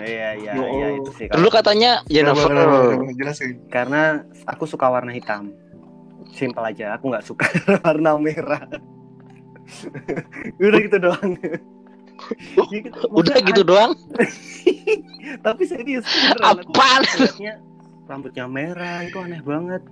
Iya 0.01 0.29
iya 0.35 0.53
Oh. 0.57 0.65
iya 0.73 0.89
itu 0.97 1.11
sih 1.13 1.27
dulu 1.29 1.53
katanya 1.53 2.01
Jennifer 2.09 2.49
Coba, 2.49 2.65
coba, 2.65 2.79
coba, 2.97 3.13
Jelasin. 3.13 3.51
karena 3.69 4.03
aku 4.47 4.65
suka 4.65 4.89
warna 4.89 5.13
hitam. 5.13 5.53
Simpel 6.33 6.65
aja 6.65 6.97
aku 6.97 7.13
nggak 7.13 7.23
suka 7.23 7.45
warna 7.85 8.17
merah. 8.17 8.65
Udah 10.59 10.81
gitu 10.81 10.97
doang. 10.99 11.31
Ya 12.57 12.79
gitu, 12.81 12.99
udah 13.11 13.37
gitu 13.43 13.63
doang? 13.63 13.93
An- 13.93 14.31
tapi 15.43 15.63
serius 15.67 16.07
Apaan? 16.39 17.03
liatnya 17.13 17.59
rambutnya 18.05 18.47
merah 18.47 19.03
itu 19.03 19.19
aneh 19.19 19.43
banget. 19.43 19.83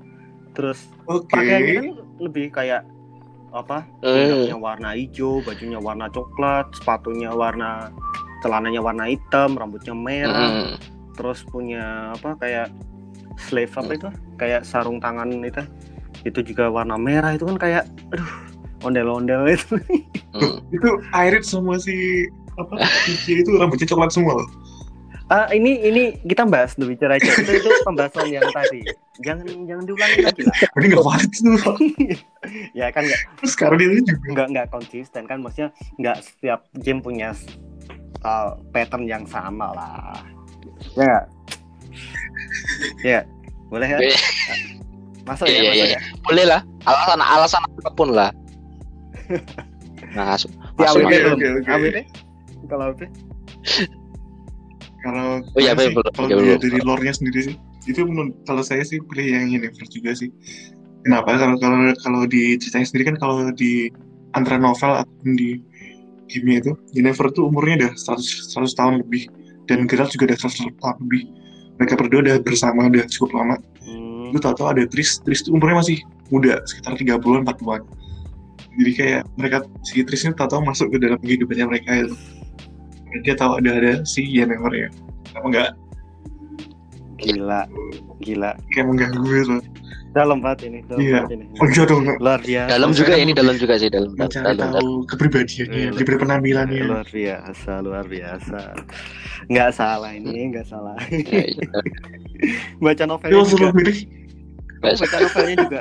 Terus 0.50 0.78
Oke. 1.04 1.28
pakaiannya 1.28 1.72
kan 1.74 1.86
lebih 2.18 2.46
kayak 2.48 2.82
apa 3.50 3.82
Hmm. 4.02 4.14
bajunya 4.14 4.56
warna 4.56 4.88
hijau 4.94 5.42
bajunya 5.42 5.78
warna 5.78 6.06
coklat 6.08 6.70
sepatunya 6.74 7.30
warna 7.30 7.90
celananya 8.40 8.80
warna 8.80 9.10
hitam 9.10 9.58
rambutnya 9.58 9.92
merah 9.92 10.50
Hmm. 10.50 10.74
terus 11.18 11.42
punya 11.44 12.14
apa 12.14 12.38
kayak 12.38 12.68
slave 13.36 13.72
apa 13.74 13.90
itu 13.94 14.08
kayak 14.36 14.62
sarung 14.62 15.02
tangan 15.02 15.28
itu 15.42 15.62
itu 16.22 16.40
juga 16.52 16.68
warna 16.68 16.94
merah 16.96 17.32
itu 17.32 17.44
kan 17.44 17.56
kayak 17.56 17.84
aduh 18.12 18.30
ondel-ondel 18.80 19.44
itu 19.50 19.76
Hmm. 20.30 20.62
Itu 20.70 21.02
Irit 21.10 21.42
sama 21.42 21.74
si 21.82 22.22
apa? 22.54 22.78
Itu 23.26 23.58
rambutnya 23.58 23.82
coklat 23.90 24.14
semua 24.14 24.38
loh. 24.38 24.46
Ah 25.30 25.46
ini 25.54 25.78
ini 25.86 26.02
kita 26.26 26.42
bahas 26.42 26.74
The 26.74 26.84
Witcher 26.90 27.06
aja. 27.06 27.30
Itu 27.38 27.50
itu 27.54 27.70
pembahasan 27.86 28.34
yang 28.34 28.50
tadi. 28.50 28.82
Jangan 29.22 29.46
jangan 29.46 29.84
diulangi 29.86 30.18
lagi 30.26 30.42
lah. 30.42 30.56
Ini 30.74 30.86
nggak 30.90 31.06
valid 31.06 31.30
tuh. 31.30 31.76
ya 32.78 32.86
kan 32.90 33.02
nggak. 33.06 33.20
Terus 33.38 33.50
sekarang 33.54 33.78
dia 33.78 33.88
juga. 33.94 34.14
nggak 34.34 34.46
nggak 34.50 34.66
konsisten 34.74 35.22
kan. 35.30 35.38
Maksudnya 35.38 35.70
nggak 36.02 36.16
setiap 36.26 36.66
game 36.82 36.98
punya 36.98 37.30
uh, 38.26 38.58
pattern 38.74 39.06
yang 39.06 39.22
sama 39.24 39.70
lah. 39.70 40.18
Ya 40.98 41.02
nggak? 41.06 41.24
ya 43.06 43.20
boleh 43.70 43.86
ya? 43.86 43.98
Iya. 44.02 44.18
masuk 45.28 45.46
Iya, 45.46 45.54
ya 45.54 45.62
iya, 45.62 45.70
masuk 45.70 45.86
iya. 45.86 45.94
ya? 45.94 46.00
Boleh 46.26 46.44
lah. 46.50 46.60
Alasan 46.90 47.20
alasan 47.22 47.62
apa 47.62 47.90
pun 47.94 48.08
lah. 48.10 48.30
Masuk. 50.10 50.50
Di 50.50 50.82
masuk 50.82 51.06
Oke, 51.06 51.18
oke, 51.22 51.46
oke. 51.62 51.70
AWP 51.70 51.96
kalau 52.66 52.90
AWP 52.90 53.02
Kalau 55.00 55.40
Oh 55.40 55.60
iya, 55.60 55.72
sih, 55.74 55.96
kalau 55.96 56.28
dilihat 56.28 56.60
belum. 56.60 56.64
dari 56.68 56.78
lore-nya 56.84 57.14
sendiri 57.16 57.40
sih, 57.52 57.56
itu 57.88 58.00
menurut 58.04 58.36
kalau 58.44 58.60
saya 58.60 58.84
sih 58.84 59.00
pilih 59.00 59.26
yang 59.32 59.48
Yennefer 59.48 59.88
juga 59.88 60.12
sih. 60.12 60.28
Kenapa? 61.00 61.40
Kalau 61.40 61.56
kalau 61.56 61.78
kalau 62.04 62.20
di 62.28 62.60
ceritanya 62.60 62.84
sendiri 62.84 63.04
kan 63.12 63.16
kalau 63.16 63.48
di 63.56 63.88
antara 64.36 64.60
novel 64.60 65.00
ataupun 65.00 65.32
di 65.34 65.56
game 66.28 66.60
itu, 66.60 66.72
Yennefer 66.92 67.32
tuh 67.32 67.48
umurnya 67.48 67.88
udah 67.88 67.92
100 67.96 68.52
100 68.52 68.76
tahun 68.76 68.94
lebih 69.02 69.22
dan 69.64 69.88
Geralt 69.88 70.12
juga 70.12 70.30
udah 70.30 70.38
100 70.38 70.68
tahun 70.76 70.96
lebih. 71.08 71.22
Mereka 71.80 71.94
berdua 71.96 72.20
udah 72.20 72.36
bersama 72.44 72.92
udah 72.92 73.04
cukup 73.08 73.30
lama. 73.40 73.56
Hmm, 73.80 74.30
Lu 74.30 74.38
tahu-tahu 74.38 74.68
ada 74.68 74.84
Tris, 74.84 75.16
Tris 75.24 75.40
tuh 75.40 75.56
umurnya 75.56 75.80
masih 75.80 75.98
muda, 76.28 76.60
sekitar 76.68 76.92
30-an 76.94 77.48
40-an. 77.48 77.82
Jadi 78.70 78.92
kayak 78.94 79.22
mereka 79.34 79.64
si 79.82 80.04
Tris 80.04 80.28
ini 80.28 80.36
tahu-tahu 80.36 80.62
masuk 80.62 80.92
ke 80.92 81.00
dalam 81.00 81.16
kehidupannya 81.18 81.66
mereka 81.66 81.90
itu. 82.04 82.14
Dia 83.20 83.34
tahu 83.34 83.58
ada 83.58 83.70
ada 83.74 83.92
si 84.02 84.22
Yennefer 84.22 84.72
ya. 84.72 84.88
Kenapa 85.26 85.46
nggak 85.48 85.70
gila 87.20 87.60
gila 88.18 88.50
kayak 88.72 88.86
mengganggu 88.86 89.20
gitu 89.28 89.56
dalam 90.10 90.40
banget 90.42 90.66
ini 90.66 90.78
dalam 90.88 90.98
Iya. 90.98 91.14
banget 91.22 91.32
ini 91.36 91.44
Oh 91.54 91.66
iya 91.68 91.82
dong, 91.84 92.02
luar 92.18 92.40
biasa 92.40 92.66
Dalam 92.66 92.90
juga 92.90 93.12
ini 93.14 93.30
dalam 93.30 93.54
juga 93.54 93.74
sih 93.76 93.86
dalam. 93.86 94.10
mencari 94.16 94.42
dalam, 94.42 94.58
dalam. 94.58 94.74
tahu 94.74 94.92
kepribadiannya, 95.06 95.76
Iya. 95.76 95.90
diberi 95.94 96.16
penampilannya. 96.18 96.82
luar 96.82 97.06
biasa 97.06 97.70
luar 97.78 98.04
biasa 98.08 98.60
nggak 99.46 99.70
salah 99.70 100.10
ini 100.10 100.50
nggak 100.50 100.66
salah 100.66 100.96
Ya, 101.12 101.44
iya. 101.46 101.68
baca 102.82 103.04
novelnya 103.06 103.36
Yo, 103.36 103.44
juga 103.44 103.66
Aku 103.70 104.96
baca 104.98 105.16
novelnya 105.20 105.56
juga 105.60 105.80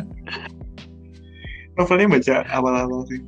novelnya 1.74 2.08
baca 2.12 2.36
awal-awal 2.52 3.02
sih, 3.08 3.20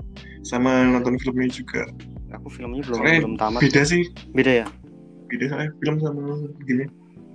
sama 0.43 0.83
nonton 0.83 1.15
filmnya 1.17 1.47
juga. 1.47 1.87
Aku 2.35 2.47
filmnya 2.49 2.83
belum 2.87 2.97
Soalnya 2.99 3.19
belum 3.23 3.35
tamat 3.39 3.59
Beda 3.63 3.81
sih, 3.83 4.03
beda 4.35 4.51
ya 4.63 4.67
beda 5.31 5.45
soalnya 5.47 5.71
film 5.79 5.95
sama 6.03 6.21
gini. 6.67 6.85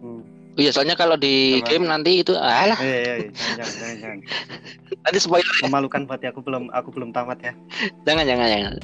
hmm. 0.04 0.20
Iya 0.56 0.70
soalnya 0.72 0.96
kalau 0.96 1.16
di 1.20 1.60
Apa? 1.60 1.68
game 1.68 1.84
nanti 1.84 2.24
itu 2.24 2.32
alah 2.32 2.76
eh, 2.80 2.88
eh, 2.88 3.28
eh, 3.28 3.28
jangan, 3.32 3.56
jangan, 3.56 3.72
jangan, 3.76 3.96
jangan. 4.00 4.18
nanti 5.04 5.18
spoiler 5.20 5.54
memalukan 5.68 6.00
buat 6.08 6.20
aku 6.24 6.40
belum 6.40 6.64
aku 6.72 6.88
belum 6.96 7.10
tamat 7.12 7.38
ya 7.44 7.52
jangan 8.08 8.24
jangan 8.24 8.48
jangan. 8.48 8.74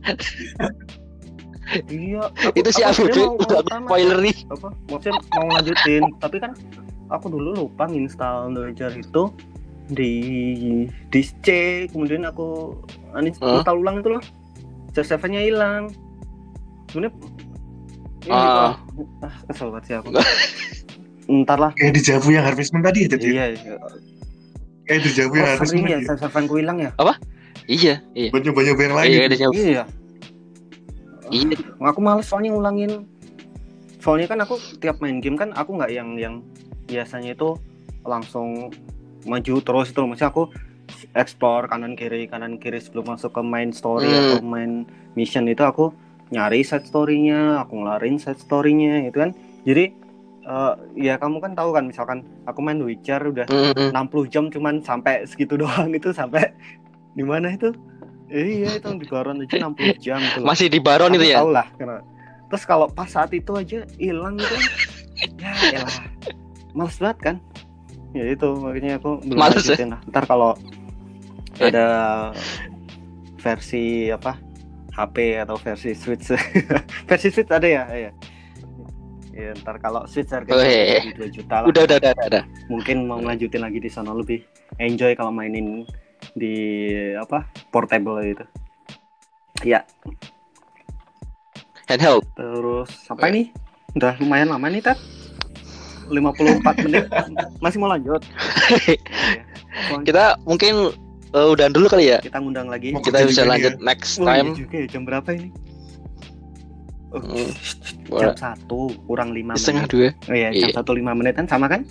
iya 1.86 2.22
itu 2.58 2.68
si 2.74 2.82
ABB 2.82 3.14
udah 3.46 3.62
spoiler 3.62 4.18
nih. 4.18 4.34
apa 4.50 4.68
maksudnya 4.90 5.22
mau 5.38 5.48
lanjutin 5.54 6.02
tapi 6.18 6.36
kan 6.42 6.50
aku 7.14 7.26
dulu 7.30 7.66
lupa 7.66 7.86
install 7.86 8.54
Dojar 8.54 8.90
itu 8.98 9.30
di 9.90 10.12
disk 11.14 11.34
C 11.46 11.48
kemudian 11.90 12.26
aku 12.26 12.74
uninstall 13.14 13.78
ulang 13.78 14.02
itu 14.02 14.18
loh 14.18 14.22
save 14.94 15.26
nya 15.26 15.40
hilang 15.40 15.90
sebenarnya 16.88 17.14
ini 18.20 18.30
Ah. 18.30 18.76
kok- 18.76 19.08
ah 19.22 19.34
kesel 19.48 19.68
banget 19.70 19.84
sih 19.86 19.94
aku 19.96 20.08
ntar 21.42 21.58
lah 21.58 21.72
Kayak 21.72 21.92
di 21.94 22.02
Javu 22.02 22.28
yang 22.30 22.42
Harvest 22.42 22.74
Moon 22.74 22.82
tadi 22.82 23.06
ya, 23.06 23.08
jadi 23.14 23.26
iya 23.30 23.44
iya 23.54 23.74
kayak 24.84 25.00
di 25.06 25.10
Javu 25.14 25.32
yang 25.32 25.46
oh, 25.46 25.50
Harvest 25.54 25.70
sering 25.70 25.82
Moon 25.86 25.92
ya 25.94 25.98
ya. 26.02 26.56
hilang 26.58 26.78
ya 26.78 26.90
Iya 27.70 27.94
iya. 28.18 28.34
Buat 28.34 28.42
nyoba-nyoba 28.50 28.80
yang 28.82 28.96
lain. 28.98 29.08
Iya 29.08 29.22
gitu. 29.30 29.50
iya 29.54 29.84
Iya. 31.30 31.56
aku 31.78 32.00
males 32.02 32.26
soalnya 32.26 32.50
ngulangin 32.50 33.06
soalnya 34.02 34.26
kan 34.26 34.42
aku 34.42 34.58
tiap 34.82 34.98
main 34.98 35.22
game 35.22 35.38
kan 35.38 35.54
aku 35.54 35.78
nggak 35.78 35.94
yang 35.94 36.18
yang 36.18 36.34
biasanya 36.90 37.38
itu 37.38 37.54
langsung 38.02 38.74
maju 39.22 39.54
terus 39.62 39.94
itu 39.94 39.98
loh. 40.02 40.08
maksudnya 40.10 40.34
aku 40.34 40.50
explore 41.12 41.66
kanan 41.66 41.92
kiri 41.92 42.24
kanan 42.24 42.56
kiri 42.56 42.78
sebelum 42.78 43.08
masuk 43.08 43.30
ke 43.30 43.40
main 43.40 43.70
story 43.70 44.08
Hmm. 44.08 44.20
atau 44.30 44.38
main 44.40 44.72
mission 45.12 45.44
itu 45.44 45.60
aku 45.60 45.90
nyari 46.28 46.62
side 46.62 46.84
story-nya 46.84 47.58
aku 47.58 47.74
ngelarin 47.76 48.16
side 48.16 48.38
story-nya 48.38 49.02
gitu 49.04 49.18
kan 49.20 49.30
jadi 49.62 49.90
eh, 50.42 50.72
ya 50.96 51.14
kamu 51.16 51.38
kan 51.38 51.52
tahu 51.52 51.70
kan 51.70 51.84
misalkan 51.84 52.18
aku 52.44 52.60
main 52.60 52.78
Witcher 52.78 53.20
udah 53.20 53.46
Mm, 53.46 53.72
mm. 53.72 53.90
60 53.92 54.26
jam 54.26 54.44
cuman 54.46 54.78
sampai 54.80 55.22
segitu 55.24 55.58
doang 55.60 55.90
itu 55.90 56.10
sampai 56.10 56.54
di 57.12 57.22
mana 57.22 57.50
itu 57.50 57.70
Eh, 58.30 58.62
iya 58.62 58.78
itu 58.78 58.86
di 58.94 59.04
Baron 59.04 59.42
aja 59.42 59.58
60 59.58 59.74
jam 59.98 60.22
itu. 60.22 60.38
Masih 60.40 60.70
di 60.70 60.78
Baron 60.78 61.10
itu 61.10 61.26
Aku 61.26 61.34
ya. 61.34 61.38
tahu 61.42 61.50
lah 61.50 61.66
karena 61.74 61.98
terus 62.46 62.62
kalau 62.62 62.86
pas 62.86 63.06
saat 63.06 63.30
itu 63.30 63.50
aja 63.52 63.82
hilang 63.96 64.38
gitu 64.38 64.54
kan 64.54 64.62
ya 65.42 65.50
elah 65.76 65.98
males 66.70 66.94
banget 66.96 67.18
kan 67.20 67.36
ya 68.10 68.24
itu 68.28 68.48
makanya 68.56 68.98
aku 68.98 69.18
belum 69.20 69.34
Males 69.34 69.62
ya? 69.64 69.74
lah 69.82 69.98
ntar 70.06 70.24
kalau. 70.24 70.54
Ada 71.60 71.86
versi 73.40 74.08
apa? 74.08 74.36
HP 74.90 75.38
atau 75.38 75.56
versi 75.56 75.94
Switch. 75.94 76.34
Versi 77.08 77.28
Switch 77.30 77.48
ada 77.48 77.64
ya? 77.64 77.86
Ya 77.94 78.10
ya 79.30 79.56
ntar 79.62 79.80
kalau 79.80 80.04
Switch 80.04 80.28
harganya 80.28 80.60
Oh, 80.60 80.66
iya, 80.66 80.82
iya. 80.84 81.00
di 81.06 81.12
2 81.16 81.36
juta 81.40 81.64
lah. 81.64 81.66
Udah 81.70 81.82
udah 81.86 81.96
udah 82.02 82.12
udah. 82.12 82.26
udah. 82.28 82.44
mungkin 82.68 82.96
mau 83.08 83.22
lanjutin 83.22 83.62
lagi 83.62 83.78
di 83.80 83.88
sana 83.88 84.12
lebih 84.12 84.42
enjoy 84.76 85.14
kalau 85.16 85.32
mainin 85.32 85.86
di 86.36 86.90
apa? 87.16 87.46
Portable 87.72 88.20
gitu. 88.26 88.44
Ya 89.64 89.86
Handheld. 91.90 92.22
Terus 92.38 92.90
sampai 93.02 93.28
nih 93.34 93.46
udah 93.98 94.14
lumayan 94.22 94.54
lama 94.54 94.66
nih 94.70 94.82
Tat. 94.84 94.98
54 96.10 96.86
menit. 96.86 97.06
Masih 97.62 97.78
mau 97.78 97.90
lanjut? 97.90 98.22
Iya. 99.80 100.02
Kita 100.06 100.24
mungkin 100.46 100.94
eh, 101.30 101.46
udahan 101.48 101.70
dulu 101.70 101.86
kali 101.86 102.04
ya. 102.08 102.18
kita 102.18 102.36
ngundang 102.36 102.66
lagi 102.66 102.90
Mau 102.90 103.00
Kita 103.00 103.22
bisa 103.22 103.42
lanjut 103.44 103.74
nih 103.74 103.84
next 103.84 104.16
Oh, 104.16 104.24
iya 104.24 104.40
time. 104.40 104.48
juga 104.54 104.76
ya, 104.76 104.86
jam 104.88 105.02
berapa 105.04 105.28
ini 105.30 105.48
Oh, 107.10 107.18
Hmm, 107.18 107.50
jam 108.12 108.34
satu 108.34 108.80
kurang 109.04 109.30
lima 109.30 109.58
Setengah 109.58 109.82
menit 109.82 109.90
dua. 109.90 110.08
oh 110.24 110.36
iya 110.36 110.48
jam 110.52 110.62
Iya. 110.64 110.76
satu 110.78 110.90
lima 110.92 111.12
menit 111.12 111.34
kan 111.34 111.46
sama 111.46 111.66
kan 111.66 111.82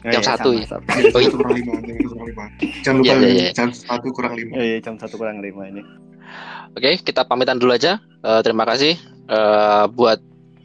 Oh, 0.00 0.12
Jam 0.12 0.20
satu, 0.22 0.52
sama, 0.52 0.60
ya. 0.60 0.66
sama. 0.68 0.84
Oh, 1.16 1.18
iya. 1.18 1.24
Satu 1.24 1.34
kurang 1.34 1.54
lima, 1.56 1.72
jam 1.74 1.96
satu 1.96 2.04
kurang 2.04 2.28
lima. 2.28 2.44
Jangan 2.78 2.96
lupa 3.00 3.08
Iya, 3.08 3.14
iya, 3.16 3.30
iya. 3.32 3.50
jam 3.50 3.68
satu 3.72 4.08
kurang 4.12 4.32
lima. 4.36 4.52
Oh, 4.52 4.62
iya 4.62 4.78
jam 4.78 4.94
satu 4.94 5.14
kurang 5.16 5.38
lima 5.40 5.62
ini 5.66 5.82
Oke, 6.74 6.90
kita 7.00 7.22
pamitan 7.22 7.56
dulu 7.56 7.70
aja. 7.70 7.96
Eh, 8.20 8.40
terima 8.40 8.62
kasih 8.64 8.94
eh, 9.24 9.84
buat 9.90 10.18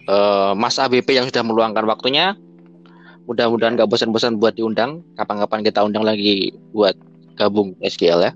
eh, 0.04 0.52
Mas 0.54 0.76
ABP 0.76 1.10
yang 1.12 1.26
sudah 1.26 1.42
meluangkan 1.42 1.86
waktunya. 1.86 2.34
Mudah-mudahan 3.26 3.74
nggak 3.76 3.88
bosan-bosan 3.88 4.36
buat 4.36 4.54
diundang. 4.54 5.02
Kapan-kapan 5.16 5.62
kita 5.64 5.82
undang 5.82 6.02
lagi 6.02 6.50
buat 6.70 6.98
gabung 7.40 7.80
SGL 7.80 8.20
ya. 8.28 8.32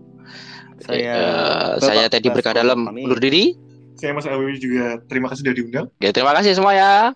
Saya 0.84 1.16
Bapak 1.78 1.84
saya 1.84 2.04
Teddy 2.08 2.28
Basko 2.32 2.36
Berkah 2.39 2.54
dalam 2.56 2.80
pamit. 2.88 3.04
undur 3.06 3.20
diri. 3.20 3.56
Saya 3.99 4.16
Mas 4.16 4.26
Awi 4.26 4.58
juga 4.58 4.99
terima 5.12 5.28
kasih 5.32 5.41
sudah 5.45 5.56
diundang. 5.56 5.86
Oke, 5.91 6.10
terima 6.16 6.32
kasih 6.39 6.56
semua 6.56 6.74
ya. 6.74 7.12